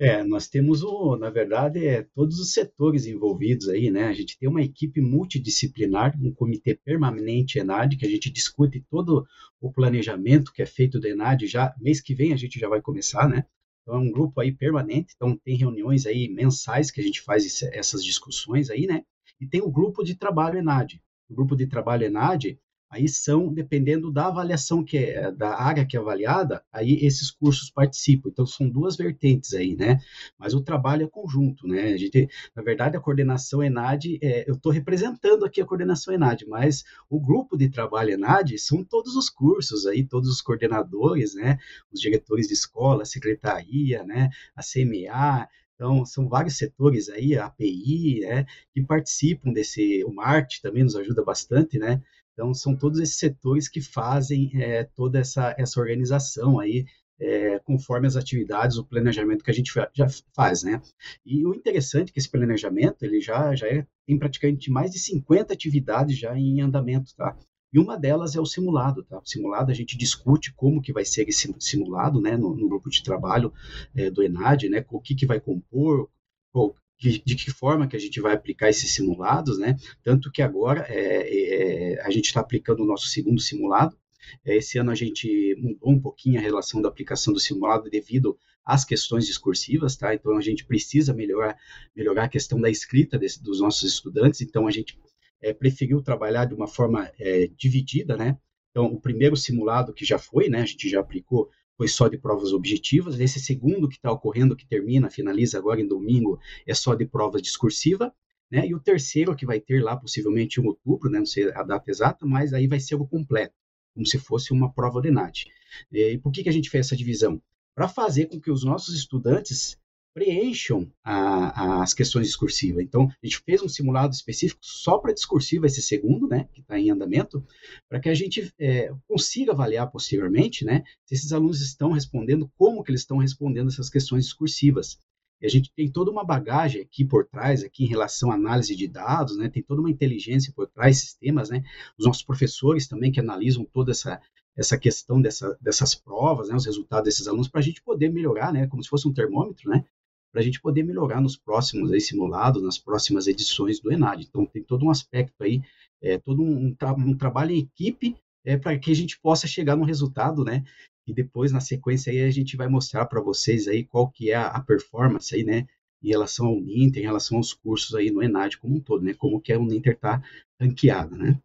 É, 0.00 0.22
nós 0.22 0.46
temos, 0.46 0.84
o, 0.84 1.16
na 1.16 1.28
verdade, 1.28 1.84
é, 1.84 2.04
todos 2.14 2.38
os 2.38 2.52
setores 2.52 3.04
envolvidos 3.04 3.68
aí, 3.68 3.90
né? 3.90 4.04
A 4.04 4.12
gente 4.12 4.38
tem 4.38 4.48
uma 4.48 4.62
equipe 4.62 5.00
multidisciplinar, 5.00 6.16
um 6.22 6.32
comitê 6.32 6.76
permanente 6.76 7.58
ENAD, 7.58 7.96
que 7.96 8.06
a 8.06 8.08
gente 8.08 8.30
discute 8.30 8.84
todo 8.88 9.26
o 9.60 9.72
planejamento 9.72 10.52
que 10.52 10.62
é 10.62 10.66
feito 10.66 11.00
do 11.00 11.08
ENAD, 11.08 11.48
já, 11.48 11.74
mês 11.80 12.00
que 12.00 12.14
vem 12.14 12.32
a 12.32 12.36
gente 12.36 12.60
já 12.60 12.68
vai 12.68 12.80
começar, 12.80 13.28
né? 13.28 13.44
Então 13.82 13.96
é 13.96 13.98
um 13.98 14.12
grupo 14.12 14.40
aí 14.40 14.52
permanente, 14.52 15.14
então 15.16 15.36
tem 15.36 15.56
reuniões 15.56 16.06
aí 16.06 16.28
mensais 16.28 16.92
que 16.92 17.00
a 17.00 17.04
gente 17.04 17.20
faz 17.20 17.60
essas 17.72 18.04
discussões 18.04 18.70
aí, 18.70 18.86
né? 18.86 19.02
E 19.40 19.48
tem 19.48 19.60
o 19.60 19.70
grupo 19.70 20.04
de 20.04 20.14
trabalho 20.14 20.58
ENAD. 20.58 21.02
O 21.28 21.34
grupo 21.34 21.56
de 21.56 21.66
trabalho 21.66 22.04
ENAD, 22.04 22.56
Aí 22.90 23.06
são, 23.06 23.52
dependendo 23.52 24.10
da 24.10 24.28
avaliação 24.28 24.82
que 24.82 24.96
é, 24.96 25.30
da 25.30 25.60
área 25.60 25.84
que 25.84 25.96
é 25.96 26.00
avaliada, 26.00 26.64
aí 26.72 27.04
esses 27.04 27.30
cursos 27.30 27.70
participam. 27.70 28.30
Então 28.30 28.46
são 28.46 28.68
duas 28.68 28.96
vertentes 28.96 29.52
aí, 29.52 29.76
né? 29.76 29.98
Mas 30.38 30.54
o 30.54 30.62
trabalho 30.62 31.04
é 31.04 31.08
conjunto, 31.08 31.66
né? 31.66 31.92
A 31.92 31.96
gente, 31.96 32.28
na 32.56 32.62
verdade, 32.62 32.96
a 32.96 33.00
coordenação 33.00 33.62
ENAD, 33.62 34.18
é, 34.22 34.48
eu 34.48 34.54
estou 34.54 34.72
representando 34.72 35.44
aqui 35.44 35.60
a 35.60 35.66
coordenação 35.66 36.14
ENAD, 36.14 36.46
mas 36.48 36.82
o 37.10 37.20
grupo 37.20 37.56
de 37.58 37.68
trabalho 37.68 38.12
ENAD 38.12 38.58
são 38.58 38.82
todos 38.82 39.16
os 39.16 39.28
cursos 39.28 39.86
aí, 39.86 40.02
todos 40.02 40.30
os 40.30 40.40
coordenadores, 40.40 41.34
né? 41.34 41.58
Os 41.92 42.00
diretores 42.00 42.48
de 42.48 42.54
escola, 42.54 43.02
a 43.02 43.06
secretaria, 43.06 44.02
né? 44.04 44.30
A 44.56 44.62
CMA, 44.62 45.46
então, 45.78 46.04
são 46.04 46.28
vários 46.28 46.58
setores 46.58 47.08
aí, 47.08 47.38
a 47.38 47.46
API, 47.46 48.18
né, 48.22 48.44
que 48.74 48.82
participam 48.82 49.52
desse, 49.52 50.02
o 50.02 50.12
MART 50.12 50.60
também 50.60 50.82
nos 50.82 50.96
ajuda 50.96 51.22
bastante, 51.22 51.78
né, 51.78 52.02
então, 52.38 52.54
são 52.54 52.76
todos 52.76 53.00
esses 53.00 53.18
setores 53.18 53.68
que 53.68 53.80
fazem 53.80 54.52
é, 54.54 54.84
toda 54.84 55.18
essa, 55.18 55.56
essa 55.58 55.80
organização 55.80 56.60
aí, 56.60 56.86
é, 57.20 57.58
conforme 57.58 58.06
as 58.06 58.14
atividades, 58.14 58.78
o 58.78 58.84
planejamento 58.84 59.42
que 59.42 59.50
a 59.50 59.54
gente 59.54 59.72
já 59.92 60.06
faz, 60.32 60.62
né? 60.62 60.80
E 61.26 61.44
o 61.44 61.52
interessante 61.52 62.10
é 62.10 62.12
que 62.12 62.20
esse 62.20 62.30
planejamento, 62.30 63.02
ele 63.02 63.20
já, 63.20 63.56
já 63.56 63.66
é, 63.66 63.84
tem 64.06 64.16
praticamente 64.16 64.70
mais 64.70 64.92
de 64.92 65.00
50 65.00 65.52
atividades 65.52 66.16
já 66.16 66.38
em 66.38 66.60
andamento, 66.60 67.12
tá? 67.16 67.36
E 67.72 67.78
uma 67.80 67.98
delas 67.98 68.36
é 68.36 68.40
o 68.40 68.46
simulado, 68.46 69.02
tá? 69.02 69.18
O 69.18 69.26
simulado 69.26 69.72
a 69.72 69.74
gente 69.74 69.98
discute 69.98 70.54
como 70.54 70.80
que 70.80 70.92
vai 70.92 71.04
ser 71.04 71.28
esse 71.28 71.52
simulado, 71.58 72.20
né, 72.20 72.36
no, 72.36 72.54
no 72.54 72.68
grupo 72.68 72.88
de 72.88 73.02
trabalho 73.02 73.52
é, 73.96 74.12
do 74.12 74.22
ENAD, 74.22 74.68
né, 74.68 74.84
o 74.90 75.00
que 75.00 75.16
que 75.16 75.26
vai 75.26 75.40
compor, 75.40 76.08
qual, 76.52 76.76
de, 76.98 77.22
de, 77.24 77.36
que 77.36 77.50
forma 77.50 77.86
que 77.86 77.96
a 77.96 77.98
gente 77.98 78.20
vai 78.20 78.34
aplicar 78.34 78.68
esses 78.68 78.92
simulados, 78.92 79.58
né? 79.58 79.76
Tanto 80.02 80.30
que 80.32 80.42
agora 80.42 80.84
é, 80.88 81.94
é, 81.94 82.02
a 82.02 82.10
gente 82.10 82.26
está 82.26 82.40
aplicando 82.40 82.82
o 82.82 82.86
nosso 82.86 83.06
segundo 83.08 83.40
simulado. 83.40 83.96
É, 84.44 84.56
esse 84.56 84.78
ano 84.78 84.90
a 84.90 84.94
gente 84.94 85.54
mudou 85.58 85.90
um 85.90 86.00
pouquinho 86.00 86.38
a 86.38 86.42
relação 86.42 86.82
da 86.82 86.88
aplicação 86.88 87.32
do 87.32 87.38
simulado 87.40 87.88
devido 87.88 88.36
às 88.64 88.84
questões 88.84 89.26
discursivas, 89.26 89.96
tá? 89.96 90.12
Então 90.12 90.36
a 90.36 90.40
gente 90.40 90.66
precisa 90.66 91.14
melhorar, 91.14 91.56
melhorar 91.94 92.24
a 92.24 92.28
questão 92.28 92.60
da 92.60 92.68
escrita 92.68 93.16
desse, 93.16 93.42
dos 93.42 93.60
nossos 93.60 93.90
estudantes. 93.90 94.40
Então 94.40 94.66
a 94.66 94.70
gente 94.70 94.98
é, 95.40 95.54
preferiu 95.54 96.02
trabalhar 96.02 96.46
de 96.46 96.54
uma 96.54 96.66
forma 96.66 97.10
é, 97.18 97.48
dividida, 97.56 98.16
né? 98.16 98.36
Então 98.70 98.86
o 98.86 99.00
primeiro 99.00 99.36
simulado 99.36 99.94
que 99.94 100.04
já 100.04 100.18
foi, 100.18 100.48
né? 100.48 100.62
A 100.62 100.66
gente 100.66 100.88
já 100.88 101.00
aplicou 101.00 101.48
foi 101.78 101.86
só 101.86 102.08
de 102.08 102.18
provas 102.18 102.52
objetivas. 102.52 103.18
Esse 103.20 103.38
segundo 103.38 103.88
que 103.88 103.94
está 103.94 104.10
ocorrendo, 104.10 104.56
que 104.56 104.66
termina, 104.66 105.08
finaliza 105.08 105.56
agora 105.56 105.80
em 105.80 105.86
domingo, 105.86 106.40
é 106.66 106.74
só 106.74 106.92
de 106.94 107.06
provas 107.06 107.40
discursiva. 107.40 108.12
Né? 108.50 108.66
E 108.66 108.74
o 108.74 108.80
terceiro, 108.80 109.36
que 109.36 109.46
vai 109.46 109.60
ter 109.60 109.80
lá 109.80 109.96
possivelmente 109.96 110.60
em 110.60 110.66
outubro, 110.66 111.08
né? 111.08 111.20
não 111.20 111.26
sei 111.26 111.52
a 111.52 111.62
data 111.62 111.88
exata, 111.88 112.26
mas 112.26 112.52
aí 112.52 112.66
vai 112.66 112.80
ser 112.80 112.96
o 112.96 113.06
completo, 113.06 113.54
como 113.94 114.04
se 114.04 114.18
fosse 114.18 114.52
uma 114.52 114.72
prova 114.72 115.00
de 115.00 115.10
NAT. 115.10 115.44
E 115.92 116.18
por 116.18 116.32
que, 116.32 116.42
que 116.42 116.48
a 116.48 116.52
gente 116.52 116.68
fez 116.68 116.86
essa 116.86 116.96
divisão? 116.96 117.40
Para 117.74 117.86
fazer 117.88 118.26
com 118.26 118.40
que 118.40 118.50
os 118.50 118.64
nossos 118.64 118.96
estudantes 118.96 119.78
preencham 120.18 120.90
a, 121.04 121.82
as 121.82 121.94
questões 121.94 122.26
discursivas. 122.26 122.82
Então, 122.82 123.04
a 123.04 123.26
gente 123.26 123.38
fez 123.38 123.62
um 123.62 123.68
simulado 123.68 124.12
específico 124.12 124.58
só 124.60 124.98
para 124.98 125.14
discursiva, 125.14 125.66
esse 125.66 125.80
segundo, 125.80 126.26
né, 126.26 126.48
que 126.52 126.60
está 126.60 126.76
em 126.76 126.90
andamento, 126.90 127.46
para 127.88 128.00
que 128.00 128.08
a 128.08 128.14
gente 128.14 128.52
é, 128.58 128.92
consiga 129.06 129.52
avaliar 129.52 129.88
posteriormente, 129.88 130.64
né, 130.64 130.82
se 131.06 131.14
esses 131.14 131.32
alunos 131.32 131.60
estão 131.60 131.92
respondendo, 131.92 132.50
como 132.56 132.82
que 132.82 132.90
eles 132.90 133.02
estão 133.02 133.18
respondendo 133.18 133.68
essas 133.68 133.88
questões 133.88 134.24
discursivas. 134.24 134.98
E 135.40 135.46
a 135.46 135.48
gente 135.48 135.72
tem 135.72 135.88
toda 135.88 136.10
uma 136.10 136.24
bagagem 136.24 136.82
aqui 136.82 137.04
por 137.04 137.24
trás, 137.24 137.62
aqui 137.62 137.84
em 137.84 137.88
relação 137.88 138.32
à 138.32 138.34
análise 138.34 138.74
de 138.74 138.88
dados, 138.88 139.36
né, 139.36 139.48
tem 139.48 139.62
toda 139.62 139.80
uma 139.80 139.90
inteligência 139.90 140.52
por 140.52 140.66
trás, 140.66 140.98
sistemas, 140.98 141.48
né, 141.48 141.62
os 141.96 142.04
nossos 142.04 142.24
professores 142.24 142.88
também 142.88 143.12
que 143.12 143.20
analisam 143.20 143.64
toda 143.64 143.92
essa 143.92 144.20
essa 144.58 144.76
questão 144.76 145.22
dessa, 145.22 145.56
dessas 145.60 145.94
provas, 145.94 146.48
né, 146.48 146.56
os 146.56 146.66
resultados 146.66 147.04
desses 147.04 147.28
alunos, 147.28 147.46
para 147.46 147.60
a 147.60 147.62
gente 147.62 147.80
poder 147.80 148.08
melhorar, 148.08 148.52
né, 148.52 148.66
como 148.66 148.82
se 148.82 148.88
fosse 148.88 149.06
um 149.06 149.12
termômetro, 149.12 149.70
né, 149.70 149.84
para 150.30 150.40
a 150.40 150.44
gente 150.44 150.60
poder 150.60 150.82
melhorar 150.82 151.20
nos 151.20 151.36
próximos 151.36 151.92
aí, 151.92 152.00
simulados, 152.00 152.62
nas 152.62 152.78
próximas 152.78 153.26
edições 153.26 153.80
do 153.80 153.92
ENAD. 153.92 154.26
Então, 154.28 154.44
tem 154.46 154.62
todo 154.62 154.84
um 154.84 154.90
aspecto 154.90 155.42
aí, 155.42 155.60
é, 156.02 156.18
todo 156.18 156.42
um, 156.42 156.74
tra 156.74 156.92
um 156.92 157.16
trabalho 157.16 157.52
em 157.52 157.60
equipe 157.60 158.16
é, 158.44 158.56
para 158.56 158.78
que 158.78 158.90
a 158.90 158.94
gente 158.94 159.18
possa 159.20 159.46
chegar 159.46 159.76
no 159.76 159.84
resultado, 159.84 160.44
né? 160.44 160.64
E 161.06 161.12
depois, 161.12 161.50
na 161.50 161.60
sequência, 161.60 162.12
aí, 162.12 162.22
a 162.22 162.30
gente 162.30 162.56
vai 162.56 162.68
mostrar 162.68 163.06
para 163.06 163.20
vocês 163.20 163.66
aí 163.66 163.84
qual 163.84 164.10
que 164.10 164.30
é 164.30 164.34
a, 164.34 164.48
a, 164.48 164.62
performance 164.62 165.34
aí, 165.34 165.44
né? 165.44 165.66
Em 166.02 166.08
relação 166.08 166.46
ao 166.46 166.60
Ninter, 166.60 167.02
em 167.02 167.06
relação 167.06 167.38
aos 167.38 167.52
cursos 167.52 167.94
aí 167.94 168.10
no 168.10 168.22
ENAD 168.22 168.58
como 168.58 168.76
um 168.76 168.80
todo, 168.80 169.02
né? 169.02 169.14
Como 169.14 169.40
que 169.40 169.52
é 169.52 169.58
o 169.58 169.64
Ninter 169.64 169.94
está 169.94 170.22
ranqueado, 170.60 171.16
né? 171.16 171.40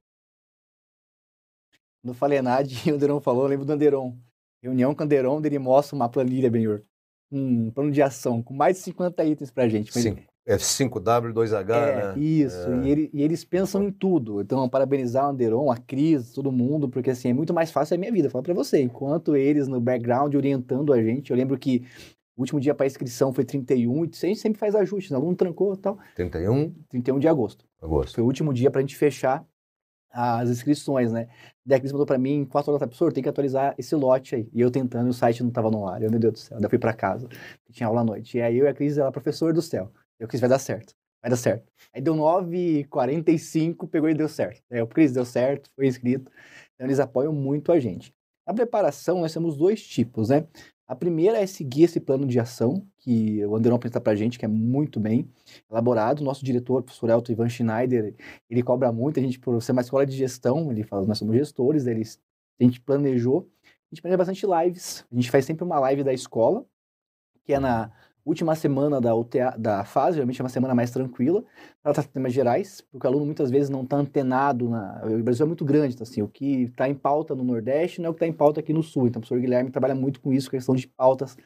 No 2.03 2.13
falei 2.13 2.39
ENAD, 2.39 2.73
o 2.91 2.95
Anderon 2.95 3.21
falou, 3.21 3.43
eu 3.43 3.49
lembro 3.49 3.65
do 3.65 3.71
Anderon. 3.71 4.15
Reunião 4.61 4.93
com 4.93 5.01
o 5.01 5.05
Anderon, 5.05 5.41
ele 5.43 5.59
mostra 5.59 5.95
uma 5.95 6.09
planilha, 6.09 6.51
Benhur 6.51 6.83
um 7.33 7.71
plano 7.71 7.91
de 7.91 8.01
ação 8.01 8.41
com 8.41 8.53
mais 8.53 8.77
de 8.77 8.83
50 8.83 9.25
itens 9.25 9.51
para 9.51 9.63
a 9.63 9.69
gente. 9.69 9.91
Sim. 9.91 10.17
É 10.45 10.57
5W2H, 10.57 11.69
é, 11.69 11.95
né? 11.95 12.19
Isso, 12.19 12.69
é. 12.69 12.85
E, 12.85 12.89
ele, 12.89 13.09
e, 13.13 13.23
eles 13.23 13.45
pensam 13.45 13.83
em 13.83 13.91
tudo. 13.91 14.41
Então, 14.41 14.67
parabenizar 14.67 15.25
o 15.25 15.29
Anderon, 15.29 15.71
a 15.71 15.77
Cris, 15.77 16.33
todo 16.33 16.51
mundo, 16.51 16.89
porque 16.89 17.11
assim, 17.11 17.29
é 17.29 17.33
muito 17.33 17.53
mais 17.53 17.71
fácil 17.71 17.95
a 17.95 17.97
minha 17.97 18.11
vida, 18.11 18.29
falo 18.29 18.43
para 18.43 18.53
você. 18.53 18.81
Enquanto 18.81 19.37
eles 19.37 19.69
no 19.69 19.79
background 19.79 20.35
orientando 20.35 20.91
a 20.91 21.01
gente, 21.01 21.31
eu 21.31 21.37
lembro 21.37 21.57
que 21.57 21.85
o 22.35 22.41
último 22.41 22.59
dia 22.59 22.75
para 22.75 22.85
inscrição 22.85 23.31
foi 23.31 23.45
31, 23.45 24.05
e 24.05 24.09
a 24.11 24.25
gente 24.25 24.39
sempre 24.39 24.59
faz 24.59 24.75
ajustes, 24.75 25.11
o 25.11 25.15
aluno 25.15 25.35
trancou 25.35 25.75
e 25.75 25.77
tal. 25.77 25.97
31? 26.15 26.73
31 26.89 27.19
de 27.19 27.27
agosto. 27.29 27.65
Agosto. 27.81 28.15
Foi 28.15 28.23
o 28.23 28.27
último 28.27 28.53
dia 28.53 28.69
para 28.69 28.79
a 28.79 28.81
gente 28.81 28.97
fechar 28.97 29.45
as 30.13 30.49
inscrições, 30.49 31.11
né? 31.11 31.27
Daí 31.65 31.77
a 31.77 31.79
Cris 31.79 31.91
mandou 31.91 32.05
para 32.05 32.17
mim, 32.17 32.45
quatro 32.45 32.71
horas, 32.71 32.79
professor, 32.79 33.11
tem 33.11 33.23
que 33.23 33.29
atualizar 33.29 33.73
esse 33.77 33.95
lote 33.95 34.35
aí. 34.35 34.49
E 34.53 34.61
eu 34.61 34.69
tentando, 34.69 35.09
o 35.09 35.13
site 35.13 35.41
não 35.41 35.49
estava 35.49 35.71
no 35.71 35.87
ar. 35.87 36.03
Eu, 36.03 36.11
meu 36.11 36.19
Deus 36.19 36.33
do 36.33 36.39
céu. 36.39 36.59
Eu 36.61 36.69
fui 36.69 36.77
para 36.77 36.93
casa, 36.93 37.27
tinha 37.71 37.87
aula 37.87 38.01
à 38.01 38.03
noite. 38.03 38.37
E 38.37 38.41
aí 38.41 38.57
eu 38.57 38.65
e 38.65 38.67
a 38.69 38.73
Cris, 38.73 38.97
ela, 38.97 39.11
professor 39.11 39.51
do 39.53 39.61
céu. 39.61 39.91
Eu, 40.19 40.27
Cris, 40.27 40.39
vai 40.39 40.49
dar 40.49 40.59
certo. 40.59 40.93
Vai 41.21 41.31
dar 41.31 41.37
certo. 41.37 41.71
Aí 41.93 42.01
deu 42.01 42.13
9h45, 42.15 43.89
pegou 43.89 44.09
e 44.09 44.13
deu 44.13 44.29
certo. 44.29 44.61
Aí 44.71 44.81
o 44.81 44.87
Cris, 44.87 45.11
deu 45.13 45.25
certo, 45.25 45.69
foi 45.75 45.87
inscrito. 45.87 46.31
Então 46.75 46.85
eles 46.85 46.99
apoiam 46.99 47.33
muito 47.33 47.71
a 47.71 47.79
gente. 47.79 48.13
Na 48.45 48.53
preparação, 48.53 49.21
nós 49.21 49.33
temos 49.33 49.55
dois 49.57 49.81
tipos, 49.81 50.29
né? 50.29 50.45
A 50.85 50.95
primeira 50.95 51.39
é 51.39 51.45
seguir 51.47 51.83
esse 51.83 51.99
plano 51.99 52.27
de 52.27 52.39
ação, 52.39 52.85
que 52.99 53.43
o 53.45 53.55
Anderon 53.55 53.75
apresenta 53.75 54.01
para 54.01 54.13
a 54.13 54.15
gente, 54.15 54.37
que 54.37 54.45
é 54.45 54.47
muito 54.47 54.99
bem 54.99 55.29
elaborado. 55.71 56.23
Nosso 56.23 56.43
diretor, 56.43 56.81
o 56.81 56.83
professor 56.83 57.09
Elton 57.09 57.31
Ivan 57.31 57.49
Schneider, 57.49 58.13
ele 58.49 58.61
cobra 58.61 58.91
muito, 58.91 59.19
a 59.19 59.23
gente, 59.23 59.39
por 59.39 59.61
ser 59.61 59.71
uma 59.71 59.81
escola 59.81 60.05
de 60.05 60.15
gestão, 60.15 60.71
ele 60.71 60.83
fala, 60.83 61.05
nós 61.05 61.17
somos 61.17 61.35
gestores, 61.35 61.87
eles, 61.87 62.19
a 62.59 62.63
gente 62.63 62.81
planejou, 62.81 63.49
a 63.63 63.95
gente 63.95 64.01
planeja 64.01 64.17
bastante 64.17 64.45
lives, 64.45 65.05
a 65.11 65.15
gente 65.15 65.31
faz 65.31 65.45
sempre 65.45 65.63
uma 65.63 65.79
live 65.79 66.03
da 66.03 66.13
escola, 66.13 66.65
que 67.45 67.53
é 67.53 67.59
na 67.59 67.91
última 68.25 68.55
semana 68.55 69.01
da, 69.01 69.13
UTA, 69.15 69.55
da 69.57 69.83
fase, 69.83 70.15
geralmente 70.15 70.39
é 70.39 70.43
uma 70.43 70.49
semana 70.49 70.73
mais 70.73 70.91
tranquila, 70.91 71.43
para 71.81 71.93
tratar 71.93 72.09
temas 72.09 72.33
gerais, 72.33 72.81
porque 72.91 73.05
o 73.05 73.09
aluno 73.09 73.25
muitas 73.25 73.51
vezes 73.51 73.69
não 73.69 73.83
está 73.83 73.97
antenado, 73.97 74.69
na... 74.69 75.01
o 75.05 75.23
Brasil 75.23 75.45
é 75.45 75.47
muito 75.47 75.65
grande, 75.65 75.95
então, 75.95 76.03
assim, 76.03 76.21
o 76.21 76.27
que 76.27 76.63
está 76.63 76.87
em 76.87 76.95
pauta 76.95 77.35
no 77.35 77.43
Nordeste 77.43 78.01
não 78.01 78.07
é 78.07 78.09
o 78.09 78.13
que 78.13 78.17
está 78.17 78.27
em 78.27 78.33
pauta 78.33 78.59
aqui 78.59 78.73
no 78.73 78.83
Sul, 78.83 79.07
então 79.07 79.19
o 79.19 79.21
professor 79.21 79.39
Guilherme 79.39 79.71
trabalha 79.71 79.95
muito 79.95 80.21
com 80.21 80.31
isso, 80.31 80.49
questão 80.49 80.75
de 80.75 80.87
pautas, 80.87 81.35
para 81.35 81.45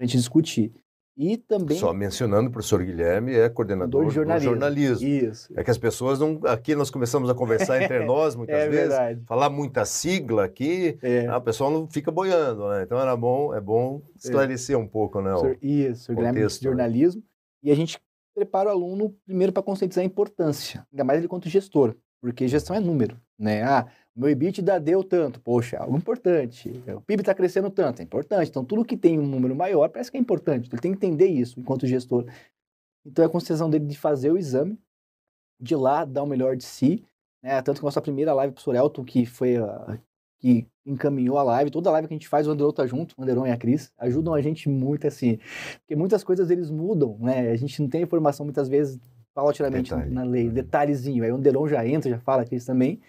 a 0.00 0.06
gente 0.06 0.16
discutir. 0.16 0.72
E 1.16 1.36
também. 1.36 1.78
Só 1.78 1.92
mencionando, 1.92 2.48
o 2.48 2.52
professor 2.52 2.82
Guilherme 2.82 3.34
é 3.34 3.48
coordenador 3.48 4.04
do 4.04 4.10
jornalismo. 4.10 4.50
do 4.50 4.52
jornalismo. 4.52 5.08
Isso. 5.08 5.52
É 5.56 5.62
que 5.62 5.70
as 5.70 5.78
pessoas 5.78 6.18
não. 6.18 6.40
Aqui 6.44 6.74
nós 6.74 6.90
começamos 6.90 7.30
a 7.30 7.34
conversar 7.34 7.80
entre 7.80 8.00
nós 8.04 8.34
muitas 8.34 8.56
é 8.56 8.68
vezes. 8.68 8.88
Verdade. 8.88 9.22
Falar 9.24 9.48
muita 9.48 9.84
sigla 9.84 10.44
aqui, 10.44 10.98
é. 11.02 11.26
ah, 11.26 11.36
o 11.36 11.42
pessoal 11.42 11.70
não 11.70 11.86
fica 11.86 12.10
boiando, 12.10 12.68
né? 12.68 12.82
Então 12.82 12.98
era 12.98 13.16
bom, 13.16 13.54
é 13.54 13.60
bom 13.60 14.02
esclarecer 14.16 14.74
é. 14.74 14.78
um 14.78 14.88
pouco, 14.88 15.20
né? 15.20 15.32
O 15.34 15.56
Isso, 15.62 16.10
o 16.10 16.16
Guilherme 16.16 16.40
é 16.40 16.46
de 16.46 16.52
né? 16.52 16.58
jornalismo. 16.60 17.20
Né? 17.20 17.28
E 17.62 17.70
a 17.70 17.76
gente 17.76 17.98
prepara 18.34 18.68
o 18.68 18.72
aluno 18.72 19.14
primeiro 19.24 19.52
para 19.52 19.62
conscientizar 19.62 20.02
a 20.02 20.06
importância, 20.06 20.84
ainda 20.92 21.04
mais 21.04 21.20
ele 21.20 21.28
quanto 21.28 21.48
gestor, 21.48 21.94
porque 22.20 22.48
gestão 22.48 22.74
é 22.74 22.80
número, 22.80 23.16
né? 23.38 23.62
Ah, 23.62 23.86
meu 24.16 24.28
EBITDA 24.30 24.78
deu 24.78 25.02
tanto, 25.02 25.40
poxa, 25.40 25.78
algo 25.78 25.96
importante. 25.96 26.70
O 26.94 27.00
PIB 27.00 27.22
está 27.22 27.34
crescendo 27.34 27.70
tanto, 27.70 28.00
é 28.00 28.04
importante. 28.04 28.48
Então, 28.48 28.64
tudo 28.64 28.84
que 28.84 28.96
tem 28.96 29.18
um 29.18 29.26
número 29.26 29.54
maior 29.56 29.88
parece 29.88 30.10
que 30.10 30.16
é 30.16 30.20
importante. 30.20 30.68
Ele 30.72 30.80
tem 30.80 30.92
que 30.92 30.96
entender 31.06 31.26
isso 31.26 31.58
enquanto 31.58 31.86
gestor. 31.86 32.24
Então, 33.06 33.24
é 33.24 33.26
a 33.26 33.30
concessão 33.30 33.68
dele 33.68 33.86
de 33.86 33.98
fazer 33.98 34.30
o 34.30 34.38
exame. 34.38 34.78
de 35.60 35.74
lá 35.76 36.04
dar 36.04 36.22
o 36.22 36.26
melhor 36.26 36.56
de 36.56 36.64
si, 36.64 37.04
né? 37.42 37.60
Tanto 37.62 37.80
que 37.80 37.84
a 37.84 37.88
nossa 37.88 38.00
primeira 38.02 38.32
live 38.34 38.52
pro 38.54 38.62
Sorelto, 38.62 39.04
que 39.04 39.24
foi 39.26 39.56
a, 39.56 39.98
que 40.40 40.66
encaminhou 40.84 41.38
a 41.38 41.42
live, 41.42 41.70
toda 41.70 41.88
a 41.88 41.92
live 41.92 42.08
que 42.08 42.14
a 42.14 42.16
gente 42.16 42.28
faz, 42.28 42.46
o 42.46 42.50
Anderon 42.50 42.72
tá 42.72 42.86
junto, 42.86 43.14
o 43.16 43.22
Anderon 43.22 43.46
e 43.46 43.50
a 43.50 43.56
Cris, 43.56 43.92
ajudam 43.98 44.34
a 44.34 44.42
gente 44.42 44.68
muito, 44.68 45.06
assim, 45.06 45.38
porque 45.78 45.96
muitas 45.96 46.22
coisas 46.22 46.50
eles 46.50 46.70
mudam, 46.70 47.16
né? 47.20 47.50
A 47.50 47.56
gente 47.56 47.80
não 47.80 47.88
tem 47.88 48.02
informação 48.02 48.44
muitas 48.44 48.68
vezes 48.68 49.00
paulatinamente 49.34 49.90
Detalhe. 49.90 50.12
na 50.12 50.22
lei, 50.24 50.48
detalhezinho. 50.50 51.24
Aí 51.24 51.32
o 51.32 51.36
Anderon 51.36 51.66
já 51.66 51.86
entra, 51.86 52.10
já 52.10 52.18
fala, 52.18 52.42
a 52.42 52.44
Cris 52.44 52.64
também, 52.66 53.00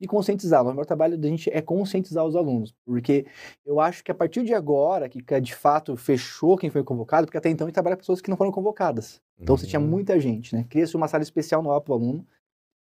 e 0.00 0.06
conscientizar. 0.06 0.62
O 0.62 0.66
maior 0.66 0.84
trabalho 0.84 1.16
da 1.16 1.28
gente 1.28 1.50
é 1.50 1.60
conscientizar 1.60 2.24
os 2.24 2.36
alunos, 2.36 2.74
porque 2.84 3.26
eu 3.64 3.80
acho 3.80 4.02
que 4.02 4.10
a 4.10 4.14
partir 4.14 4.44
de 4.44 4.54
agora, 4.54 5.08
que 5.08 5.22
de 5.40 5.54
fato 5.54 5.96
fechou 5.96 6.56
quem 6.56 6.70
foi 6.70 6.82
convocado, 6.82 7.26
porque 7.26 7.38
até 7.38 7.48
então 7.48 7.66
a 7.66 7.68
gente 7.68 7.74
trabalha 7.74 7.96
pessoas 7.96 8.20
que 8.20 8.30
não 8.30 8.36
foram 8.36 8.52
convocadas. 8.52 9.20
Então 9.38 9.54
uhum. 9.54 9.58
você 9.58 9.66
tinha 9.66 9.80
uhum. 9.80 9.86
muita 9.86 10.18
gente, 10.18 10.54
né? 10.54 10.64
Cria-se 10.68 10.96
uma 10.96 11.08
sala 11.08 11.22
especial 11.22 11.62
no 11.62 11.80
para 11.80 11.92
o 11.92 11.94
aluno, 11.94 12.26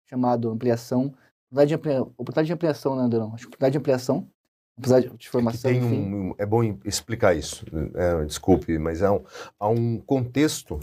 chamado 0.05 0.49
ampliação, 0.49 1.13
oportunidade 1.51 1.67
de, 1.67 1.75
amplia, 1.75 2.01
oportunidade 2.01 2.47
de 2.47 2.53
ampliação, 2.53 2.95
né, 2.95 3.03
Anderão? 3.03 3.33
Acho 3.33 3.43
que 3.43 3.47
oportunidade 3.47 3.71
de 3.73 3.77
ampliação, 3.77 4.27
oportunidade 4.77 5.17
de 5.17 5.29
formação, 5.29 5.71
é 5.71 5.75
um, 5.75 6.35
é 6.37 6.45
bom 6.45 6.63
explicar 6.83 7.35
isso, 7.35 7.65
é, 7.95 8.25
desculpe, 8.25 8.77
mas 8.79 9.01
há 9.03 9.13
um, 9.13 9.23
há 9.59 9.69
um 9.69 9.99
contexto 9.99 10.79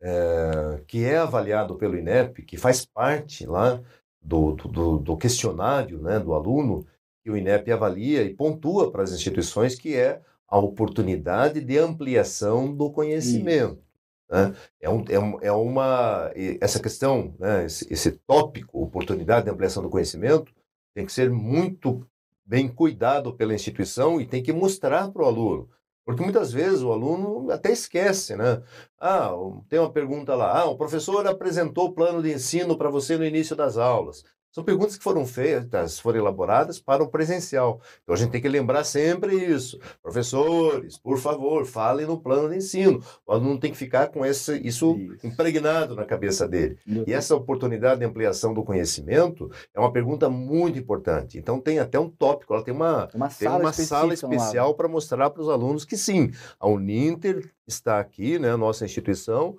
é, 0.00 0.82
que 0.86 1.04
é 1.04 1.18
avaliado 1.18 1.74
pelo 1.76 1.96
INEP, 1.96 2.42
que 2.42 2.56
faz 2.56 2.84
parte 2.84 3.46
lá 3.46 3.80
do, 4.24 4.52
do, 4.52 4.98
do 4.98 5.16
questionário 5.16 6.00
né, 6.00 6.18
do 6.18 6.32
aluno, 6.32 6.86
que 7.22 7.30
o 7.30 7.36
INEP 7.36 7.70
avalia 7.70 8.22
e 8.22 8.34
pontua 8.34 8.90
para 8.90 9.02
as 9.02 9.12
instituições, 9.12 9.74
que 9.74 9.94
é 9.94 10.20
a 10.48 10.58
oportunidade 10.58 11.60
de 11.60 11.78
ampliação 11.78 12.74
do 12.74 12.90
conhecimento. 12.90 13.82
Né? 14.30 14.54
É, 14.80 14.90
um, 14.90 15.04
é, 15.08 15.18
um, 15.18 15.38
é, 15.42 15.52
uma. 15.52 16.30
Essa 16.60 16.80
questão, 16.80 17.34
né, 17.38 17.66
esse, 17.66 17.92
esse 17.92 18.12
tópico, 18.12 18.82
oportunidade 18.82 19.44
de 19.44 19.50
ampliação 19.50 19.82
do 19.82 19.90
conhecimento, 19.90 20.52
tem 20.94 21.04
que 21.04 21.12
ser 21.12 21.30
muito 21.30 22.06
bem 22.44 22.68
cuidado 22.68 23.32
pela 23.34 23.54
instituição 23.54 24.20
e 24.20 24.26
tem 24.26 24.42
que 24.42 24.52
mostrar 24.52 25.10
para 25.10 25.22
o 25.22 25.26
aluno. 25.26 25.68
Porque 26.04 26.22
muitas 26.22 26.52
vezes 26.52 26.82
o 26.82 26.92
aluno 26.92 27.50
até 27.50 27.72
esquece, 27.72 28.36
né? 28.36 28.62
Ah, 29.00 29.30
tem 29.68 29.78
uma 29.78 29.92
pergunta 29.92 30.34
lá. 30.34 30.60
Ah, 30.60 30.64
o 30.66 30.76
professor 30.76 31.26
apresentou 31.26 31.86
o 31.86 31.94
plano 31.94 32.22
de 32.22 32.32
ensino 32.32 32.76
para 32.76 32.90
você 32.90 33.16
no 33.16 33.24
início 33.24 33.56
das 33.56 33.78
aulas. 33.78 34.22
São 34.54 34.62
perguntas 34.62 34.96
que 34.96 35.02
foram 35.02 35.26
feitas, 35.26 35.98
foram 35.98 36.20
elaboradas 36.20 36.78
para 36.78 37.02
o 37.02 37.08
presencial. 37.08 37.80
Então 38.04 38.14
a 38.14 38.16
gente 38.16 38.30
tem 38.30 38.40
que 38.40 38.48
lembrar 38.48 38.84
sempre 38.84 39.34
isso. 39.34 39.80
Professores, 40.00 40.96
por 40.96 41.18
favor, 41.18 41.66
falem 41.66 42.06
no 42.06 42.20
plano 42.20 42.48
de 42.48 42.58
ensino. 42.58 43.02
O 43.26 43.32
aluno 43.32 43.58
tem 43.58 43.72
que 43.72 43.76
ficar 43.76 44.12
com 44.12 44.24
esse, 44.24 44.56
isso, 44.58 44.96
isso. 44.96 45.26
impregnado 45.26 45.96
na 45.96 46.04
cabeça 46.04 46.46
dele. 46.46 46.78
E 46.86 47.12
essa 47.12 47.34
oportunidade 47.34 47.98
de 47.98 48.06
ampliação 48.06 48.54
do 48.54 48.62
conhecimento 48.62 49.50
é 49.74 49.80
uma 49.80 49.92
pergunta 49.92 50.30
muito 50.30 50.78
importante. 50.78 51.36
Então 51.36 51.58
tem 51.60 51.80
até 51.80 51.98
um 51.98 52.08
tópico, 52.08 52.54
ela 52.54 52.62
tem 52.62 52.72
uma, 52.72 53.08
uma 53.12 53.28
tem 53.28 53.48
sala, 53.48 53.58
uma 53.58 53.72
sala 53.72 54.14
especial 54.14 54.72
para 54.76 54.86
mostrar 54.86 55.30
para 55.30 55.42
os 55.42 55.48
alunos 55.48 55.84
que 55.84 55.96
sim, 55.96 56.30
a 56.60 56.68
Uninter 56.68 57.50
está 57.66 57.98
aqui, 57.98 58.38
né, 58.38 58.52
a 58.52 58.56
nossa 58.56 58.84
instituição, 58.84 59.58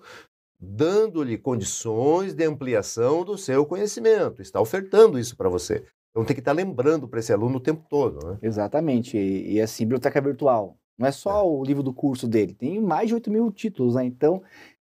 dando-lhe 0.65 1.37
condições 1.37 2.33
de 2.33 2.43
ampliação 2.43 3.23
do 3.23 3.37
seu 3.37 3.65
conhecimento, 3.65 4.41
está 4.41 4.59
ofertando 4.59 5.19
isso 5.19 5.37
para 5.37 5.49
você. 5.49 5.85
Então 6.11 6.23
tem 6.23 6.33
que 6.33 6.41
estar 6.41 6.53
lembrando 6.53 7.07
para 7.07 7.19
esse 7.19 7.33
aluno 7.33 7.57
o 7.57 7.61
tempo 7.61 7.85
todo. 7.89 8.25
Né? 8.25 8.37
Exatamente. 8.41 9.17
E, 9.17 9.53
e 9.53 9.61
assim, 9.61 9.83
biblioteca 9.83 10.21
virtual. 10.21 10.77
Não 10.97 11.07
é 11.07 11.11
só 11.11 11.41
é. 11.41 11.43
o 11.43 11.63
livro 11.63 11.83
do 11.83 11.93
curso 11.93 12.27
dele, 12.27 12.53
tem 12.53 12.81
mais 12.81 13.09
de 13.09 13.13
8 13.13 13.29
mil 13.29 13.51
títulos, 13.51 13.95
né? 13.95 14.05
Então, 14.05 14.41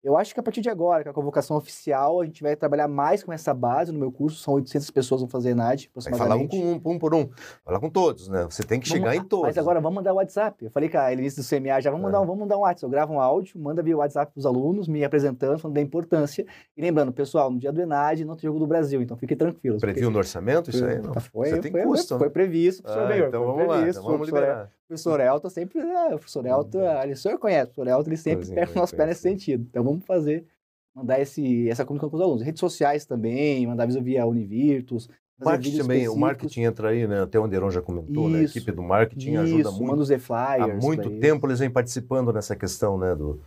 eu 0.08 0.16
acho 0.16 0.34
que 0.34 0.39
a 0.39 0.43
partir 0.43 0.62
de 0.62 0.70
agora, 0.70 1.03
com 1.03 1.10
a 1.10 1.14
convocação 1.14 1.58
oficial, 1.58 2.22
a 2.22 2.26
gente 2.26 2.41
vai 2.41 2.55
trabalhar 2.55 2.88
mais 2.88 3.26
com 3.26 3.34
essa 3.34 3.53
base 3.53 3.91
no 3.91 3.99
meu 3.99 4.10
curso. 4.10 4.41
São 4.41 4.53
800 4.53 4.89
pessoas 4.89 5.20
que 5.20 5.24
vão 5.26 5.30
fazer 5.30 5.49
ENAD, 5.49 5.89
aproximadamente. 5.89 6.47
Vai 6.47 6.60
falar 6.60 6.72
um, 6.72 6.91
um, 6.91 6.93
um 6.93 6.97
por 6.97 7.14
um. 7.14 7.30
Falar 7.66 7.82
com 7.82 7.89
todos, 7.89 8.30
né? 8.30 8.47
Você 8.49 8.64
tem 8.64 8.80
que 8.80 8.88
vamos, 8.88 9.03
chegar 9.03 9.18
em 9.18 9.28
todos. 9.28 9.47
Mas 9.47 9.58
agora 9.58 9.82
vamos 9.82 9.97
mandar 9.97 10.14
o 10.14 10.16
WhatsApp. 10.16 10.64
Eu 10.64 10.72
falei 10.72 10.88
com 10.88 10.97
a 10.97 11.12
Elise 11.12 11.36
do 11.36 11.45
CMA, 11.45 11.82
já 11.82 11.91
vamos, 11.91 12.05
é. 12.05 12.08
mandar, 12.08 12.20
vamos 12.20 12.39
mandar 12.39 12.58
um 12.58 12.62
WhatsApp. 12.62 12.84
Eu 12.84 12.89
gravo 12.89 13.16
um 13.16 13.20
áudio, 13.20 13.60
manda 13.60 13.84
via 13.84 13.97
WhatsApp 13.97 14.32
para 14.32 14.39
os 14.39 14.45
alunos, 14.45 14.88
me 14.88 15.03
apresentando, 15.03 15.60
falando 15.60 15.76
da 15.76 15.82
importância. 15.82 16.45
E 16.78 16.82
lembrando, 16.82 17.12
pessoal, 17.12 17.51
no 17.51 17.60
dia 17.60 17.74
do 17.74 17.82
ENAD 17.82 18.24
não 18.24 18.38
tem 18.38 18.43
jogo 18.47 18.60
do 18.60 18.68
Brasil, 18.68 19.01
então 19.01 19.18
fiquem 19.18 19.36
tranquilos. 19.36 19.82
Previu 19.82 20.03
porque... 20.03 20.14
no 20.14 20.20
orçamento 20.20 20.70
isso 20.70 20.86
aí? 20.86 21.01
Não. 21.01 21.14
Foi, 21.16 21.49
Você 21.49 21.60
tem 21.60 21.72
foi, 21.72 21.84
custo. 21.84 22.08
Foi, 22.08 22.20
foi 22.20 22.30
previsto, 22.30 22.82
professor 22.82 23.12
ah, 23.12 23.28
Então 23.28 23.45
vamos 23.45 23.68
lá, 23.68 23.89
então 23.89 24.03
vamos 24.03 24.26
liberar. 24.26 24.72
O 24.88 24.96
professor 24.96 25.20
Elton 25.20 25.50
sempre, 25.50 25.82
ah, 25.82 26.16
o 26.16 26.18
professor 26.18 26.46
Elton, 26.46 26.80
o 27.12 27.16
senhor 27.16 27.38
conhece, 27.38 27.72
o 27.72 27.74
professor 27.76 27.88
Elton, 27.88 28.10
ele 28.10 28.18
sempre 28.18 28.48
pega 28.48 28.72
o 28.72 28.76
nosso 28.76 28.96
pé 28.96 29.06
nesse 29.06 29.22
sentido. 29.22 29.66
Então 29.70 29.84
vamos 29.84 30.06
fazer 30.06 30.48
mandar 30.96 31.20
esse, 31.20 31.70
essa 31.70 31.86
comunicação 31.86 32.10
com 32.10 32.16
os 32.16 32.22
alunos. 32.22 32.42
Redes 32.42 32.60
sociais 32.60 33.06
também, 33.06 33.68
mandar 33.68 33.84
aviso 33.84 34.02
via 34.02 34.26
Univirtus. 34.26 35.10
Marketing 35.40 35.78
também, 35.78 36.08
o 36.08 36.16
marketing 36.16 36.62
entra 36.62 36.90
aí, 36.90 37.06
né? 37.06 37.22
Até 37.22 37.40
o 37.40 37.44
Anderon 37.44 37.70
já 37.70 37.82
comentou, 37.82 38.28
né? 38.28 38.40
A 38.40 38.44
equipe 38.44 38.72
do 38.72 38.82
marketing 38.82 39.34
isso, 39.34 39.42
ajuda 39.42 39.72
muito. 39.72 39.86
Manda 39.86 40.02
os 40.02 40.08
flyers. 40.08 40.62
Há 40.62 40.68
muito 40.76 41.20
tempo 41.20 41.46
eles 41.46 41.60
vêm 41.60 41.70
participando 41.70 42.34
nessa 42.34 42.56
questão, 42.56 42.98
né? 42.98 43.14
Do, 43.14 43.40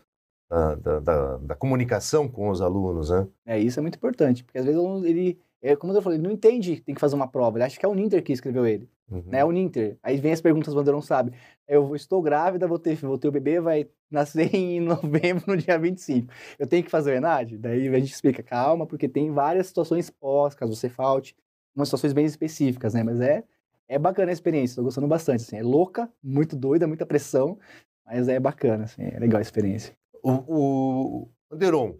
da, 0.48 0.74
da, 0.76 1.00
da, 1.00 1.36
da, 1.38 1.54
comunicação 1.56 2.28
com 2.28 2.48
os 2.50 2.60
alunos, 2.60 3.10
né? 3.10 3.26
É, 3.46 3.58
isso 3.58 3.78
é 3.78 3.82
muito 3.82 3.96
importante, 3.96 4.44
porque 4.44 4.58
às 4.58 4.64
vezes 4.64 4.80
o 4.80 4.86
aluno, 4.86 5.06
ele, 5.06 5.40
é, 5.62 5.76
como 5.76 5.92
eu 5.92 6.00
falei, 6.00 6.18
ele 6.18 6.26
não 6.26 6.32
entende 6.32 6.80
tem 6.80 6.94
que 6.94 7.00
fazer 7.00 7.14
uma 7.14 7.28
prova, 7.28 7.58
ele 7.58 7.64
acha 7.64 7.78
que 7.78 7.84
é 7.84 7.88
o 7.88 7.94
Ninter 7.94 8.22
que 8.22 8.32
escreveu 8.32 8.66
ele, 8.66 8.88
uhum. 9.10 9.22
né? 9.26 9.40
É 9.40 9.44
o 9.44 9.50
Ninter. 9.50 9.98
Aí 10.02 10.16
vem 10.16 10.32
as 10.32 10.40
perguntas, 10.40 10.74
o 10.74 10.78
Anderon 10.78 11.02
sabe. 11.02 11.32
Eu 11.68 11.94
estou 11.94 12.22
grávida, 12.22 12.66
vou 12.66 12.78
ter, 12.78 12.96
vou 12.96 13.18
ter 13.18 13.28
o 13.28 13.32
bebê, 13.32 13.60
vai 13.60 13.86
nascer 14.10 14.52
em 14.56 14.80
novembro, 14.80 15.44
no 15.46 15.56
dia 15.56 15.78
25. 15.78 16.32
Eu 16.58 16.66
tenho 16.66 16.82
que 16.82 16.90
fazer 16.90 17.12
o 17.12 17.14
ENAD? 17.14 17.58
Daí 17.58 17.88
a 17.88 17.98
gente 17.98 18.12
explica, 18.12 18.42
calma, 18.42 18.86
porque 18.86 19.08
tem 19.08 19.30
várias 19.30 19.66
situações 19.66 20.08
pós, 20.08 20.54
caso 20.54 20.74
você 20.74 20.88
falte, 20.88 21.36
umas 21.76 21.88
situações 21.88 22.14
bem 22.14 22.24
específicas, 22.24 22.94
né? 22.94 23.02
Mas 23.02 23.20
é, 23.20 23.44
é 23.86 23.98
bacana 23.98 24.30
a 24.30 24.32
experiência, 24.32 24.76
tô 24.76 24.82
gostando 24.82 25.06
bastante, 25.06 25.42
assim. 25.42 25.58
É 25.58 25.62
louca, 25.62 26.10
muito 26.22 26.56
doida, 26.56 26.86
muita 26.86 27.04
pressão, 27.04 27.58
mas 28.06 28.28
é 28.28 28.40
bacana, 28.40 28.84
assim, 28.84 29.02
é 29.02 29.18
legal 29.18 29.38
a 29.38 29.42
experiência. 29.42 29.94
O, 30.22 30.30
o 30.32 31.28
Anderon, 31.50 31.94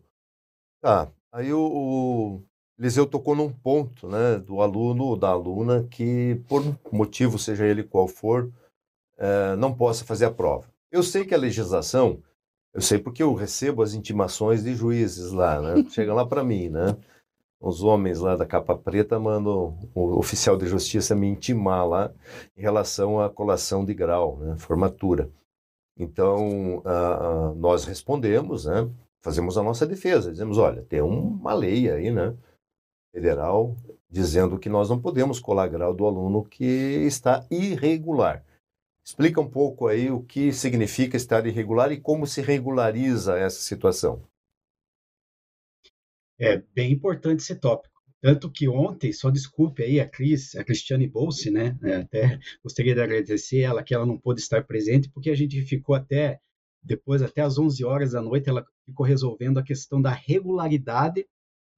tá, 0.80 1.11
aí 1.30 1.52
o, 1.52 1.61
o 1.61 2.42
Eliseu 2.81 3.07
tocou 3.07 3.37
num 3.37 3.53
ponto, 3.53 4.09
né, 4.09 4.39
do 4.39 4.62
aluno 4.62 5.05
ou 5.05 5.16
da 5.16 5.28
aluna 5.28 5.87
que, 5.91 6.41
por 6.49 6.62
motivo, 6.91 7.39
seja 7.39 7.66
ele 7.66 7.85
qual 7.85 8.09
for, 8.09 8.51
é, 9.18 9.55
não 9.57 9.74
possa 9.74 10.03
fazer 10.03 10.24
a 10.24 10.31
prova. 10.31 10.66
Eu 10.91 11.03
sei 11.03 11.26
que 11.26 11.35
a 11.35 11.39
legislação, 11.39 12.22
eu 12.72 12.81
sei 12.81 12.99
porque 12.99 13.22
eu 13.22 13.35
recebo 13.35 13.83
as 13.83 13.93
intimações 13.93 14.64
de 14.64 14.74
juízes 14.74 15.31
lá, 15.31 15.61
né? 15.61 15.85
Chegam 15.93 16.16
lá 16.16 16.24
para 16.24 16.43
mim, 16.43 16.70
né? 16.70 16.97
Os 17.61 17.83
homens 17.83 18.18
lá 18.18 18.35
da 18.35 18.47
capa 18.47 18.74
preta 18.74 19.20
mandam 19.20 19.78
o 19.95 20.18
oficial 20.18 20.57
de 20.57 20.66
justiça 20.66 21.14
me 21.14 21.26
intimar 21.26 21.87
lá 21.87 22.11
em 22.57 22.62
relação 22.62 23.20
à 23.20 23.28
colação 23.28 23.85
de 23.85 23.93
grau, 23.93 24.39
né? 24.39 24.57
Formatura. 24.57 25.31
Então, 25.99 26.83
nós 27.57 27.85
respondemos, 27.85 28.64
né? 28.64 28.89
Fazemos 29.22 29.59
a 29.59 29.62
nossa 29.62 29.87
defesa, 29.87 30.33
dizemos, 30.33 30.57
olha, 30.57 30.83
tem 30.83 31.03
uma 31.03 31.53
lei 31.53 31.91
aí, 31.91 32.11
né? 32.11 32.35
Federal 33.12 33.76
dizendo 34.11 34.58
que 34.58 34.68
nós 34.68 34.88
não 34.88 35.00
podemos 35.00 35.38
colar 35.38 35.68
grau 35.68 35.94
do 35.94 36.04
aluno 36.04 36.44
que 36.44 36.64
está 36.64 37.46
irregular. 37.50 38.44
Explica 39.04 39.40
um 39.40 39.48
pouco 39.48 39.86
aí 39.86 40.11
o 40.11 40.22
que 40.22 40.52
significa 40.52 41.16
estar 41.16 41.46
irregular 41.46 41.92
e 41.92 42.00
como 42.00 42.26
se 42.26 42.40
regulariza 42.40 43.38
essa 43.38 43.61
situação. 43.61 44.22
É 46.38 46.58
bem 46.74 46.92
importante 46.92 47.40
esse 47.40 47.54
tópico. 47.54 48.00
Tanto 48.20 48.50
que 48.50 48.68
ontem, 48.68 49.12
só 49.12 49.30
desculpe 49.30 49.82
aí 49.82 49.98
a 49.98 50.08
Cris, 50.08 50.54
a 50.54 50.62
Cristiane 50.62 51.06
Bolse, 51.06 51.50
né? 51.50 51.78
É, 51.82 51.96
até 51.96 52.38
gostaria 52.62 52.94
de 52.94 53.00
agradecer 53.00 53.61
ela 53.61 53.82
que 53.82 53.94
ela 53.94 54.04
não 54.04 54.18
pôde 54.18 54.40
estar 54.40 54.64
presente, 54.66 55.11
porque 55.11 55.30
a 55.30 55.34
gente 55.34 55.62
ficou 55.62 55.94
até 55.94 56.38
depois, 56.82 57.22
até 57.22 57.42
às 57.42 57.58
11 57.58 57.84
horas 57.84 58.12
da 58.12 58.22
noite, 58.22 58.48
ela 58.48 58.64
ficou 58.86 59.04
resolvendo 59.04 59.58
a 59.58 59.62
questão 59.62 60.00
da 60.00 60.11
regularidade 60.11 61.26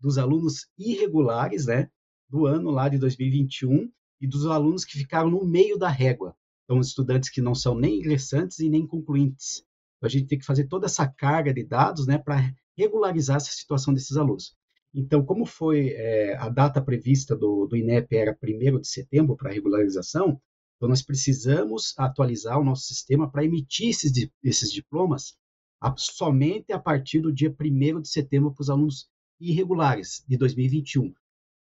dos 0.03 0.19
alunos 0.19 0.67
irregulares, 0.77 1.67
né? 1.67 1.89
Do 2.29 2.47
ano 2.47 2.71
lá 2.71 2.89
de 2.89 2.99
2021 2.99 3.91
e 4.21 4.27
dos 4.27 4.47
alunos 4.47 4.85
que 4.85 4.99
ficaram 4.99 5.31
no 5.31 5.45
meio 5.47 5.79
da 5.79 5.89
régua. 5.89 6.35
Então, 6.65 6.81
estudantes 6.81 7.31
que 7.31 7.41
não 7.41 7.55
são 7.55 7.75
nem 7.75 7.99
ingressantes 7.99 8.59
e 8.59 8.69
nem 8.69 8.87
concluintes. 8.87 9.65
Então, 9.97 10.07
a 10.07 10.11
gente 10.11 10.27
tem 10.27 10.39
que 10.39 10.45
fazer 10.45 10.67
toda 10.67 10.87
essa 10.87 11.07
carga 11.07 11.55
de 11.55 11.65
dados 11.65 12.07
né, 12.07 12.19
para 12.19 12.53
regularizar 12.77 13.37
essa 13.37 13.53
situação 13.53 13.95
desses 13.95 14.17
alunos. 14.17 14.57
Então, 14.95 15.25
como 15.25 15.47
foi 15.47 15.91
é, 15.91 16.37
a 16.37 16.49
data 16.49 16.83
prevista 16.83 17.37
do, 17.37 17.67
do 17.67 17.77
INEP 17.77 18.15
era 18.15 18.37
1 18.43 18.81
de 18.81 18.89
setembro 18.89 19.37
para 19.37 19.53
regularização, 19.53 20.41
então 20.77 20.89
nós 20.89 21.03
precisamos 21.03 21.95
atualizar 21.97 22.59
o 22.59 22.65
nosso 22.65 22.83
sistema 22.83 23.31
para 23.31 23.45
emitir 23.45 23.91
esses, 23.91 24.13
esses 24.43 24.73
diplomas 24.73 25.37
a, 25.81 25.95
somente 25.97 26.73
a 26.73 26.79
partir 26.79 27.21
do 27.21 27.33
dia 27.33 27.55
1 27.59 28.01
de 28.01 28.09
setembro 28.09 28.53
para 28.53 28.63
os 28.63 28.71
alunos 28.71 29.09
irregulares 29.51 30.25
de 30.29 30.37
2021. 30.37 31.13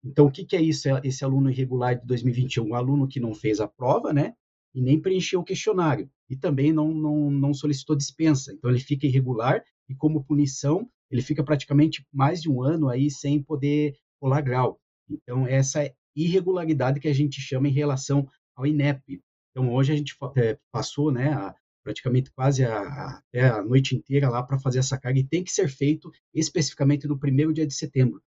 Então, 0.04 0.26
o 0.26 0.32
que, 0.32 0.46
que 0.46 0.56
é 0.56 0.62
isso, 0.62 0.88
esse 1.04 1.24
aluno 1.24 1.50
irregular 1.50 1.96
de 1.96 2.06
2021? 2.06 2.68
Um 2.68 2.76
aluno 2.76 3.08
que 3.08 3.20
não 3.20 3.34
fez 3.34 3.60
a 3.60 3.68
prova, 3.68 4.12
né? 4.12 4.36
e 4.74 4.82
nem 4.82 5.00
preencheu 5.00 5.40
o 5.40 5.44
questionário 5.44 6.10
e 6.30 6.36
também 6.36 6.74
não, 6.74 6.92
não, 6.94 7.30
não 7.30 7.54
solicitou 7.54 7.96
dispensa. 7.96 8.52
Então 8.52 8.70
ele 8.70 8.80
fica 8.80 9.06
irregular 9.06 9.64
e 9.88 9.96
como 9.96 10.24
punição 10.24 10.90
ele 11.12 11.22
fica 11.22 11.44
praticamente 11.44 12.06
mais 12.12 12.42
de 12.42 12.50
um 12.50 12.64
ano 12.64 12.90
aí 12.90 13.12
sem 13.12 13.42
poder 13.42 13.96
colar 14.20 14.42
grau. 14.42 14.80
Então, 15.08 15.46
essa 15.46 15.94
irregularidade 16.16 17.00
que 17.00 17.08
a 17.08 17.14
gente 17.14 17.40
chama 17.40 17.68
em 17.68 17.74
relação 17.74 18.28
ao 18.56 18.66
INEP. 18.66 19.22
Então, 19.52 19.72
hoje 19.72 19.94
a 19.94 19.96
gente 19.96 20.16
é, 20.38 20.58
passou 20.72 21.12
né, 21.12 21.34
a, 21.34 21.56
praticamente 21.84 22.32
quase 22.32 22.64
a, 22.64 23.18
até 23.18 23.50
a 23.50 23.62
noite 23.62 23.96
inteira 23.96 24.30
lá 24.30 24.42
para 24.42 24.60
fazer 24.60 24.80
essa 24.80 24.98
carga 24.98 25.20
e 25.20 25.24
tem 25.24 25.44
que 25.44 25.52
ser 25.52 25.68
feito 25.68 26.12
especificamente 26.34 27.08
no 27.08 27.20
primeiro 27.20 27.54
dia 27.54 27.68
de 27.68 27.74
setembro, 27.74 28.22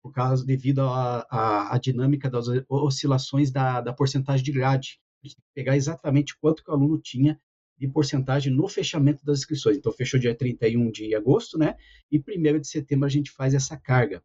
por 0.00 0.12
causa 0.12 0.44
devido 0.44 0.80
à 0.80 1.78
dinâmica 1.82 2.30
das 2.30 2.46
oscilações 2.68 3.50
da, 3.50 3.80
da 3.80 3.92
porcentagem 3.92 4.44
de 4.44 4.52
grade. 4.52 5.00
Tem 5.22 5.32
que 5.32 5.36
pegar 5.54 5.76
exatamente 5.76 6.38
quanto 6.38 6.64
que 6.64 6.70
o 6.70 6.74
aluno 6.74 6.98
tinha 6.98 7.38
de 7.76 7.88
porcentagem 7.88 8.52
no 8.52 8.68
fechamento 8.68 9.24
das 9.24 9.38
inscrições. 9.40 9.76
Então, 9.76 9.90
fechou 9.90 10.20
dia 10.20 10.34
31 10.34 10.90
de 10.90 11.14
agosto, 11.14 11.58
né? 11.58 11.76
E 12.12 12.18
1 12.18 12.60
de 12.60 12.68
setembro 12.68 13.06
a 13.06 13.10
gente 13.10 13.30
faz 13.30 13.54
essa 13.54 13.76
carga. 13.76 14.22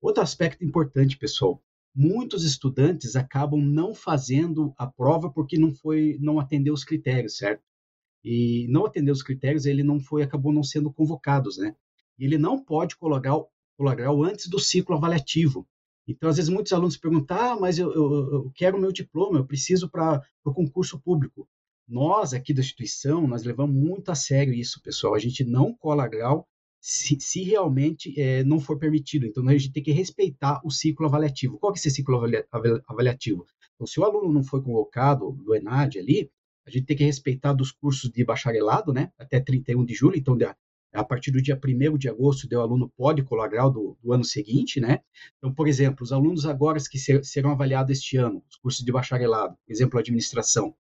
Outro 0.00 0.22
aspecto 0.22 0.64
importante, 0.64 1.16
pessoal, 1.16 1.62
muitos 1.94 2.44
estudantes 2.44 3.16
acabam 3.16 3.60
não 3.60 3.94
fazendo 3.94 4.74
a 4.76 4.86
prova 4.86 5.30
porque 5.30 5.56
não 5.56 5.72
foi, 5.72 6.18
não 6.20 6.38
atendeu 6.38 6.74
os 6.74 6.84
critérios, 6.84 7.38
certo? 7.38 7.62
E 8.28 8.66
não 8.68 8.84
atendeu 8.84 9.14
os 9.14 9.22
critérios, 9.22 9.66
ele 9.66 9.84
não 9.84 10.00
foi, 10.00 10.20
acabou 10.20 10.52
não 10.52 10.64
sendo 10.64 10.92
convocados, 10.92 11.58
né? 11.58 11.76
Ele 12.18 12.36
não 12.36 12.58
pode 12.58 12.96
colocar, 12.96 13.40
colocar 13.78 14.10
antes 14.10 14.48
do 14.48 14.58
ciclo 14.58 14.96
avaliativo. 14.96 15.64
Então, 16.08 16.28
às 16.28 16.34
vezes, 16.34 16.48
muitos 16.48 16.72
alunos 16.72 16.96
perguntam: 16.96 17.36
ah, 17.38 17.56
mas 17.60 17.78
eu, 17.78 17.94
eu, 17.94 18.32
eu 18.32 18.52
quero 18.52 18.80
meu 18.80 18.90
diploma, 18.90 19.38
eu 19.38 19.46
preciso 19.46 19.88
para 19.88 20.20
o 20.44 20.52
concurso 20.52 20.98
público. 20.98 21.48
Nós, 21.86 22.34
aqui 22.34 22.52
da 22.52 22.62
instituição, 22.62 23.28
nós 23.28 23.44
levamos 23.44 23.76
muito 23.76 24.10
a 24.10 24.16
sério 24.16 24.52
isso, 24.52 24.82
pessoal. 24.82 25.14
A 25.14 25.20
gente 25.20 25.44
não 25.44 25.72
cola 25.72 26.08
grau 26.08 26.48
se, 26.80 27.16
se 27.20 27.44
realmente 27.44 28.12
é, 28.20 28.42
não 28.42 28.58
for 28.58 28.76
permitido. 28.76 29.24
Então, 29.24 29.46
a 29.48 29.52
gente 29.52 29.70
tem 29.70 29.84
que 29.84 29.92
respeitar 29.92 30.60
o 30.64 30.70
ciclo 30.72 31.06
avaliativo. 31.06 31.58
Qual 31.58 31.72
que 31.72 31.78
é 31.78 31.80
esse 31.80 31.92
ciclo 31.92 32.20
avaliativo? 32.88 33.46
Então, 33.76 33.86
se 33.86 34.00
o 34.00 34.04
aluno 34.04 34.32
não 34.32 34.42
foi 34.42 34.60
convocado 34.60 35.30
do 35.30 35.54
ENAD 35.54 36.00
ali, 36.00 36.28
a 36.66 36.70
gente 36.70 36.86
tem 36.86 36.96
que 36.96 37.04
respeitar 37.04 37.52
dos 37.52 37.70
cursos 37.70 38.10
de 38.10 38.24
bacharelado, 38.24 38.92
né, 38.92 39.12
até 39.18 39.40
31 39.40 39.84
de 39.84 39.94
julho, 39.94 40.16
então 40.16 40.36
a 40.92 41.04
partir 41.04 41.30
do 41.30 41.42
dia 41.42 41.58
1 41.62 41.98
de 41.98 42.08
agosto, 42.08 42.48
o 42.50 42.60
aluno 42.60 42.90
pode 42.96 43.22
colar 43.22 43.48
grau 43.48 43.70
do, 43.70 43.98
do, 44.02 44.12
ano 44.12 44.24
seguinte, 44.24 44.80
né? 44.80 45.00
Então, 45.36 45.52
por 45.52 45.68
exemplo, 45.68 46.02
os 46.02 46.10
alunos 46.10 46.46
agora 46.46 46.78
que 46.90 46.98
ser, 46.98 47.22
serão 47.22 47.50
avaliados 47.50 47.98
este 47.98 48.16
ano, 48.16 48.42
os 48.48 48.56
cursos 48.56 48.82
de 48.82 48.90
bacharelado, 48.90 49.54
por 49.66 49.72
exemplo, 49.72 49.98
administração, 49.98 50.74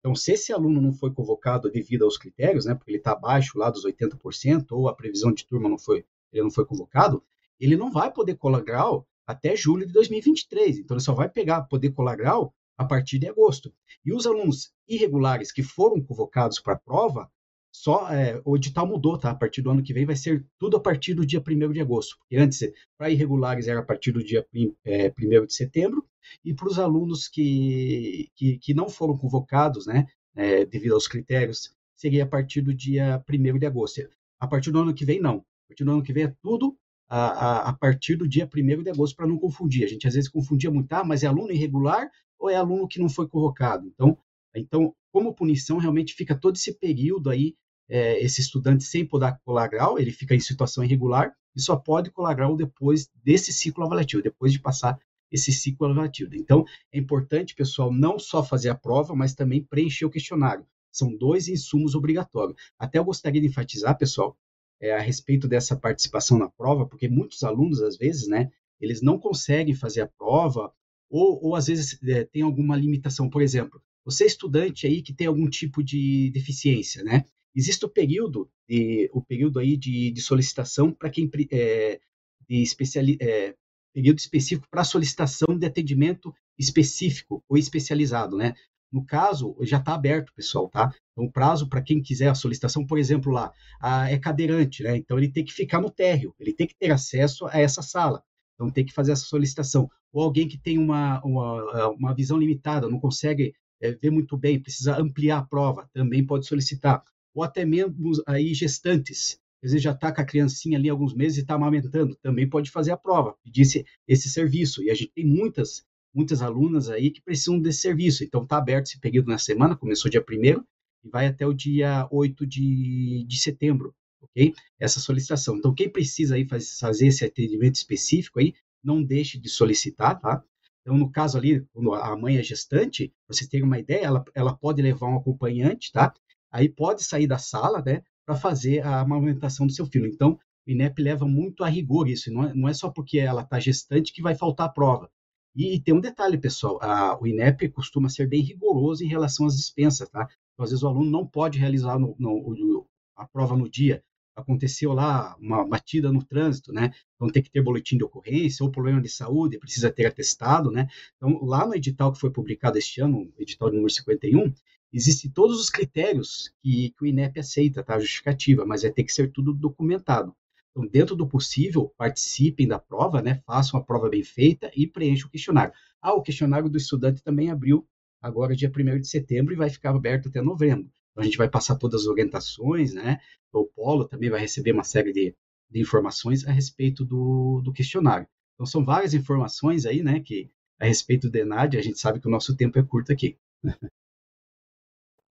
então, 0.00 0.14
se 0.14 0.32
esse 0.32 0.52
aluno 0.52 0.80
não 0.80 0.92
foi 0.92 1.12
convocado 1.12 1.70
devido 1.70 2.04
aos 2.04 2.16
critérios, 2.16 2.64
né, 2.64 2.74
porque 2.74 2.90
ele 2.90 2.98
está 2.98 3.12
abaixo 3.12 3.58
lá 3.58 3.70
dos 3.70 3.84
80%, 3.84 4.66
ou 4.72 4.88
a 4.88 4.94
previsão 4.94 5.32
de 5.32 5.46
turma 5.46 5.68
não 5.68 5.78
foi, 5.78 6.04
ele 6.32 6.42
não 6.42 6.50
foi 6.50 6.64
convocado, 6.64 7.22
ele 7.58 7.76
não 7.76 7.92
vai 7.92 8.10
poder 8.10 8.36
colar 8.36 8.62
grau 8.62 9.06
até 9.26 9.54
julho 9.54 9.86
de 9.86 9.92
2023. 9.92 10.78
Então, 10.78 10.96
ele 10.96 11.04
só 11.04 11.12
vai 11.12 11.28
pegar, 11.28 11.62
poder 11.62 11.90
colar 11.90 12.16
grau 12.16 12.54
a 12.80 12.84
partir 12.86 13.18
de 13.18 13.28
agosto. 13.28 13.70
E 14.02 14.10
os 14.10 14.26
alunos 14.26 14.72
irregulares 14.88 15.52
que 15.52 15.62
foram 15.62 16.00
convocados 16.00 16.58
para 16.58 16.72
a 16.72 16.78
prova, 16.78 17.30
só 17.70 18.10
é, 18.10 18.40
o 18.42 18.56
edital 18.56 18.86
mudou, 18.86 19.18
tá? 19.18 19.30
A 19.30 19.34
partir 19.34 19.60
do 19.60 19.70
ano 19.70 19.82
que 19.82 19.92
vem 19.92 20.06
vai 20.06 20.16
ser 20.16 20.46
tudo 20.58 20.78
a 20.78 20.80
partir 20.80 21.12
do 21.12 21.26
dia 21.26 21.42
1 21.46 21.72
de 21.72 21.80
agosto. 21.80 22.16
Porque 22.18 22.38
antes, 22.38 22.60
para 22.96 23.10
irregulares, 23.10 23.68
era 23.68 23.80
a 23.80 23.82
partir 23.82 24.12
do 24.12 24.24
dia 24.24 24.46
é, 24.82 25.12
1 25.16 25.44
de 25.44 25.52
setembro, 25.52 26.06
e 26.42 26.54
para 26.54 26.68
os 26.68 26.78
alunos 26.78 27.28
que, 27.28 28.30
que, 28.34 28.56
que, 28.56 28.72
não 28.72 28.88
foram 28.88 29.16
convocados, 29.16 29.86
né, 29.86 30.06
é, 30.34 30.64
devido 30.64 30.94
aos 30.94 31.06
critérios, 31.06 31.74
seria 31.94 32.24
a 32.24 32.26
partir 32.26 32.62
do 32.62 32.72
dia 32.72 33.22
1 33.28 33.58
de 33.58 33.66
agosto. 33.66 34.08
A 34.40 34.48
partir 34.48 34.70
do 34.70 34.80
ano 34.80 34.94
que 34.94 35.04
vem, 35.04 35.20
não. 35.20 35.36
A 35.36 35.68
partir 35.68 35.84
do 35.84 35.92
ano 35.92 36.02
que 36.02 36.14
vem 36.14 36.24
é 36.24 36.34
tudo 36.42 36.78
a, 37.10 37.26
a, 37.26 37.68
a 37.68 37.72
partir 37.74 38.16
do 38.16 38.26
dia 38.26 38.48
1 38.48 38.82
de 38.82 38.90
agosto, 38.90 39.16
para 39.16 39.26
não 39.26 39.36
confundir. 39.36 39.84
A 39.84 39.86
gente 39.86 40.08
às 40.08 40.14
vezes 40.14 40.30
confundia 40.30 40.70
muito, 40.70 40.90
ah, 40.94 41.04
mas 41.04 41.22
é 41.22 41.26
aluno 41.26 41.52
irregular 41.52 42.10
ou 42.40 42.50
é 42.50 42.56
aluno 42.56 42.88
que 42.88 42.98
não 42.98 43.08
foi 43.08 43.28
convocado? 43.28 43.86
Então, 43.86 44.18
então 44.54 44.94
como 45.12 45.34
punição, 45.34 45.78
realmente 45.78 46.14
fica 46.14 46.34
todo 46.34 46.56
esse 46.56 46.72
período 46.72 47.30
aí, 47.30 47.54
é, 47.88 48.22
esse 48.24 48.40
estudante 48.40 48.84
sem 48.84 49.04
poder 49.04 49.36
colar 49.44 49.68
grau, 49.68 49.98
ele 49.98 50.12
fica 50.12 50.34
em 50.34 50.40
situação 50.40 50.82
irregular 50.82 51.34
e 51.54 51.60
só 51.60 51.76
pode 51.76 52.10
colar 52.10 52.34
grau 52.34 52.56
depois 52.56 53.10
desse 53.22 53.52
ciclo 53.52 53.84
avaliativo, 53.84 54.22
depois 54.22 54.52
de 54.52 54.60
passar 54.60 54.98
esse 55.30 55.52
ciclo 55.52 55.86
avaliativo. 55.86 56.34
Então, 56.34 56.64
é 56.92 56.98
importante, 56.98 57.54
pessoal, 57.54 57.92
não 57.92 58.18
só 58.18 58.42
fazer 58.42 58.68
a 58.68 58.74
prova, 58.74 59.14
mas 59.14 59.34
também 59.34 59.62
preencher 59.62 60.04
o 60.04 60.10
questionário. 60.10 60.66
São 60.90 61.16
dois 61.16 61.48
insumos 61.48 61.94
obrigatórios. 61.94 62.56
Até 62.78 62.98
eu 62.98 63.04
gostaria 63.04 63.40
de 63.40 63.46
enfatizar, 63.46 63.96
pessoal, 63.96 64.36
é, 64.80 64.92
a 64.92 65.00
respeito 65.00 65.46
dessa 65.46 65.76
participação 65.76 66.38
na 66.38 66.48
prova, 66.48 66.86
porque 66.86 67.08
muitos 67.08 67.42
alunos, 67.42 67.80
às 67.82 67.96
vezes, 67.96 68.28
né, 68.28 68.50
eles 68.80 69.02
não 69.02 69.18
conseguem 69.18 69.74
fazer 69.74 70.00
a 70.00 70.08
prova, 70.08 70.72
ou, 71.10 71.44
ou 71.44 71.56
às 71.56 71.66
vezes 71.66 71.98
é, 72.04 72.24
tem 72.24 72.42
alguma 72.42 72.76
limitação. 72.76 73.28
Por 73.28 73.42
exemplo, 73.42 73.82
você 74.04 74.24
é 74.24 74.26
estudante 74.28 74.86
aí 74.86 75.02
que 75.02 75.12
tem 75.12 75.26
algum 75.26 75.48
tipo 75.50 75.82
de 75.82 76.30
deficiência, 76.30 77.02
né? 77.02 77.24
Existe 77.54 77.84
o 77.84 77.88
período, 77.88 78.48
de, 78.68 79.10
o 79.12 79.20
período 79.20 79.58
aí 79.58 79.76
de, 79.76 80.10
de 80.12 80.20
solicitação 80.22 80.92
para 80.92 81.10
quem 81.10 81.28
é, 81.50 82.00
especiali, 82.48 83.18
é, 83.20 83.54
período 83.92 84.18
específico 84.18 84.68
para 84.70 84.84
solicitação 84.84 85.58
de 85.58 85.66
atendimento 85.66 86.32
específico 86.56 87.44
ou 87.48 87.58
especializado, 87.58 88.36
né? 88.36 88.54
No 88.92 89.04
caso, 89.04 89.56
já 89.62 89.78
está 89.78 89.94
aberto, 89.94 90.32
pessoal, 90.34 90.68
tá? 90.68 90.92
Então, 91.12 91.24
o 91.24 91.32
prazo 91.32 91.68
para 91.68 91.82
quem 91.82 92.02
quiser 92.02 92.28
a 92.28 92.34
solicitação, 92.34 92.84
por 92.84 92.98
exemplo, 92.98 93.32
lá, 93.32 93.52
a, 93.80 94.10
é 94.10 94.18
cadeirante, 94.18 94.82
né? 94.82 94.96
Então, 94.96 95.16
ele 95.16 95.30
tem 95.30 95.44
que 95.44 95.52
ficar 95.52 95.80
no 95.80 95.90
térreo, 95.90 96.34
ele 96.40 96.52
tem 96.52 96.66
que 96.66 96.74
ter 96.74 96.90
acesso 96.90 97.46
a 97.46 97.58
essa 97.58 97.82
sala. 97.82 98.22
Então, 98.60 98.70
tem 98.70 98.84
que 98.84 98.92
fazer 98.92 99.12
essa 99.12 99.24
solicitação. 99.24 99.90
Ou 100.12 100.22
alguém 100.22 100.46
que 100.46 100.58
tem 100.58 100.76
uma, 100.76 101.18
uma, 101.24 101.88
uma 101.88 102.14
visão 102.14 102.36
limitada, 102.36 102.90
não 102.90 103.00
consegue 103.00 103.54
é, 103.80 103.92
ver 103.92 104.10
muito 104.10 104.36
bem, 104.36 104.60
precisa 104.60 105.00
ampliar 105.00 105.38
a 105.38 105.42
prova, 105.42 105.88
também 105.94 106.26
pode 106.26 106.46
solicitar. 106.46 107.02
Ou 107.34 107.42
até 107.42 107.64
mesmo 107.64 107.94
aí 108.26 108.52
gestantes, 108.52 109.40
às 109.64 109.70
vezes 109.70 109.82
já 109.82 109.92
está 109.92 110.12
com 110.12 110.20
a 110.20 110.24
criancinha 110.26 110.76
ali 110.76 110.90
alguns 110.90 111.14
meses 111.14 111.38
e 111.38 111.40
está 111.40 111.54
amamentando, 111.54 112.14
também 112.16 112.46
pode 112.46 112.70
fazer 112.70 112.90
a 112.90 112.98
prova, 112.98 113.34
pedir 113.42 113.62
esse, 113.62 113.86
esse 114.06 114.28
serviço. 114.28 114.82
E 114.82 114.90
a 114.90 114.94
gente 114.94 115.12
tem 115.14 115.24
muitas, 115.24 115.82
muitas 116.14 116.42
alunas 116.42 116.90
aí 116.90 117.10
que 117.10 117.22
precisam 117.22 117.58
desse 117.58 117.80
serviço. 117.80 118.22
Então 118.24 118.42
está 118.42 118.58
aberto 118.58 118.88
esse 118.88 119.00
período 119.00 119.28
na 119.28 119.38
semana, 119.38 119.74
começou 119.74 120.10
dia 120.10 120.22
1 120.22 120.62
e 121.02 121.08
vai 121.08 121.26
até 121.26 121.46
o 121.46 121.54
dia 121.54 122.06
8 122.10 122.46
de, 122.46 123.24
de 123.26 123.38
setembro, 123.38 123.94
ok? 124.30 124.54
Essa 124.78 125.00
solicitação. 125.00 125.56
Então, 125.56 125.74
quem 125.74 125.88
precisa 125.88 126.34
aí 126.34 126.46
faz, 126.46 126.78
fazer 126.78 127.08
esse 127.08 127.24
atendimento 127.24 127.76
específico 127.76 128.40
aí, 128.40 128.54
não 128.82 129.02
deixe 129.02 129.38
de 129.38 129.48
solicitar, 129.48 130.18
tá? 130.18 130.42
Então, 130.82 130.96
no 130.96 131.10
caso 131.10 131.36
ali, 131.36 131.64
quando 131.72 131.94
a 131.94 132.16
mãe 132.16 132.38
é 132.38 132.42
gestante, 132.42 133.12
você 133.28 133.46
tem 133.48 133.62
uma 133.62 133.78
ideia, 133.78 134.04
ela, 134.04 134.24
ela 134.34 134.56
pode 134.56 134.80
levar 134.80 135.08
um 135.08 135.16
acompanhante, 135.16 135.92
tá? 135.92 136.12
Aí 136.50 136.68
pode 136.68 137.04
sair 137.04 137.26
da 137.26 137.38
sala, 137.38 137.82
né? 137.84 138.02
para 138.30 138.36
fazer 138.36 138.86
a 138.86 139.00
amamentação 139.00 139.66
do 139.66 139.72
seu 139.72 139.84
filho. 139.86 140.06
Então, 140.06 140.38
o 140.64 140.70
INEP 140.70 141.02
leva 141.02 141.26
muito 141.26 141.64
a 141.64 141.68
rigor 141.68 142.08
isso, 142.08 142.32
não 142.32 142.44
é, 142.44 142.54
não 142.54 142.68
é 142.68 142.72
só 142.72 142.88
porque 142.88 143.18
ela 143.18 143.42
está 143.42 143.58
gestante 143.58 144.12
que 144.12 144.22
vai 144.22 144.36
faltar 144.36 144.66
a 144.66 144.72
prova. 144.72 145.10
E, 145.56 145.74
e 145.74 145.80
tem 145.80 145.92
um 145.92 146.00
detalhe, 146.00 146.38
pessoal, 146.38 146.78
a, 146.80 147.20
o 147.20 147.26
INEP 147.26 147.68
costuma 147.70 148.08
ser 148.08 148.28
bem 148.28 148.40
rigoroso 148.40 149.02
em 149.02 149.08
relação 149.08 149.46
às 149.46 149.56
dispensas, 149.56 150.08
tá? 150.08 150.28
Então, 150.52 150.62
às 150.62 150.70
vezes 150.70 150.84
o 150.84 150.86
aluno 150.86 151.10
não 151.10 151.26
pode 151.26 151.58
realizar 151.58 151.98
no, 151.98 152.14
no, 152.20 152.86
a 153.16 153.26
prova 153.26 153.56
no 153.56 153.68
dia, 153.68 154.00
aconteceu 154.36 154.92
lá 154.92 155.36
uma 155.38 155.66
batida 155.66 156.12
no 156.12 156.22
trânsito, 156.22 156.72
né? 156.72 156.92
Então 157.14 157.28
tem 157.28 157.42
que 157.42 157.50
ter 157.50 157.62
boletim 157.62 157.96
de 157.96 158.04
ocorrência 158.04 158.64
ou 158.64 158.70
problema 158.70 159.00
de 159.00 159.08
saúde, 159.08 159.58
precisa 159.58 159.90
ter 159.90 160.06
atestado, 160.06 160.70
né? 160.70 160.88
Então 161.16 161.44
lá 161.44 161.66
no 161.66 161.74
edital 161.74 162.12
que 162.12 162.20
foi 162.20 162.30
publicado 162.30 162.78
este 162.78 163.00
ano, 163.00 163.32
edital 163.38 163.70
número 163.70 163.90
51, 163.90 164.52
Existem 164.92 165.30
todos 165.30 165.60
os 165.60 165.70
critérios 165.70 166.52
que, 166.60 166.90
que 166.90 167.04
o 167.04 167.06
INEP 167.06 167.38
aceita, 167.38 167.82
tá? 167.82 167.94
A 167.94 168.00
justificativa, 168.00 168.66
mas 168.66 168.82
vai 168.82 168.90
ter 168.90 169.04
que 169.04 169.12
ser 169.12 169.30
tudo 169.30 169.54
documentado. 169.54 170.34
Então, 170.70 170.86
dentro 170.86 171.14
do 171.14 171.28
possível, 171.28 171.92
participem 171.96 172.66
da 172.66 172.78
prova, 172.78 173.22
né? 173.22 173.40
Façam 173.46 173.78
a 173.78 173.82
prova 173.82 174.08
bem 174.08 174.22
feita 174.24 174.70
e 174.74 174.86
preencham 174.86 175.28
o 175.28 175.30
questionário. 175.30 175.72
Ah, 176.02 176.14
o 176.14 176.22
questionário 176.22 176.68
do 176.68 176.76
estudante 176.76 177.22
também 177.22 177.50
abriu 177.50 177.86
agora 178.20 178.56
dia 178.56 178.70
1 178.70 179.00
de 179.00 179.06
setembro 179.06 179.52
e 179.52 179.56
vai 179.56 179.70
ficar 179.70 179.90
aberto 179.90 180.28
até 180.28 180.42
novembro. 180.42 180.90
A 181.20 181.24
gente 181.24 181.38
vai 181.38 181.48
passar 181.48 181.76
todas 181.76 182.02
as 182.02 182.06
orientações, 182.06 182.94
né? 182.94 183.20
O 183.52 183.64
Polo 183.64 184.06
também 184.06 184.30
vai 184.30 184.40
receber 184.40 184.72
uma 184.72 184.84
série 184.84 185.12
de, 185.12 185.34
de 185.70 185.80
informações 185.80 186.46
a 186.46 186.52
respeito 186.52 187.04
do, 187.04 187.60
do 187.62 187.72
questionário. 187.72 188.26
Então, 188.54 188.66
são 188.66 188.84
várias 188.84 189.14
informações 189.14 189.86
aí, 189.86 190.02
né? 190.02 190.20
Que 190.20 190.50
a 190.78 190.86
respeito 190.86 191.28
do 191.28 191.36
ENAD, 191.36 191.76
a 191.76 191.82
gente 191.82 191.98
sabe 191.98 192.20
que 192.20 192.28
o 192.28 192.30
nosso 192.30 192.56
tempo 192.56 192.78
é 192.78 192.82
curto 192.82 193.12
aqui. 193.12 193.38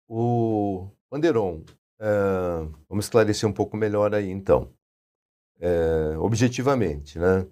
O 0.06 0.90
Anderon, 1.10 1.62
é, 1.98 2.06
vamos 2.90 3.06
esclarecer 3.06 3.48
um 3.48 3.52
pouco 3.52 3.74
melhor 3.74 4.14
aí, 4.14 4.28
então. 4.28 4.70
É, 5.58 6.14
objetivamente, 6.18 7.18
né? 7.18 7.48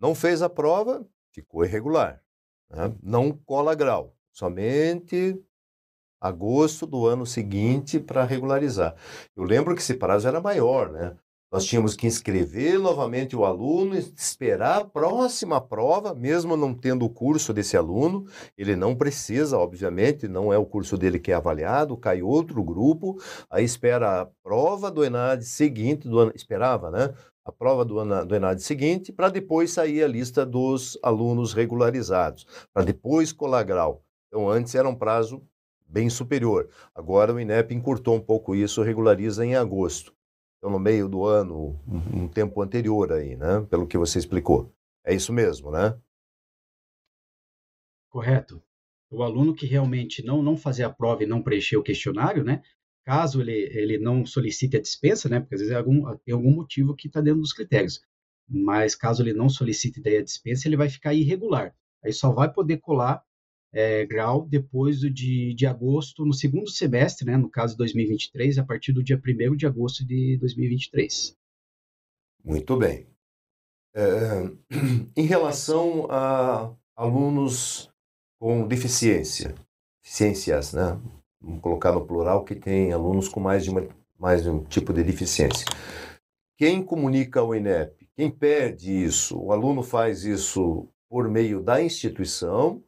Não 0.00 0.12
fez 0.12 0.42
a 0.42 0.50
prova, 0.50 1.06
ficou 1.32 1.64
irregular. 1.64 2.20
Né? 2.68 2.94
Não 3.00 3.32
cola 3.32 3.76
grau, 3.76 4.16
somente 4.32 5.40
agosto 6.26 6.86
do 6.86 7.06
ano 7.06 7.26
seguinte 7.26 8.00
para 8.00 8.24
regularizar. 8.24 8.94
Eu 9.36 9.44
lembro 9.44 9.74
que 9.74 9.82
esse 9.82 9.94
prazo 9.94 10.26
era 10.26 10.40
maior, 10.40 10.90
né? 10.90 11.14
nós 11.54 11.64
tínhamos 11.64 11.94
que 11.94 12.04
inscrever 12.04 12.80
novamente 12.80 13.36
o 13.36 13.44
aluno, 13.44 13.96
esperar 13.96 14.80
a 14.80 14.84
próxima 14.84 15.60
prova, 15.60 16.12
mesmo 16.12 16.56
não 16.56 16.74
tendo 16.74 17.04
o 17.04 17.08
curso 17.08 17.54
desse 17.54 17.76
aluno. 17.76 18.26
Ele 18.58 18.74
não 18.74 18.92
precisa, 18.96 19.56
obviamente, 19.56 20.26
não 20.26 20.52
é 20.52 20.58
o 20.58 20.66
curso 20.66 20.98
dele 20.98 21.20
que 21.20 21.30
é 21.30 21.34
avaliado, 21.36 21.96
cai 21.96 22.22
outro 22.22 22.60
grupo, 22.64 23.22
aí 23.48 23.64
espera 23.64 24.22
a 24.22 24.28
prova 24.42 24.90
do 24.90 25.04
ENAD 25.04 25.44
seguinte, 25.44 26.08
do 26.08 26.18
ano, 26.18 26.32
esperava, 26.34 26.90
né? 26.90 27.14
A 27.44 27.52
prova 27.52 27.84
do, 27.84 28.04
do 28.24 28.34
ENAD 28.34 28.60
seguinte, 28.60 29.12
para 29.12 29.28
depois 29.28 29.70
sair 29.70 30.02
a 30.02 30.08
lista 30.08 30.44
dos 30.44 30.98
alunos 31.04 31.52
regularizados, 31.52 32.46
para 32.72 32.84
depois 32.84 33.30
colar 33.30 33.62
grau. 33.62 34.02
Então, 34.26 34.48
antes 34.48 34.74
era 34.74 34.88
um 34.88 34.94
prazo 34.96 35.40
bem 35.94 36.10
superior. 36.10 36.68
Agora 36.92 37.32
o 37.32 37.38
INEP 37.38 37.72
encurtou 37.72 38.16
um 38.16 38.20
pouco 38.20 38.52
isso, 38.52 38.82
regulariza 38.82 39.46
em 39.46 39.54
agosto. 39.54 40.12
Então, 40.58 40.72
no 40.72 40.78
meio 40.80 41.08
do 41.08 41.24
ano, 41.24 41.80
um, 41.86 42.26
tempo 42.26 42.60
anterior 42.60 43.12
aí, 43.12 43.36
né? 43.36 43.60
Pelo 43.70 43.86
que 43.86 43.96
você 43.96 44.18
explicou. 44.18 44.74
É 45.04 45.14
isso 45.14 45.32
mesmo, 45.32 45.70
né? 45.70 45.96
Correto. 48.10 48.60
O 49.08 49.22
aluno 49.22 49.54
que 49.54 49.66
realmente 49.66 50.24
não, 50.24 50.42
não 50.42 50.56
fazer 50.56 50.82
a 50.82 50.90
prova 50.90 51.22
e 51.22 51.26
não 51.26 51.42
preencher 51.42 51.76
o 51.76 51.82
questionário, 51.82 52.42
né? 52.42 52.60
Caso 53.04 53.40
ele, 53.40 53.52
ele 53.52 53.98
não 53.98 54.26
solicite 54.26 54.76
a 54.76 54.80
dispensa, 54.80 55.28
né? 55.28 55.38
Porque 55.38 55.54
às 55.54 55.60
vezes 55.60 55.74
é 55.74 55.78
algum, 55.78 56.16
tem 56.24 56.34
algum 56.34 56.50
motivo 56.50 56.96
que 56.96 57.06
está 57.06 57.20
dentro 57.20 57.40
dos 57.40 57.52
critérios. 57.52 58.00
Mas 58.48 58.96
caso 58.96 59.22
ele 59.22 59.32
não 59.32 59.48
solicite 59.48 60.02
daí 60.02 60.16
a 60.16 60.24
dispensa, 60.24 60.66
ele 60.66 60.76
vai 60.76 60.88
ficar 60.88 61.14
irregular. 61.14 61.72
Aí 62.02 62.12
só 62.12 62.32
vai 62.32 62.52
poder 62.52 62.78
colar 62.78 63.22
é, 63.74 64.06
grau 64.06 64.46
depois 64.46 65.00
do 65.00 65.10
de, 65.10 65.52
de 65.52 65.66
agosto, 65.66 66.24
no 66.24 66.32
segundo 66.32 66.70
semestre, 66.70 67.26
né, 67.26 67.36
no 67.36 67.50
caso 67.50 67.76
2023, 67.76 68.58
a 68.58 68.64
partir 68.64 68.92
do 68.92 69.02
dia 69.02 69.20
1 69.20 69.56
de 69.56 69.66
agosto 69.66 70.06
de 70.06 70.38
2023. 70.38 71.36
Muito 72.44 72.76
bem. 72.76 73.08
É, 73.92 74.44
em 75.16 75.26
relação 75.26 76.06
a 76.08 76.72
alunos 76.94 77.90
com 78.38 78.66
deficiência, 78.68 79.54
deficiências, 80.02 80.72
né? 80.72 81.00
Vamos 81.40 81.60
colocar 81.60 81.92
no 81.92 82.06
plural 82.06 82.44
que 82.44 82.54
tem 82.54 82.92
alunos 82.92 83.28
com 83.28 83.40
mais 83.40 83.64
de, 83.64 83.70
uma, 83.70 83.86
mais 84.18 84.44
de 84.44 84.50
um 84.50 84.62
tipo 84.62 84.92
de 84.92 85.02
deficiência. 85.02 85.66
Quem 86.56 86.82
comunica 86.82 87.40
ao 87.40 87.54
INEP? 87.54 88.08
Quem 88.16 88.30
pede 88.30 88.92
isso? 88.92 89.36
O 89.38 89.52
aluno 89.52 89.82
faz 89.82 90.24
isso 90.24 90.88
por 91.08 91.28
meio 91.28 91.60
da 91.60 91.82
instituição 91.82 92.82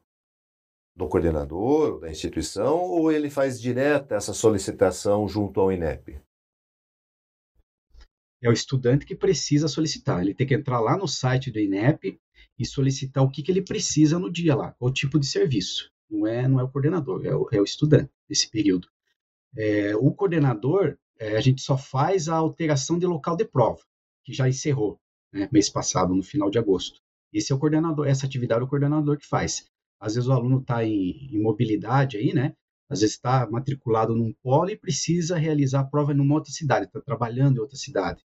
do 0.97 1.09
coordenador, 1.09 2.01
da 2.01 2.11
instituição, 2.11 2.79
ou 2.79 3.13
ele 3.13 3.29
faz 3.29 3.61
direta 3.61 4.15
essa 4.15 4.33
solicitação 4.33 5.29
junto 5.29 5.61
ao 5.61 5.71
INEP? 5.71 6.19
É 8.43 8.49
o 8.49 8.53
estudante 8.53 9.05
que 9.05 9.15
precisa 9.15 9.69
solicitar. 9.69 10.23
Ele 10.23 10.35
tem 10.35 10.47
que 10.47 10.55
entrar 10.55 10.81
lá 10.81 10.97
no 10.97 11.07
site 11.07 11.51
do 11.51 11.61
INEP 11.61 12.19
e 12.59 12.65
solicitar 12.65 13.23
o 13.23 13.31
que, 13.31 13.43
que 13.43 13.51
ele 13.51 13.63
precisa 13.63 14.19
no 14.19 14.33
dia 14.33 14.55
lá, 14.55 14.75
o 14.81 14.91
tipo 14.91 15.19
de 15.19 15.27
serviço. 15.27 15.91
Não 16.09 16.27
é, 16.27 16.49
não 16.49 16.61
é 16.61 16.63
o 16.63 16.69
coordenador, 16.69 17.27
é 17.27 17.35
o, 17.35 17.49
é 17.53 17.61
o 17.61 17.65
estudante 17.65 18.11
desse 18.29 18.49
período. 18.49 18.89
É, 19.55 19.95
o 19.97 20.11
coordenador, 20.13 20.97
é, 21.19 21.37
a 21.37 21.41
gente 21.41 21.61
só 21.61 21.77
faz 21.77 22.29
a 22.29 22.37
alteração 22.37 22.99
de 22.99 23.07
local 23.07 23.37
de 23.37 23.45
prova, 23.45 23.83
que 24.25 24.33
já 24.33 24.49
encerrou 24.49 24.99
né, 25.33 25.49
mês 25.53 25.69
passado, 25.69 26.15
no 26.15 26.23
final 26.23 26.49
de 26.49 26.59
agosto. 26.59 27.01
Esse 27.33 27.53
é 27.53 27.55
o 27.55 27.59
coordenador, 27.59 28.07
essa 28.07 28.25
atividade 28.25 28.63
é 28.63 28.65
o 28.65 28.69
coordenador 28.69 29.19
que 29.19 29.27
faz. 29.27 29.67
Às 30.01 30.15
vezes 30.15 30.29
o 30.29 30.33
aluno 30.33 30.61
está 30.61 30.85
em, 30.85 31.29
em 31.33 31.41
mobilidade 31.41 32.17
aí, 32.17 32.33
né? 32.33 32.55
Às 32.89 33.01
vezes 33.01 33.17
está 33.17 33.49
matriculado 33.51 34.15
num 34.15 34.33
polo 34.43 34.71
e 34.71 34.77
precisa 34.77 35.37
realizar 35.37 35.81
a 35.81 35.85
prova 35.85 36.15
numa 36.15 36.35
outra 36.35 36.53
cidade, 36.53 36.87
está 36.87 37.01
trabalhando 37.01 37.57
em 37.57 37.61
outra 37.61 37.77
cidade. 37.77 38.23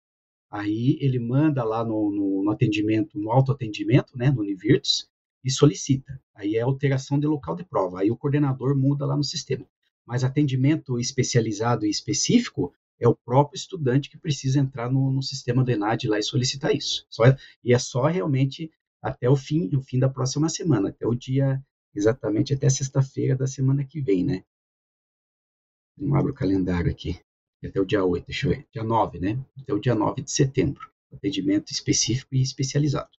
Aí 0.51 0.97
ele 1.01 1.19
manda 1.19 1.65
lá 1.65 1.85
no, 1.85 2.13
no, 2.13 2.45
no 2.45 2.51
atendimento, 2.51 3.19
no 3.19 3.33
autoatendimento, 3.33 4.17
né, 4.17 4.31
no 4.31 4.43
Univirtus, 4.43 5.09
e 5.45 5.51
solicita. 5.51 6.21
Aí 6.35 6.57
é 6.57 6.61
alteração 6.61 7.19
de 7.19 7.27
local 7.27 7.57
de 7.57 7.65
prova. 7.65 8.01
Aí 8.01 8.11
o 8.11 8.17
coordenador 8.17 8.77
muda 8.77 9.05
lá 9.05 9.17
no 9.17 9.25
sistema. 9.25 9.67
Mas 10.07 10.23
atendimento 10.23 10.99
especializado 10.99 11.85
e 11.85 11.91
específico 11.91 12.73
é 13.01 13.09
o 13.09 13.15
próprio 13.15 13.57
estudante 13.57 14.09
que 14.09 14.17
precisa 14.17 14.61
entrar 14.61 14.91
no, 14.91 15.11
no 15.11 15.23
sistema 15.23 15.65
do 15.65 15.71
ENAD 15.71 16.09
lá 16.09 16.19
e 16.19 16.23
solicitar 16.23 16.75
isso. 16.75 17.05
Só, 17.11 17.25
e 17.63 17.75
é 17.75 17.79
só 17.79 18.05
realmente 18.07 18.71
até 19.05 19.29
o 19.29 19.37
fim, 19.37 19.69
o 19.77 19.83
fim 19.83 19.99
da 19.99 20.09
próxima 20.09 20.49
semana, 20.49 20.89
até 20.89 21.07
o 21.07 21.15
dia, 21.15 21.63
exatamente 21.95 22.55
até 22.55 22.71
sexta-feira 22.71 23.37
da 23.37 23.47
semana 23.47 23.85
que 23.85 24.01
vem, 24.01 24.25
né? 24.25 24.43
Não 25.95 26.15
abro 26.15 26.33
o 26.33 26.35
calendário 26.35 26.91
aqui. 26.91 27.21
Até 27.63 27.79
o 27.79 27.85
dia 27.85 28.03
8, 28.03 28.27
deixa 28.27 28.47
eu 28.47 28.51
ver. 28.51 28.67
Dia 28.73 28.83
9, 28.83 29.21
né? 29.21 29.39
Até 29.61 29.75
o 29.75 29.79
dia 29.79 29.95
9 29.95 30.23
de 30.23 30.31
setembro. 30.31 30.91
Atendimento 31.13 31.71
específico 31.71 32.35
e 32.35 32.41
especializado. 32.41 33.11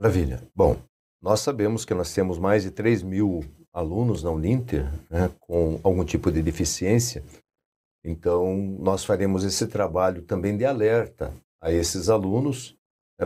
Maravilha. 0.00 0.48
Bom, 0.54 0.80
nós 1.20 1.40
sabemos 1.40 1.84
que 1.84 1.92
nós 1.92 2.14
temos 2.14 2.38
mais 2.38 2.62
de 2.62 2.70
3 2.70 3.02
mil 3.02 3.44
alunos 3.72 4.22
na 4.22 4.30
Uninter 4.30 4.84
né, 5.10 5.28
com 5.40 5.80
algum 5.82 6.04
tipo 6.04 6.30
de 6.30 6.40
deficiência. 6.40 7.24
Então, 8.04 8.56
nós 8.78 9.04
faremos 9.04 9.42
esse 9.44 9.66
trabalho 9.66 10.22
também 10.22 10.56
de 10.56 10.64
alerta 10.64 11.34
a 11.60 11.72
esses 11.72 12.08
alunos 12.08 12.76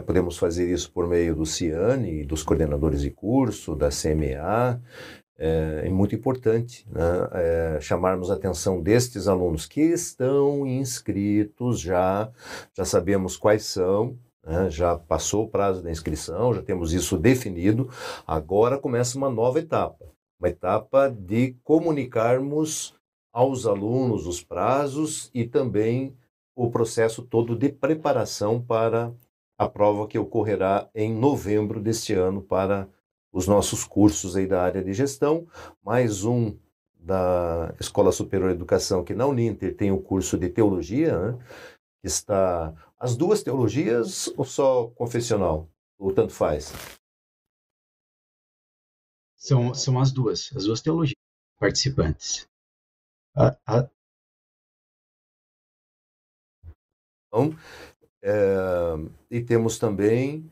podemos 0.04 0.36
fazer 0.36 0.70
isso 0.70 0.92
por 0.92 1.06
meio 1.06 1.34
do 1.34 1.46
CIANE, 1.46 2.24
dos 2.24 2.42
coordenadores 2.42 3.00
de 3.00 3.10
curso, 3.10 3.74
da 3.74 3.88
CMA. 3.88 4.80
É, 5.38 5.82
é 5.84 5.88
muito 5.88 6.14
importante 6.14 6.84
né, 6.90 7.00
é, 7.32 7.78
chamarmos 7.80 8.30
a 8.30 8.34
atenção 8.34 8.82
destes 8.82 9.28
alunos 9.28 9.66
que 9.66 9.80
estão 9.80 10.66
inscritos 10.66 11.78
já, 11.78 12.28
já 12.76 12.84
sabemos 12.84 13.36
quais 13.36 13.64
são, 13.64 14.18
né, 14.44 14.68
já 14.68 14.98
passou 14.98 15.44
o 15.44 15.48
prazo 15.48 15.80
da 15.80 15.92
inscrição, 15.92 16.52
já 16.52 16.60
temos 16.60 16.92
isso 16.92 17.16
definido. 17.16 17.88
Agora 18.26 18.78
começa 18.78 19.16
uma 19.16 19.30
nova 19.30 19.60
etapa, 19.60 20.04
uma 20.40 20.48
etapa 20.48 21.08
de 21.08 21.54
comunicarmos 21.62 22.94
aos 23.32 23.64
alunos 23.64 24.26
os 24.26 24.42
prazos 24.42 25.30
e 25.32 25.44
também 25.44 26.16
o 26.56 26.68
processo 26.68 27.22
todo 27.22 27.54
de 27.54 27.68
preparação 27.68 28.60
para 28.60 29.12
a 29.58 29.68
prova 29.68 30.06
que 30.06 30.18
ocorrerá 30.18 30.88
em 30.94 31.12
novembro 31.12 31.80
deste 31.80 32.14
ano 32.14 32.40
para 32.40 32.88
os 33.32 33.48
nossos 33.48 33.84
cursos 33.84 34.36
aí 34.36 34.46
da 34.46 34.62
área 34.62 34.82
de 34.82 34.94
gestão, 34.94 35.48
mais 35.82 36.24
um 36.24 36.56
da 36.94 37.74
Escola 37.80 38.12
Superior 38.12 38.50
de 38.50 38.54
Educação, 38.54 39.04
que 39.04 39.14
na 39.14 39.26
Uninter 39.26 39.76
tem 39.76 39.90
o 39.90 40.00
curso 40.00 40.38
de 40.38 40.48
teologia, 40.48 41.32
né? 41.32 41.38
está 42.04 42.72
as 42.98 43.16
duas 43.16 43.42
teologias 43.42 44.28
ou 44.36 44.44
só 44.44 44.88
confessional? 44.90 45.68
Ou 45.98 46.12
tanto 46.12 46.32
faz? 46.32 46.72
São, 49.36 49.74
são 49.74 49.98
as 49.98 50.12
duas, 50.12 50.50
as 50.56 50.64
duas 50.64 50.80
teologias 50.80 51.16
participantes. 51.58 52.48
A, 53.36 53.56
a... 53.66 53.88
Então, 57.26 57.50
é, 58.22 58.32
e 59.30 59.40
temos 59.40 59.78
também, 59.78 60.50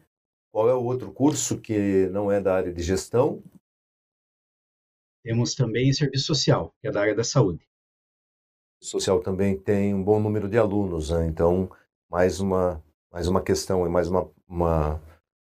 qual 0.52 0.68
é 0.68 0.74
o 0.74 0.84
outro 0.84 1.12
curso 1.12 1.60
que 1.60 2.06
não 2.08 2.30
é 2.30 2.40
da 2.40 2.54
área 2.54 2.72
de 2.72 2.82
gestão? 2.82 3.42
Temos 5.24 5.54
também 5.54 5.92
serviço 5.92 6.26
social, 6.26 6.74
que 6.80 6.88
é 6.88 6.92
da 6.92 7.00
área 7.00 7.14
da 7.14 7.24
saúde. 7.24 7.66
Social 8.82 9.20
também 9.20 9.58
tem 9.58 9.94
um 9.94 10.02
bom 10.02 10.20
número 10.20 10.48
de 10.48 10.58
alunos, 10.58 11.10
né? 11.10 11.26
então 11.26 11.70
mais 12.08 12.40
uma 12.40 12.82
mais 13.10 13.26
uma 13.28 13.42
questão 13.42 13.86
e 13.86 13.88
mais 13.88 14.08
uma, 14.08 14.30
uma 14.46 15.00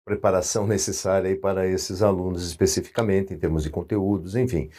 preparação 0.04 0.66
necessária 0.68 1.30
aí 1.30 1.36
para 1.36 1.68
esses 1.68 2.02
alunos 2.02 2.48
especificamente 2.48 3.34
em 3.34 3.38
termos 3.38 3.64
de 3.64 3.70
conteúdos, 3.70 4.36
enfim. 4.36 4.72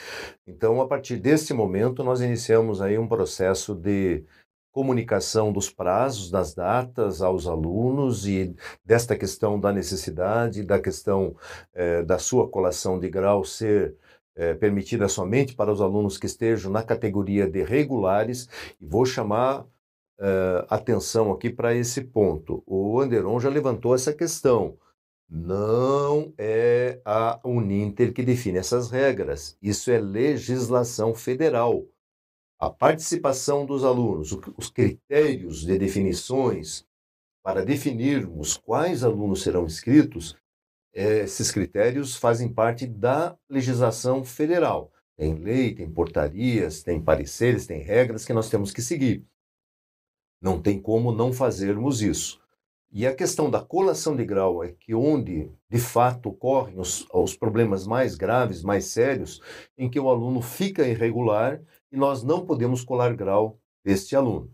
Então, 0.47 0.81
a 0.81 0.89
partir 0.89 1.17
desse 1.17 1.55
momento, 1.55 2.03
nós 2.03 2.21
iniciamos 2.21 2.83
aí 2.83 2.99
um 2.99 3.07
processo 3.07 3.75
de 3.75 4.25
comunicação 4.73 5.53
dos 5.53 5.71
prazos, 5.71 6.31
das 6.31 6.55
datas 6.55 7.23
aos 7.23 7.47
alunos 7.47 8.27
e 8.27 8.55
desta 8.85 9.17
questão 9.17 9.59
da 9.59 9.73
necessidade, 9.73 10.63
da 10.63 10.79
questão 10.79 11.35
eh, 11.75 12.03
da 12.03 12.19
sua 12.19 12.49
colação 12.49 12.99
de 12.99 13.09
grau 13.09 13.45
ser 13.45 13.97
eh, 14.37 14.55
permitida 14.55 15.09
somente 15.09 15.55
para 15.55 15.73
os 15.73 15.81
alunos 15.81 16.17
que 16.19 16.27
estejam 16.27 16.71
na 16.71 16.83
categoria 16.83 17.49
de 17.49 17.63
regulares. 17.63 18.49
E 18.81 18.87
vou 18.87 19.05
chamar 19.05 19.67
eh, 20.21 20.67
atenção 20.69 21.33
aqui 21.33 21.51
para 21.51 21.75
esse 21.75 22.03
ponto. 22.03 22.63
O 22.67 23.01
Anderon 23.01 23.41
já 23.41 23.49
levantou 23.49 23.95
essa 23.95 24.13
questão. 24.13 24.79
Não 25.29 26.33
é 26.39 27.01
a 27.05 27.41
Uninter 27.45 28.13
que 28.13 28.23
define 28.23 28.59
essas 28.59 28.91
regras. 28.91 29.57
Isso 29.63 29.91
é 29.91 29.99
legislação 30.01 31.15
federal 31.15 31.85
a 32.61 32.69
participação 32.69 33.65
dos 33.65 33.83
alunos, 33.85 34.37
os 34.59 34.69
critérios 34.69 35.65
de 35.65 35.79
definições 35.79 36.85
para 37.43 37.65
definirmos 37.65 38.59
quais 38.59 39.03
alunos 39.03 39.43
serão 39.43 39.65
inscritos, 39.65 40.37
esses 40.93 41.51
critérios 41.51 42.17
fazem 42.17 42.53
parte 42.53 42.87
da 42.87 43.35
legislação 43.49 44.23
federal. 44.23 44.93
Tem 45.17 45.35
lei, 45.35 45.75
tem 45.75 45.91
portarias, 45.91 46.83
tem 46.83 47.01
pareceres, 47.01 47.67
tem 47.67 47.81
regras 47.81 48.27
que 48.27 48.35
nós 48.35 48.51
temos 48.51 48.73
que 48.73 48.83
seguir. 48.83 49.25
Não 50.39 50.61
tem 50.61 50.79
como 50.79 51.13
não 51.13 51.33
fazermos 51.33 52.03
isso. 52.03 52.41
E 52.93 53.07
a 53.07 53.15
questão 53.15 53.49
da 53.49 53.63
colação 53.63 54.15
de 54.15 54.25
grau 54.25 54.63
é 54.63 54.73
que 54.73 54.95
onde 54.95 55.51
de 55.71 55.79
fato 55.79 56.29
ocorrem 56.29 56.79
os, 56.79 57.07
os 57.15 57.37
problemas 57.37 57.87
mais 57.87 58.17
graves, 58.17 58.63
mais 58.63 58.87
sérios, 58.87 59.41
em 59.79 59.89
que 59.89 60.01
o 60.01 60.11
aluno 60.11 60.43
fica 60.43 60.87
irregular 60.87 61.63
e 61.91 61.97
nós 61.97 62.23
não 62.23 62.45
podemos 62.45 62.85
colar 62.85 63.15
grau 63.15 63.59
deste 63.85 64.15
aluno. 64.15 64.51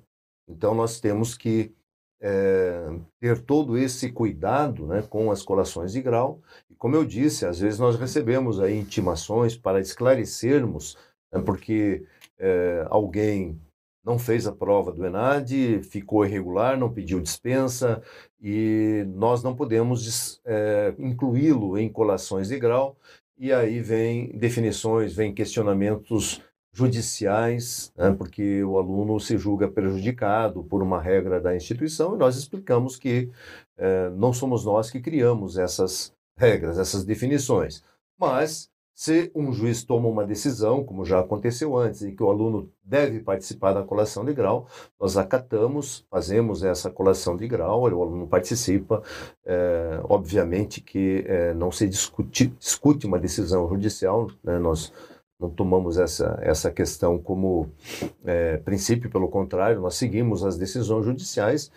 Então 0.49 0.75
nós 0.75 1.01
temos 1.01 1.37
que 1.37 1.75
é, 2.21 2.99
ter 3.21 3.41
todo 3.43 3.77
esse 3.77 4.11
cuidado 4.11 4.87
né, 4.87 5.03
com 5.03 5.31
as 5.31 5.43
colações 5.43 5.93
de 5.93 6.01
grau. 6.01 6.41
E 6.71 6.75
como 6.75 6.97
eu 6.97 7.05
disse, 7.05 7.45
às 7.45 7.61
vezes 7.61 7.79
nós 7.79 7.97
recebemos 7.97 8.61
aí 8.61 8.79
intimações 8.79 9.57
para 9.57 9.81
esclarecermos, 9.81 10.97
né, 11.33 11.41
porque 11.43 12.07
é, 12.39 12.87
alguém 12.89 13.61
não 14.05 14.19
fez 14.19 14.47
a 14.47 14.53
prova 14.53 14.93
do 14.93 15.05
ENAD, 15.05 15.83
ficou 15.83 16.25
irregular, 16.25 16.79
não 16.79 16.93
pediu 16.93 17.21
dispensa 17.21 18.01
e 18.41 19.05
nós 19.09 19.43
não 19.43 19.57
podemos 19.57 20.41
é, 20.45 20.95
incluí-lo 20.97 21.77
em 21.77 21.89
colações 21.89 22.49
de 22.49 22.59
grau. 22.59 22.97
E 23.37 23.53
aí 23.53 23.81
vem 23.81 24.29
definições, 24.29 25.13
vem 25.13 25.35
questionamentos 25.35 26.41
judiciais, 26.77 27.91
né, 27.97 28.13
porque 28.13 28.63
o 28.63 28.77
aluno 28.79 29.19
se 29.19 29.39
julga 29.39 29.67
prejudicado 29.67 30.63
por 30.63 30.83
uma 30.83 31.01
regra 31.01 31.41
da 31.41 31.57
instituição 31.57 32.15
e 32.15 32.19
nós 32.19 32.37
explicamos 32.37 32.97
que 32.97 33.31
é, 33.79 34.11
não 34.11 34.31
somos 34.31 34.67
nós 34.67 34.91
que 34.91 35.01
criamos 35.01 35.57
essas 35.57 36.13
regras, 36.39 36.79
essas 36.79 37.03
definições. 37.03 37.83
Mas 38.21 38.69
se 38.95 39.31
um 39.35 39.53
juiz 39.53 39.85
toma 39.85 40.07
uma 40.07 40.25
decisão, 40.27 40.85
como 40.85 41.03
já 41.03 41.21
aconteceu 41.21 41.79
antes, 41.79 42.03
em 42.03 42.15
que 42.15 42.23
o 42.23 42.31
aluno 42.31 42.71
deve 42.85 43.21
participar 43.21 43.73
da 43.73 43.83
colação 43.83 44.23
de 44.23 44.35
grau, 44.35 44.67
nós 45.01 45.17
acatamos, 45.17 46.05
fazemos 46.11 46.63
essa 46.63 46.91
colação 46.91 47.39
de 47.39 47.49
grau, 47.49 47.83
o 47.83 48.03
aluno 48.03 48.27
participa. 48.27 49.03
É, 49.47 50.01
obviamente 50.05 50.83
que 50.83 51.25
é, 51.27 51.55
não 51.55 51.73
se 51.73 51.89
discute, 51.89 52.49
discute 52.59 53.07
uma 53.07 53.19
decisão 53.19 53.67
judicial, 53.67 54.29
né, 54.45 54.59
nós 54.59 54.93
não 55.39 55.51
tomamos 55.51 55.99
essa, 55.99 56.39
essa 56.43 56.71
questão 56.71 57.19
como 57.19 57.71
é, 58.25 58.57
princípio, 58.59 59.11
pelo 59.11 59.29
contrário, 59.29 59.81
nós 59.81 59.95
seguimos 59.95 60.45
as 60.45 60.57
decisões 60.57 61.05
judiciais 61.05 61.71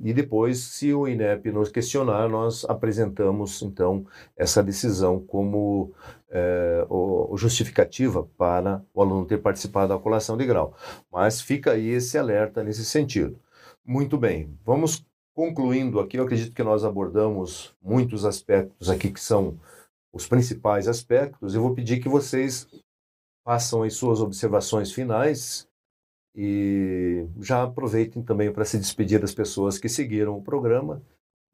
e 0.00 0.12
depois, 0.12 0.58
se 0.58 0.92
o 0.92 1.06
INEP 1.06 1.52
nos 1.52 1.68
questionar, 1.68 2.28
nós 2.28 2.64
apresentamos, 2.64 3.62
então, 3.62 4.04
essa 4.36 4.62
decisão 4.62 5.20
como 5.20 5.92
é, 6.30 6.84
o, 6.88 7.36
justificativa 7.36 8.28
para 8.36 8.82
o 8.92 9.02
aluno 9.02 9.26
ter 9.26 9.38
participado 9.38 9.94
da 9.94 9.98
colação 10.00 10.36
de 10.36 10.46
grau. 10.46 10.74
Mas 11.10 11.40
fica 11.40 11.72
aí 11.72 11.88
esse 11.90 12.18
alerta 12.18 12.64
nesse 12.64 12.84
sentido. 12.84 13.38
Muito 13.84 14.16
bem, 14.18 14.50
vamos 14.64 15.06
concluindo 15.34 16.00
aqui. 16.00 16.16
Eu 16.18 16.24
acredito 16.24 16.54
que 16.54 16.64
nós 16.64 16.84
abordamos 16.84 17.74
muitos 17.80 18.24
aspectos 18.24 18.90
aqui 18.90 19.10
que 19.10 19.20
são 19.20 19.58
os 20.12 20.26
principais 20.26 20.88
aspectos. 20.88 21.54
Eu 21.54 21.62
vou 21.62 21.74
pedir 21.74 22.00
que 22.00 22.08
vocês 22.08 22.66
façam 23.44 23.82
as 23.82 23.94
suas 23.94 24.20
observações 24.20 24.92
finais 24.92 25.68
e 26.34 27.26
já 27.40 27.64
aproveitem 27.64 28.22
também 28.22 28.52
para 28.52 28.64
se 28.64 28.78
despedir 28.78 29.20
das 29.20 29.34
pessoas 29.34 29.78
que 29.78 29.88
seguiram 29.88 30.36
o 30.36 30.42
programa 30.42 31.04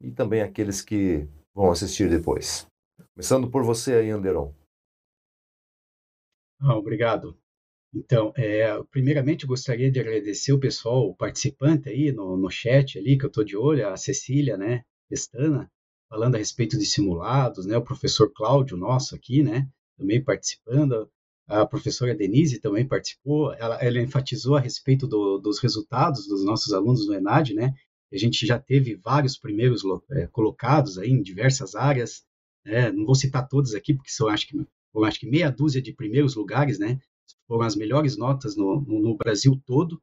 e 0.01 0.11
também 0.11 0.41
aqueles 0.41 0.81
que 0.81 1.27
vão 1.53 1.71
assistir 1.71 2.09
depois. 2.09 2.67
Começando 3.13 3.49
por 3.49 3.63
você 3.63 3.95
aí, 3.95 4.09
Anderon. 4.09 4.53
Ah, 6.61 6.75
obrigado. 6.75 7.37
Então, 7.93 8.31
é, 8.37 8.81
primeiramente 8.91 9.47
gostaria 9.47 9.91
de 9.91 9.99
agradecer 9.99 10.53
o 10.53 10.59
pessoal, 10.59 11.07
o 11.07 11.15
participante 11.15 11.89
aí 11.89 12.11
no, 12.11 12.37
no 12.37 12.49
chat 12.49 12.99
ali, 12.99 13.17
que 13.17 13.25
eu 13.25 13.29
estou 13.29 13.43
de 13.43 13.57
olho, 13.57 13.87
a 13.87 13.97
Cecília, 13.97 14.55
né, 14.55 14.83
Pestana, 15.09 15.71
falando 16.07 16.35
a 16.35 16.37
respeito 16.37 16.77
de 16.77 16.85
simulados, 16.85 17.65
né, 17.65 17.77
o 17.77 17.83
professor 17.83 18.31
Cláudio, 18.31 18.77
nosso 18.77 19.15
aqui, 19.15 19.41
né, 19.41 19.67
também 19.97 20.23
participando, 20.23 21.09
a 21.49 21.65
professora 21.65 22.15
Denise 22.15 22.59
também 22.59 22.87
participou, 22.87 23.51
ela, 23.53 23.75
ela 23.83 23.99
enfatizou 23.99 24.55
a 24.55 24.59
respeito 24.59 25.07
do, 25.07 25.39
dos 25.39 25.59
resultados 25.59 26.27
dos 26.27 26.45
nossos 26.45 26.71
alunos 26.71 27.07
do 27.07 27.13
ENAD, 27.15 27.55
né? 27.55 27.73
A 28.13 28.17
gente 28.17 28.45
já 28.45 28.59
teve 28.59 28.95
vários 28.95 29.37
primeiros 29.37 29.81
é, 30.11 30.27
colocados 30.27 30.97
aí 30.99 31.09
em 31.09 31.21
diversas 31.21 31.75
áreas, 31.75 32.23
né? 32.63 32.91
não 32.91 33.05
vou 33.05 33.15
citar 33.15 33.47
todos 33.47 33.73
aqui, 33.73 33.95
porque 33.95 34.11
são 34.11 34.27
acho 34.27 34.47
que, 34.47 34.57
acho 35.05 35.19
que 35.19 35.29
meia 35.29 35.51
dúzia 35.51 35.81
de 35.81 35.93
primeiros 35.93 36.35
lugares, 36.35 36.77
né? 36.77 36.99
Foram 37.47 37.65
as 37.65 37.75
melhores 37.75 38.15
notas 38.15 38.55
no, 38.55 38.81
no, 38.81 38.99
no 38.99 39.17
Brasil 39.17 39.59
todo. 39.65 40.01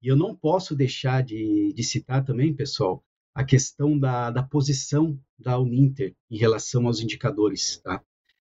E 0.00 0.08
eu 0.08 0.16
não 0.16 0.34
posso 0.34 0.74
deixar 0.74 1.22
de, 1.22 1.72
de 1.74 1.82
citar 1.82 2.24
também, 2.24 2.54
pessoal, 2.54 3.04
a 3.34 3.44
questão 3.44 3.98
da, 3.98 4.30
da 4.30 4.42
posição 4.42 5.18
da 5.38 5.58
Uninter 5.58 6.14
em 6.30 6.38
relação 6.38 6.86
aos 6.86 7.00
indicadores, 7.00 7.78
tá? 7.82 8.02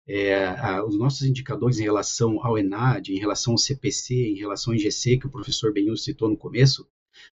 É, 0.10 0.48
a, 0.48 0.84
os 0.84 0.98
nossos 0.98 1.22
indicadores 1.22 1.78
em 1.78 1.84
relação 1.84 2.44
ao 2.44 2.58
ENAD, 2.58 3.14
em 3.14 3.20
relação 3.20 3.54
ao 3.54 3.60
CPC, 3.60 4.16
em 4.16 4.40
relação 4.40 4.74
ao 4.74 4.80
IGC, 4.80 5.20
que 5.20 5.28
o 5.28 5.32
professor 5.32 5.72
Benhur 5.72 5.96
citou 5.98 6.28
no 6.28 6.36
começo, 6.36 6.90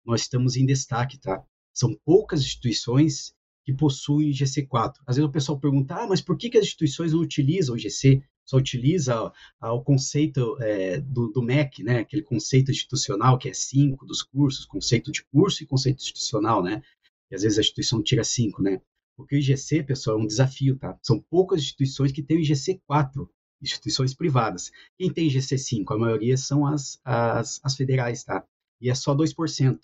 nós 0.04 0.22
estamos 0.22 0.56
em 0.56 0.66
destaque, 0.66 1.16
tá? 1.16 1.44
São 1.72 1.94
poucas 2.04 2.40
instituições 2.40 3.32
que 3.64 3.72
possuem 3.72 4.30
IGC4. 4.30 4.94
Às 5.06 5.16
vezes 5.16 5.28
o 5.28 5.32
pessoal 5.32 5.60
pergunta, 5.60 5.94
ah, 5.94 6.06
mas 6.08 6.20
por 6.20 6.36
que, 6.36 6.50
que 6.50 6.58
as 6.58 6.64
instituições 6.64 7.12
não 7.12 7.20
utilizam 7.20 7.76
o 7.76 7.78
IGC? 7.78 8.24
Só 8.44 8.56
utiliza 8.56 9.32
ah, 9.60 9.72
o 9.72 9.82
conceito 9.82 10.56
é, 10.60 11.00
do, 11.00 11.28
do, 11.28 11.42
MEC, 11.42 11.84
né? 11.84 12.00
Aquele 12.00 12.22
conceito 12.22 12.72
institucional 12.72 13.38
que 13.38 13.48
é 13.48 13.54
5 13.54 14.04
dos 14.04 14.20
cursos, 14.20 14.66
conceito 14.66 15.12
de 15.12 15.24
curso 15.26 15.62
e 15.62 15.66
conceito 15.66 16.02
institucional, 16.02 16.60
né? 16.60 16.82
E 17.30 17.36
às 17.36 17.42
vezes 17.42 17.56
a 17.56 17.60
instituição 17.60 18.02
tira 18.02 18.24
5, 18.24 18.60
né? 18.60 18.80
Porque 19.16 19.36
o 19.36 19.38
IGC, 19.38 19.82
pessoal, 19.82 20.18
é 20.18 20.22
um 20.22 20.26
desafio, 20.26 20.76
tá? 20.76 20.98
São 21.02 21.20
poucas 21.20 21.60
instituições 21.60 22.12
que 22.12 22.22
têm 22.22 22.38
o 22.38 22.40
IGC 22.40 22.80
4, 22.86 23.30
instituições 23.62 24.14
privadas. 24.14 24.70
Quem 24.96 25.12
tem 25.12 25.26
IGC 25.28 25.56
5? 25.56 25.94
A 25.94 25.98
maioria 25.98 26.36
são 26.36 26.66
as, 26.66 27.00
as, 27.04 27.60
as 27.62 27.76
federais, 27.76 28.24
tá? 28.24 28.44
E 28.80 28.90
é 28.90 28.94
só 28.94 29.14
2%. 29.14 29.78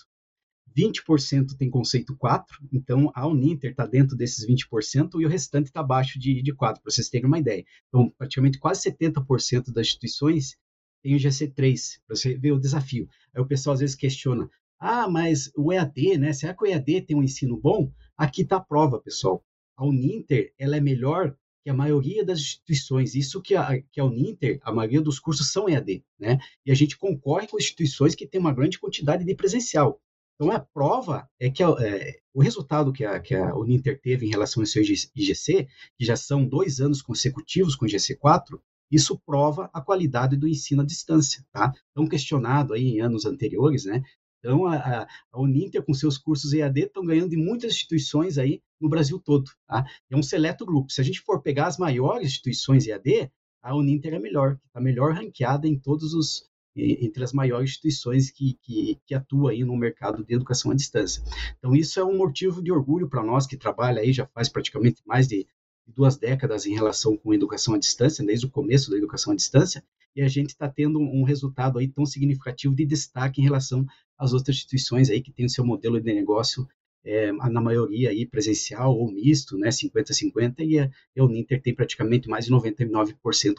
20% 0.76 1.56
tem 1.56 1.68
conceito 1.68 2.16
4, 2.16 2.68
então 2.72 3.10
a 3.14 3.26
Uninter 3.26 3.72
está 3.72 3.86
dentro 3.86 4.16
desses 4.16 4.46
20% 4.46 5.20
e 5.20 5.26
o 5.26 5.28
restante 5.28 5.66
está 5.66 5.80
abaixo 5.80 6.18
de, 6.18 6.42
de 6.42 6.54
4, 6.54 6.80
para 6.80 6.92
vocês 6.92 7.08
terem 7.08 7.26
uma 7.26 7.38
ideia. 7.38 7.64
Então, 7.88 8.08
praticamente 8.16 8.58
quase 8.58 8.88
70% 8.88 9.72
das 9.72 9.88
instituições 9.88 10.56
tem 11.02 11.14
o 11.14 11.18
GC3, 11.18 11.98
para 12.06 12.16
você 12.16 12.36
ver 12.36 12.52
o 12.52 12.60
desafio. 12.60 13.08
Aí 13.34 13.42
o 13.42 13.46
pessoal 13.46 13.74
às 13.74 13.80
vezes 13.80 13.96
questiona, 13.96 14.48
ah, 14.78 15.08
mas 15.08 15.50
o 15.56 15.72
EAD, 15.72 16.18
né? 16.18 16.32
Será 16.32 16.54
que 16.54 16.64
o 16.64 16.66
EAD 16.66 17.02
tem 17.02 17.16
um 17.16 17.22
ensino 17.22 17.58
bom? 17.58 17.92
Aqui 18.20 18.42
está 18.42 18.56
a 18.56 18.60
prova, 18.60 19.00
pessoal. 19.00 19.42
A 19.74 19.86
Uninter 19.86 20.52
ela 20.58 20.76
é 20.76 20.80
melhor 20.80 21.34
que 21.64 21.70
a 21.70 21.74
maioria 21.74 22.22
das 22.22 22.38
instituições. 22.38 23.14
Isso 23.14 23.40
que 23.40 23.56
a, 23.56 23.80
que 23.80 23.98
a 23.98 24.04
Uninter, 24.04 24.60
a 24.62 24.70
maioria 24.70 25.00
dos 25.00 25.18
cursos 25.18 25.50
são 25.50 25.70
EAD, 25.70 26.04
né? 26.18 26.38
E 26.66 26.70
a 26.70 26.74
gente 26.74 26.98
concorre 26.98 27.48
com 27.48 27.56
instituições 27.56 28.14
que 28.14 28.26
têm 28.26 28.38
uma 28.38 28.52
grande 28.52 28.78
quantidade 28.78 29.24
de 29.24 29.34
presencial. 29.34 30.02
Então, 30.34 30.50
a 30.50 30.60
prova 30.60 31.26
é 31.40 31.48
que 31.48 31.62
é, 31.62 32.18
o 32.34 32.42
resultado 32.42 32.92
que 32.92 33.06
a, 33.06 33.18
que 33.20 33.34
a 33.34 33.56
Uninter 33.56 33.98
teve 33.98 34.26
em 34.26 34.30
relação 34.30 34.62
ao 34.62 34.66
seu 34.66 34.82
IGC, 34.82 35.66
que 35.96 36.04
já 36.04 36.14
são 36.14 36.46
dois 36.46 36.78
anos 36.78 37.00
consecutivos 37.00 37.74
com 37.74 37.86
o 37.86 37.88
IGC4, 37.88 38.60
isso 38.90 39.18
prova 39.24 39.70
a 39.72 39.80
qualidade 39.80 40.36
do 40.36 40.46
ensino 40.46 40.82
à 40.82 40.84
distância, 40.84 41.42
tá? 41.50 41.72
Tão 41.94 42.06
questionado 42.06 42.74
aí 42.74 42.84
em 42.84 43.00
anos 43.00 43.24
anteriores, 43.24 43.86
né? 43.86 44.02
Então, 44.40 44.66
a, 44.66 45.06
a 45.32 45.40
Uninter, 45.40 45.82
com 45.84 45.94
seus 45.94 46.18
cursos 46.18 46.52
EAD, 46.52 46.80
estão 46.80 47.04
ganhando 47.04 47.30
de 47.30 47.36
muitas 47.36 47.72
instituições 47.72 48.38
aí 48.38 48.60
no 48.80 48.88
Brasil 48.88 49.18
todo. 49.18 49.50
Tá? 49.66 49.84
É 50.10 50.16
um 50.16 50.22
seleto 50.22 50.66
grupo. 50.66 50.90
Se 50.90 51.00
a 51.00 51.04
gente 51.04 51.20
for 51.20 51.40
pegar 51.40 51.66
as 51.66 51.78
maiores 51.78 52.28
instituições 52.28 52.86
EAD, 52.86 53.30
a 53.62 53.76
Uninter 53.76 54.14
é 54.14 54.18
melhor, 54.18 54.58
está 54.66 54.80
melhor 54.80 55.12
ranqueada 55.12 55.68
em 55.68 55.78
todos 55.78 56.14
os 56.14 56.48
entre 56.76 57.24
as 57.24 57.32
maiores 57.32 57.70
instituições 57.70 58.30
que, 58.30 58.56
que, 58.62 58.98
que 59.04 59.14
atuam 59.14 59.48
aí 59.48 59.64
no 59.64 59.76
mercado 59.76 60.24
de 60.24 60.34
educação 60.34 60.70
à 60.70 60.74
distância. 60.74 61.22
Então, 61.58 61.74
isso 61.74 61.98
é 61.98 62.04
um 62.04 62.16
motivo 62.16 62.62
de 62.62 62.70
orgulho 62.70 63.08
para 63.08 63.24
nós 63.24 63.46
que 63.46 63.56
trabalha 63.56 64.00
aí 64.00 64.12
já 64.12 64.24
faz 64.26 64.48
praticamente 64.48 65.02
mais 65.04 65.26
de 65.26 65.46
duas 65.86 66.16
décadas 66.16 66.66
em 66.66 66.74
relação 66.74 67.16
com 67.16 67.34
educação 67.34 67.74
à 67.74 67.78
distância, 67.78 68.24
desde 68.24 68.46
o 68.46 68.50
começo 68.50 68.90
da 68.90 68.96
educação 68.96 69.32
à 69.32 69.36
distância, 69.36 69.84
e 70.14 70.22
a 70.22 70.28
gente 70.28 70.50
está 70.50 70.68
tendo 70.68 70.98
um 70.98 71.22
resultado 71.22 71.78
aí 71.78 71.88
tão 71.88 72.04
significativo 72.04 72.74
de 72.74 72.84
destaque 72.84 73.40
em 73.40 73.44
relação 73.44 73.86
às 74.18 74.32
outras 74.32 74.56
instituições 74.56 75.08
aí 75.10 75.20
que 75.20 75.32
têm 75.32 75.46
o 75.46 75.50
seu 75.50 75.64
modelo 75.64 76.00
de 76.00 76.12
negócio 76.12 76.66
é, 77.04 77.32
na 77.32 77.60
maioria 77.60 78.10
aí 78.10 78.26
presencial 78.26 78.94
ou 78.96 79.10
misto, 79.10 79.56
né, 79.56 79.70
50-50, 79.70 80.60
e 80.60 80.78
a, 80.78 80.90
a 81.18 81.24
Uninter 81.24 81.60
tem 81.62 81.74
praticamente 81.74 82.28
mais 82.28 82.44
de 82.44 82.52
99% 82.52 83.14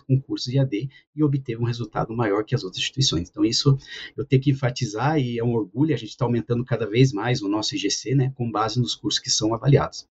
com 0.07 0.21
cursos 0.21 0.51
de 0.51 0.59
AD 0.59 0.89
e 1.15 1.23
obteve 1.23 1.61
um 1.61 1.65
resultado 1.65 2.15
maior 2.15 2.43
que 2.43 2.53
as 2.53 2.63
outras 2.63 2.81
instituições. 2.81 3.29
Então 3.29 3.43
isso 3.43 3.77
eu 4.15 4.25
tenho 4.25 4.41
que 4.41 4.51
enfatizar 4.51 5.19
e 5.19 5.39
é 5.39 5.43
um 5.43 5.53
orgulho, 5.53 5.93
a 5.93 5.97
gente 5.97 6.09
está 6.09 6.25
aumentando 6.25 6.63
cada 6.63 6.85
vez 6.85 7.11
mais 7.11 7.41
o 7.41 7.49
nosso 7.49 7.75
IGC, 7.75 8.15
né, 8.15 8.31
com 8.35 8.51
base 8.51 8.79
nos 8.79 8.95
cursos 8.95 9.19
que 9.19 9.29
são 9.29 9.53
avaliados. 9.53 10.07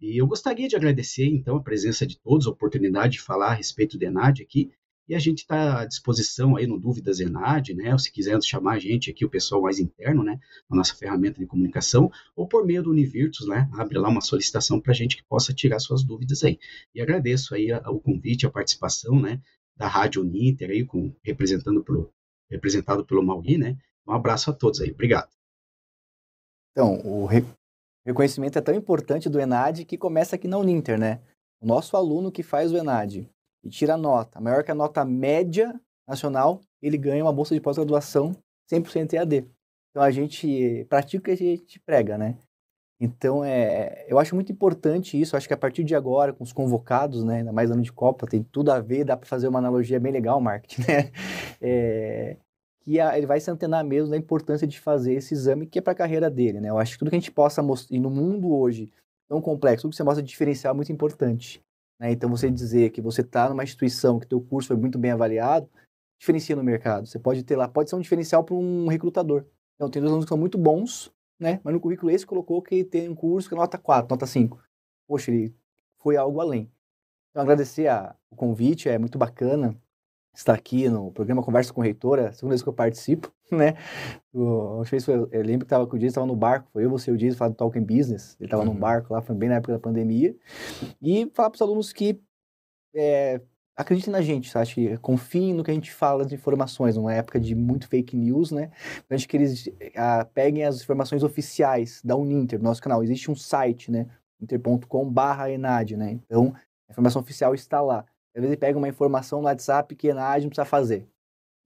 E 0.00 0.16
eu 0.20 0.26
gostaria 0.26 0.68
de 0.68 0.76
agradecer, 0.76 1.26
então, 1.26 1.56
a 1.56 1.62
presença 1.62 2.06
de 2.06 2.18
todos, 2.20 2.46
a 2.46 2.50
oportunidade 2.50 3.14
de 3.14 3.20
falar 3.20 3.48
a 3.50 3.54
respeito 3.54 3.98
do 3.98 4.04
ENAD 4.04 4.42
aqui, 4.42 4.70
E 5.08 5.14
a 5.14 5.18
gente 5.18 5.38
está 5.38 5.80
à 5.80 5.84
disposição 5.86 6.54
aí 6.54 6.66
no 6.66 6.78
Dúvidas 6.78 7.18
Enad, 7.18 7.70
né? 7.70 7.92
Ou 7.92 7.98
se 7.98 8.12
quiser 8.12 8.38
chamar 8.42 8.74
a 8.74 8.78
gente 8.78 9.10
aqui, 9.10 9.24
o 9.24 9.30
pessoal 9.30 9.62
mais 9.62 9.78
interno, 9.78 10.22
né? 10.22 10.38
A 10.68 10.76
nossa 10.76 10.94
ferramenta 10.94 11.40
de 11.40 11.46
comunicação, 11.46 12.10
ou 12.36 12.46
por 12.46 12.66
meio 12.66 12.82
do 12.82 12.90
Univirtus, 12.90 13.48
né? 13.48 13.70
Abre 13.72 13.98
lá 13.98 14.10
uma 14.10 14.20
solicitação 14.20 14.78
para 14.78 14.92
a 14.92 14.94
gente 14.94 15.16
que 15.16 15.24
possa 15.24 15.54
tirar 15.54 15.78
suas 15.78 16.04
dúvidas 16.04 16.44
aí. 16.44 16.58
E 16.94 17.00
agradeço 17.00 17.54
aí 17.54 17.72
o 17.72 17.98
convite, 17.98 18.46
a 18.46 18.50
participação, 18.50 19.18
né? 19.18 19.40
Da 19.74 19.88
Rádio 19.88 20.20
Uninter 20.20 20.68
aí, 20.68 20.84
com, 20.84 21.14
representando 21.22 21.82
pelo, 21.82 22.12
representado 22.50 23.02
pelo 23.06 23.22
Mauri, 23.22 23.56
né? 23.56 23.78
Um 24.06 24.12
abraço 24.12 24.50
a 24.50 24.52
todos 24.52 24.80
aí. 24.82 24.90
Obrigado. 24.90 25.30
Então, 26.72 27.00
o 27.02 27.26
re 28.08 28.12
reconhecimento 28.12 28.58
é 28.58 28.62
tão 28.62 28.74
importante 28.74 29.28
do 29.28 29.40
ENAD 29.40 29.84
que 29.84 29.98
começa 29.98 30.36
aqui 30.36 30.48
na 30.48 30.58
Uninter, 30.58 30.98
né? 30.98 31.20
O 31.60 31.66
nosso 31.66 31.96
aluno 31.96 32.32
que 32.32 32.42
faz 32.42 32.72
o 32.72 32.76
ENAD 32.76 33.28
e 33.64 33.68
tira 33.68 33.96
nota 33.96 34.40
maior 34.40 34.64
que 34.64 34.70
a 34.70 34.74
nota 34.74 35.04
média 35.04 35.78
nacional, 36.08 36.60
ele 36.80 36.96
ganha 36.96 37.22
uma 37.22 37.32
bolsa 37.32 37.54
de 37.54 37.60
pós-graduação 37.60 38.34
100% 38.72 39.12
EAD. 39.12 39.46
Então 39.90 40.02
a 40.02 40.10
gente 40.10 40.86
pratica 40.88 41.20
o 41.20 41.24
que 41.24 41.30
a 41.30 41.36
gente 41.36 41.80
prega, 41.80 42.16
né? 42.16 42.36
Então 43.00 43.44
é, 43.44 44.06
eu 44.08 44.18
acho 44.18 44.34
muito 44.34 44.50
importante 44.50 45.20
isso. 45.20 45.36
Acho 45.36 45.46
que 45.46 45.54
a 45.54 45.58
partir 45.58 45.84
de 45.84 45.94
agora, 45.94 46.32
com 46.32 46.42
os 46.42 46.52
convocados, 46.52 47.22
né, 47.22 47.38
ainda 47.38 47.52
mais 47.52 47.70
ano 47.70 47.82
de 47.82 47.92
Copa, 47.92 48.26
tem 48.26 48.42
tudo 48.42 48.72
a 48.72 48.80
ver. 48.80 49.04
Dá 49.04 49.16
para 49.16 49.28
fazer 49.28 49.48
uma 49.48 49.58
analogia 49.58 50.00
bem 50.00 50.12
legal, 50.12 50.40
marketing, 50.40 50.82
né? 50.88 51.12
É, 51.60 52.36
que 52.88 52.98
a, 52.98 53.18
ele 53.18 53.26
vai 53.26 53.38
se 53.38 53.50
antenar 53.50 53.84
mesmo 53.84 54.10
da 54.10 54.16
importância 54.16 54.66
de 54.66 54.80
fazer 54.80 55.12
esse 55.12 55.34
exame 55.34 55.66
que 55.66 55.78
é 55.78 55.82
para 55.82 55.92
a 55.92 55.96
carreira 55.96 56.30
dele, 56.30 56.58
né? 56.58 56.70
Eu 56.70 56.78
acho 56.78 56.92
que 56.92 56.98
tudo 56.98 57.10
que 57.10 57.16
a 57.16 57.18
gente 57.18 57.30
possa 57.30 57.62
mostrar 57.62 57.94
e 57.94 58.00
no 58.00 58.08
mundo 58.08 58.50
hoje 58.50 58.90
tão 59.28 59.42
complexo, 59.42 59.82
tudo 59.82 59.90
que 59.90 59.96
você 59.98 60.02
mostra 60.02 60.22
de 60.22 60.30
diferencial 60.30 60.72
é 60.72 60.74
muito 60.74 60.90
importante. 60.90 61.62
Né? 62.00 62.12
Então, 62.12 62.30
você 62.30 62.50
dizer 62.50 62.88
que 62.88 63.02
você 63.02 63.20
está 63.20 63.46
numa 63.50 63.62
instituição 63.62 64.18
que 64.18 64.26
teu 64.26 64.40
curso 64.40 64.68
foi 64.68 64.76
muito 64.78 64.98
bem 64.98 65.10
avaliado, 65.10 65.68
diferencia 66.18 66.56
no 66.56 66.64
mercado. 66.64 67.06
Você 67.06 67.18
pode 67.18 67.42
ter 67.44 67.56
lá, 67.56 67.68
pode 67.68 67.90
ser 67.90 67.96
um 67.96 68.00
diferencial 68.00 68.42
para 68.42 68.54
um 68.54 68.88
recrutador. 68.88 69.44
Então, 69.74 69.90
tem 69.90 70.00
dois 70.00 70.10
alunos 70.10 70.24
que 70.24 70.30
são 70.30 70.38
muito 70.38 70.56
bons, 70.56 71.12
né? 71.38 71.60
Mas 71.62 71.74
no 71.74 71.80
currículo 71.80 72.10
esse 72.10 72.24
colocou 72.24 72.62
que 72.62 72.84
tem 72.84 73.06
um 73.06 73.14
curso 73.14 73.50
que 73.50 73.54
é 73.54 73.58
nota 73.58 73.76
4, 73.76 74.10
nota 74.10 74.26
5. 74.26 74.58
Poxa, 75.06 75.30
ele 75.30 75.54
foi 75.98 76.16
algo 76.16 76.40
além. 76.40 76.72
Então, 77.30 77.42
agradecer 77.42 77.86
a, 77.86 78.16
o 78.30 78.34
convite, 78.34 78.88
é 78.88 78.96
muito 78.96 79.18
bacana 79.18 79.78
estar 80.34 80.54
aqui 80.54 80.88
no 80.88 81.10
programa 81.10 81.42
Conversa 81.42 81.72
com 81.72 81.80
Reitora, 81.80 82.28
é 82.28 82.32
segunda 82.32 82.52
vez 82.52 82.62
que 82.62 82.68
eu 82.68 82.72
participo, 82.72 83.32
né? 83.50 83.74
O, 84.32 84.82
eu, 85.08 85.28
eu 85.32 85.42
lembro 85.42 85.66
que 85.66 85.70
tava, 85.70 85.86
que 85.88 85.94
o 85.94 85.98
Dias 85.98 86.10
estava 86.10 86.26
no 86.26 86.36
barco, 86.36 86.68
foi 86.72 86.84
eu, 86.84 86.90
você 86.90 87.10
e 87.10 87.14
o 87.14 87.16
Dias, 87.16 87.36
falando 87.36 87.54
do 87.54 87.56
Talking 87.56 87.84
Business, 87.84 88.36
ele 88.38 88.46
estava 88.46 88.62
uhum. 88.62 88.72
num 88.72 88.78
barco 88.78 89.12
lá, 89.12 89.20
foi 89.20 89.34
bem 89.34 89.48
na 89.48 89.56
época 89.56 89.72
da 89.72 89.78
pandemia, 89.78 90.36
e 91.02 91.30
falar 91.34 91.50
para 91.50 91.56
os 91.56 91.62
alunos 91.62 91.92
que 91.92 92.20
é, 92.94 93.40
acreditem 93.78 94.12
na 94.12 94.20
gente, 94.20 94.50
sabe? 94.50 94.98
confiem 94.98 95.54
no 95.54 95.62
que 95.62 95.70
a 95.70 95.74
gente 95.74 95.92
fala 95.92 96.26
de 96.26 96.34
informações, 96.34 96.96
numa 96.96 97.14
época 97.14 97.38
de 97.38 97.54
muito 97.54 97.86
fake 97.86 98.16
news, 98.16 98.50
né? 98.50 98.72
A 99.08 99.16
gente 99.16 99.28
que 99.28 99.36
eles 99.36 99.70
a, 99.94 100.24
peguem 100.24 100.64
as 100.64 100.82
informações 100.82 101.22
oficiais 101.22 102.02
da 102.04 102.16
Uninter, 102.16 102.60
nosso 102.60 102.82
canal, 102.82 103.04
existe 103.04 103.30
um 103.30 103.36
site, 103.36 103.90
né? 103.90 104.08
inter.com/enad, 104.40 105.96
né? 105.96 106.12
Então, 106.12 106.52
a 106.88 106.92
informação 106.92 107.22
oficial 107.22 107.54
está 107.54 107.80
lá. 107.80 108.04
Às 108.34 108.40
vezes 108.40 108.50
ele 108.50 108.56
pega 108.56 108.78
uma 108.78 108.88
informação 108.88 109.40
no 109.40 109.46
WhatsApp 109.46 109.94
que 109.96 110.12
na 110.12 110.28
AD 110.28 110.42
não 110.42 110.50
precisa 110.50 110.64
fazer. 110.64 111.08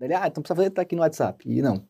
Ele, 0.01 0.15
ah, 0.15 0.27
então 0.27 0.43
precisa 0.43 0.57
fazer, 0.57 0.71
tá 0.71 0.83
aqui 0.83 0.97
no 0.97 1.03
WhatsApp. 1.03 1.49
E 1.49 1.63
não. 1.63 1.85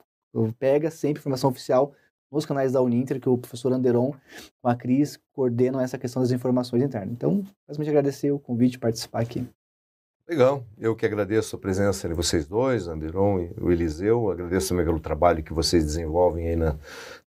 Pega 0.58 0.90
sempre 0.90 1.20
informação 1.20 1.50
oficial 1.50 1.94
nos 2.30 2.46
canais 2.46 2.72
da 2.72 2.80
Uninter, 2.80 3.20
que 3.20 3.28
o 3.28 3.36
professor 3.36 3.72
Anderon 3.72 4.12
com 4.60 4.68
a 4.68 4.74
Cris 4.74 5.18
coordenam 5.32 5.80
essa 5.80 5.98
questão 5.98 6.22
das 6.22 6.32
informações 6.32 6.82
internas. 6.82 7.12
Então, 7.12 7.44
basicamente 7.66 7.90
agradecer 7.90 8.30
o 8.30 8.38
convite 8.38 8.72
de 8.72 8.78
participar 8.78 9.20
aqui. 9.20 9.46
Legal, 10.26 10.64
eu 10.78 10.94
que 10.94 11.04
agradeço 11.04 11.56
a 11.56 11.58
presença 11.58 12.08
de 12.08 12.14
vocês 12.14 12.46
dois, 12.46 12.86
Anderon 12.86 13.40
e 13.40 13.52
o 13.60 13.72
Eliseu, 13.72 14.30
agradeço 14.30 14.68
também 14.68 14.86
pelo 14.86 15.00
trabalho 15.00 15.42
que 15.42 15.52
vocês 15.52 15.84
desenvolvem 15.84 16.48
aí 16.48 16.56
na, 16.56 16.76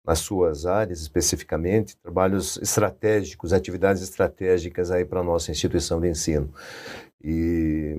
nas 0.03 0.19
suas 0.19 0.65
áreas 0.65 1.01
especificamente, 1.01 1.97
trabalhos 1.97 2.57
estratégicos, 2.57 3.51
atividades 3.51 4.01
estratégicas 4.01 4.91
aí 4.91 5.03
para 5.03 5.19
a 5.19 5.23
nossa 5.23 5.51
instituição 5.51 5.99
de 5.99 6.07
ensino. 6.07 6.51
E 7.23 7.97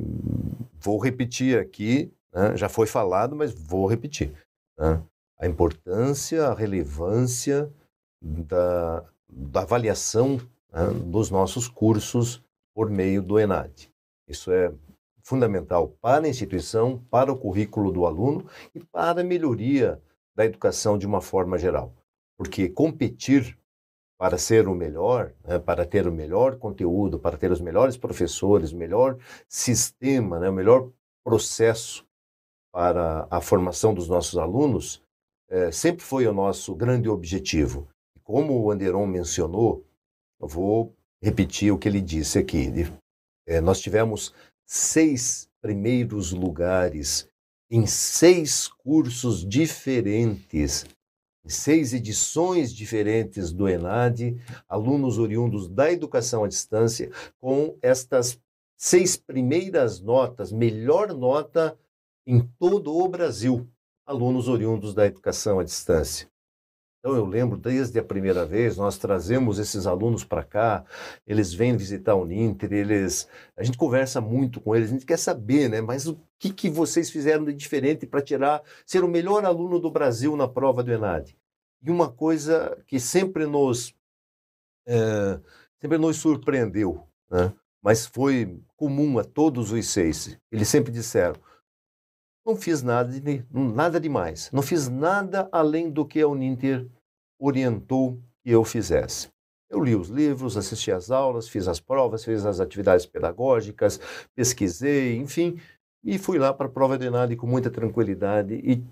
vou 0.78 0.98
repetir 0.98 1.58
aqui, 1.58 2.12
né? 2.32 2.56
já 2.56 2.68
foi 2.68 2.86
falado, 2.86 3.34
mas 3.34 3.52
vou 3.52 3.86
repetir. 3.86 4.32
Né? 4.78 5.02
A 5.38 5.46
importância, 5.46 6.46
a 6.46 6.54
relevância 6.54 7.72
da, 8.22 9.04
da 9.28 9.62
avaliação 9.62 10.38
né? 10.72 10.88
dos 11.04 11.30
nossos 11.30 11.68
cursos 11.68 12.42
por 12.74 12.90
meio 12.90 13.22
do 13.22 13.38
ENAD. 13.38 13.90
Isso 14.28 14.52
é 14.52 14.72
fundamental 15.22 15.88
para 16.00 16.26
a 16.26 16.28
instituição, 16.28 16.98
para 17.10 17.32
o 17.32 17.38
currículo 17.38 17.90
do 17.90 18.06
aluno 18.06 18.48
e 18.74 18.80
para 18.80 19.22
a 19.22 19.24
melhoria 19.24 20.00
da 20.36 20.44
educação 20.44 20.96
de 20.96 21.06
uma 21.06 21.20
forma 21.20 21.58
geral. 21.58 21.92
Porque 22.38 22.68
competir 22.68 23.58
para 24.18 24.38
ser 24.38 24.66
o 24.66 24.74
melhor, 24.74 25.32
né, 25.44 25.58
para 25.58 25.84
ter 25.84 26.06
o 26.06 26.12
melhor 26.12 26.56
conteúdo, 26.56 27.18
para 27.18 27.36
ter 27.36 27.50
os 27.50 27.60
melhores 27.60 27.96
professores, 27.96 28.72
o 28.72 28.76
melhor 28.76 29.18
sistema, 29.48 30.38
né, 30.38 30.48
o 30.48 30.52
melhor 30.52 30.90
processo 31.24 32.06
para 32.72 33.26
a 33.30 33.40
formação 33.40 33.92
dos 33.92 34.08
nossos 34.08 34.38
alunos, 34.38 35.02
é, 35.48 35.70
sempre 35.70 36.02
foi 36.02 36.26
o 36.26 36.32
nosso 36.32 36.74
grande 36.74 37.08
objetivo. 37.08 37.88
Como 38.22 38.60
o 38.60 38.70
Anderon 38.70 39.06
mencionou, 39.06 39.84
eu 40.40 40.48
vou 40.48 40.94
repetir 41.22 41.72
o 41.72 41.78
que 41.78 41.88
ele 41.88 42.00
disse 42.00 42.38
aqui. 42.38 42.70
É, 43.46 43.60
nós 43.60 43.80
tivemos 43.80 44.34
seis 44.66 45.48
primeiros 45.60 46.32
lugares 46.32 47.28
em 47.70 47.86
seis 47.86 48.68
cursos 48.68 49.46
diferentes 49.46 50.84
seis 51.46 51.92
edições 51.92 52.74
diferentes 52.74 53.52
do 53.52 53.68
ENAD, 53.68 54.36
alunos 54.68 55.18
oriundos 55.18 55.68
da 55.68 55.90
educação 55.90 56.44
à 56.44 56.48
distância, 56.48 57.10
com 57.38 57.76
estas 57.82 58.38
seis 58.76 59.16
primeiras 59.16 60.00
notas, 60.00 60.52
melhor 60.52 61.14
nota 61.14 61.78
em 62.26 62.40
todo 62.58 62.94
o 62.94 63.08
Brasil, 63.08 63.66
alunos 64.04 64.48
oriundos 64.48 64.94
da 64.94 65.06
educação 65.06 65.58
à 65.58 65.64
distância. 65.64 66.28
Então 67.06 67.14
eu 67.14 67.24
lembro 67.24 67.56
desde 67.56 68.00
a 68.00 68.02
primeira 68.02 68.44
vez, 68.44 68.76
nós 68.76 68.98
trazemos 68.98 69.60
esses 69.60 69.86
alunos 69.86 70.24
para 70.24 70.42
cá, 70.42 70.84
eles 71.24 71.54
vêm 71.54 71.76
visitar 71.76 72.16
o 72.16 72.24
Ninter, 72.26 72.72
eles, 72.72 73.28
a 73.56 73.62
gente 73.62 73.78
conversa 73.78 74.20
muito 74.20 74.60
com 74.60 74.74
eles, 74.74 74.88
a 74.88 74.92
gente 74.92 75.06
quer 75.06 75.16
saber, 75.16 75.68
né? 75.68 75.80
Mas 75.80 76.08
o 76.08 76.18
que, 76.36 76.52
que 76.52 76.68
vocês 76.68 77.08
fizeram 77.08 77.44
de 77.44 77.52
diferente 77.52 78.08
para 78.08 78.20
tirar, 78.20 78.60
ser 78.84 79.04
o 79.04 79.08
melhor 79.08 79.44
aluno 79.44 79.78
do 79.78 79.88
Brasil 79.88 80.36
na 80.36 80.48
prova 80.48 80.82
do 80.82 80.90
Enad? 80.90 81.30
E 81.80 81.90
uma 81.92 82.10
coisa 82.10 82.76
que 82.88 82.98
sempre 82.98 83.46
nos, 83.46 83.94
é, 84.84 85.38
sempre 85.80 85.98
nos 85.98 86.16
surpreendeu, 86.16 87.06
né? 87.30 87.52
mas 87.80 88.04
foi 88.04 88.60
comum 88.76 89.16
a 89.20 89.22
todos 89.22 89.70
os 89.70 89.86
seis. 89.86 90.36
Eles 90.50 90.66
sempre 90.66 90.90
disseram: 90.90 91.36
não 92.44 92.56
fiz 92.56 92.82
nada, 92.82 93.12
de, 93.12 93.44
nada 93.48 94.00
demais, 94.00 94.50
não 94.52 94.60
fiz 94.60 94.88
nada 94.88 95.48
além 95.52 95.88
do 95.88 96.04
que 96.04 96.20
a 96.20 96.26
Uninter 96.26 96.84
orientou 97.38 98.18
que 98.42 98.50
eu 98.50 98.64
fizesse. 98.64 99.28
Eu 99.68 99.82
li 99.82 99.96
os 99.96 100.08
livros, 100.08 100.56
assisti 100.56 100.92
às 100.92 101.10
aulas, 101.10 101.48
fiz 101.48 101.66
as 101.66 101.80
provas, 101.80 102.24
fiz 102.24 102.46
as 102.46 102.60
atividades 102.60 103.04
pedagógicas, 103.04 104.00
pesquisei, 104.34 105.16
enfim, 105.16 105.58
e 106.04 106.18
fui 106.18 106.38
lá 106.38 106.54
para 106.54 106.66
a 106.66 106.70
prova 106.70 106.96
de 106.96 107.10
nada 107.10 107.34
com 107.34 107.46
muita 107.46 107.68
tranquilidade 107.68 108.54
e 108.54 108.84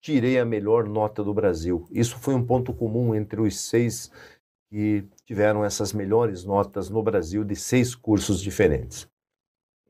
tirei 0.00 0.38
a 0.38 0.44
melhor 0.44 0.88
nota 0.88 1.24
do 1.24 1.34
Brasil. 1.34 1.86
Isso 1.90 2.16
foi 2.18 2.34
um 2.34 2.46
ponto 2.46 2.72
comum 2.72 3.14
entre 3.14 3.40
os 3.40 3.58
seis 3.58 4.10
que 4.70 5.04
tiveram 5.26 5.64
essas 5.64 5.92
melhores 5.92 6.44
notas 6.44 6.88
no 6.88 7.02
Brasil 7.02 7.42
de 7.42 7.56
seis 7.56 7.94
cursos 7.94 8.40
diferentes. 8.40 9.09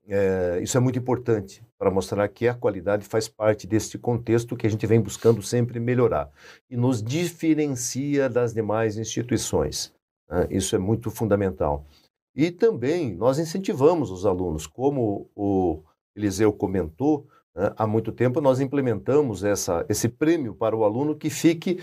É, 0.09 0.61
isso 0.63 0.77
é 0.77 0.81
muito 0.81 0.99
importante 0.99 1.65
para 1.79 1.91
mostrar 1.91 2.27
que 2.29 2.49
a 2.49 2.55
qualidade 2.55 3.07
faz 3.07 3.29
parte 3.29 3.67
deste 3.67 3.99
contexto 3.99 4.57
que 4.57 4.67
a 4.67 4.71
gente 4.71 4.87
vem 4.87 5.01
buscando 5.01 5.43
sempre 5.43 5.79
melhorar 5.79 6.31
e 6.69 6.77
nos 6.77 7.03
diferencia 7.03 8.29
das 8.29 8.53
demais 8.53 8.99
instituições. 8.99 9.93
Né? 10.29 10.49
Isso 10.51 10.75
é 10.75 10.79
muito 10.79 11.11
fundamental. 11.11 11.87
E 12.35 12.51
também 12.51 13.15
nós 13.15 13.39
incentivamos 13.39 14.11
os 14.11 14.27
alunos, 14.27 14.67
como 14.67 15.29
o 15.35 15.83
Eliseu 16.15 16.53
comentou, 16.53 17.27
né? 17.55 17.73
há 17.77 17.87
muito 17.87 18.13
tempo 18.13 18.41
nós 18.41 18.61
implementamos 18.61 19.45
essa, 19.45 19.85
esse 19.89 20.09
prêmio 20.09 20.55
para 20.55 20.77
o 20.77 20.85
aluno 20.85 21.17
que 21.17 21.31
fique 21.31 21.81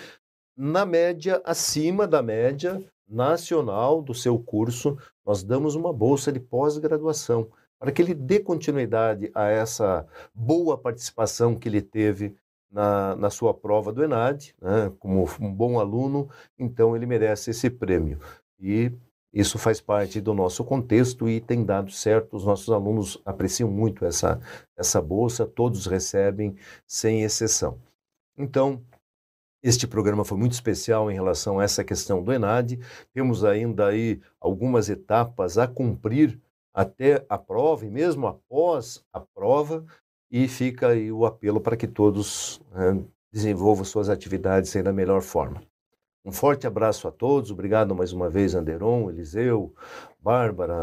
na 0.56 0.86
média, 0.86 1.42
acima 1.46 2.08
da 2.08 2.22
média 2.22 2.84
nacional 3.08 4.02
do 4.02 4.14
seu 4.14 4.38
curso. 4.38 4.98
Nós 5.26 5.44
damos 5.44 5.76
uma 5.76 5.94
bolsa 5.94 6.32
de 6.32 6.40
pós-graduação 6.40 7.50
para 7.80 7.92
que 7.92 8.02
ele 8.02 8.14
dê 8.14 8.40
continuidade 8.40 9.32
a 9.34 9.46
essa 9.46 10.06
boa 10.34 10.78
participação 10.78 11.56
que 11.56 11.70
ele 11.70 11.82
teve 11.82 12.36
na, 12.72 13.16
na 13.16 13.30
sua 13.30 13.54
prova 13.54 13.94
do 13.94 14.04
ENAD, 14.04 14.56
né, 14.62 14.92
como 15.00 15.28
um 15.40 15.54
bom 15.54 15.80
aluno, 15.80 16.30
então 16.58 16.96
ele 16.96 17.06
merece 17.06 17.52
esse 17.52 17.70
prêmio. 17.70 18.20
E 18.60 18.92
isso 19.32 19.58
faz 19.60 19.80
parte 19.80 20.20
do 20.20 20.34
nosso 20.34 20.64
contexto 20.64 21.30
e 21.30 21.40
tem 21.40 21.64
dado 21.64 21.92
certo. 21.92 22.36
Os 22.36 22.46
nossos 22.46 22.70
alunos 22.70 23.22
apreciam 23.26 23.70
muito 23.70 24.06
essa, 24.06 24.40
essa 24.76 25.02
bolsa, 25.02 25.46
todos 25.46 25.86
recebem, 25.86 26.56
sem 26.86 27.24
exceção. 27.24 27.78
Então, 28.38 28.82
este 29.62 29.86
programa 29.88 30.24
foi 30.24 30.38
muito 30.38 30.54
especial 30.54 31.12
em 31.12 31.14
relação 31.14 31.60
a 31.60 31.64
essa 31.64 31.84
questão 31.84 32.24
do 32.24 32.32
ENAD. 32.32 32.80
Temos 33.14 33.44
ainda 33.44 33.88
aí 33.88 34.22
algumas 34.40 34.90
etapas 34.90 35.58
a 35.58 35.68
cumprir 35.68 36.40
até 36.78 37.26
a 37.28 37.40
prova 37.40 37.88
e 37.88 37.90
mesmo 37.90 38.28
após 38.28 39.04
a 39.12 39.20
prova, 39.20 39.84
e 40.30 40.48
fica 40.48 40.90
aí 40.90 41.12
o 41.12 41.26
apelo 41.26 41.60
para 41.60 41.76
que 41.76 41.88
todos 41.88 42.62
né, 42.72 43.04
desenvolvam 43.32 43.84
suas 43.84 44.10
atividades 44.10 44.76
da 44.84 44.94
melhor 44.94 45.24
forma. 45.24 45.60
Um 46.24 46.32
forte 46.32 46.68
abraço 46.68 47.08
a 47.08 47.12
todos, 47.12 47.50
obrigado 47.50 47.96
mais 47.96 48.14
uma 48.14 48.30
vez, 48.30 48.54
Anderon, 48.54 49.10
Eliseu, 49.10 49.74
Bárbara, 50.20 50.76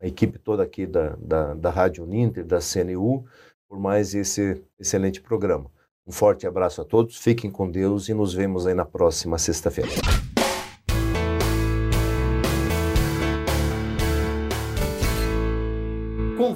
a 0.00 0.06
equipe 0.08 0.36
toda 0.36 0.64
aqui 0.64 0.84
da, 0.84 1.14
da, 1.20 1.54
da 1.54 1.70
Rádio 1.70 2.02
Uninter, 2.02 2.44
da 2.44 2.58
CNU, 2.58 3.24
por 3.68 3.78
mais 3.78 4.16
esse 4.16 4.60
excelente 4.80 5.20
programa. 5.20 5.70
Um 6.04 6.10
forte 6.10 6.44
abraço 6.44 6.82
a 6.82 6.84
todos, 6.84 7.18
fiquem 7.18 7.52
com 7.52 7.70
Deus 7.70 8.08
e 8.08 8.14
nos 8.14 8.34
vemos 8.34 8.66
aí 8.66 8.74
na 8.74 8.84
próxima 8.84 9.38
sexta-feira. 9.38 9.90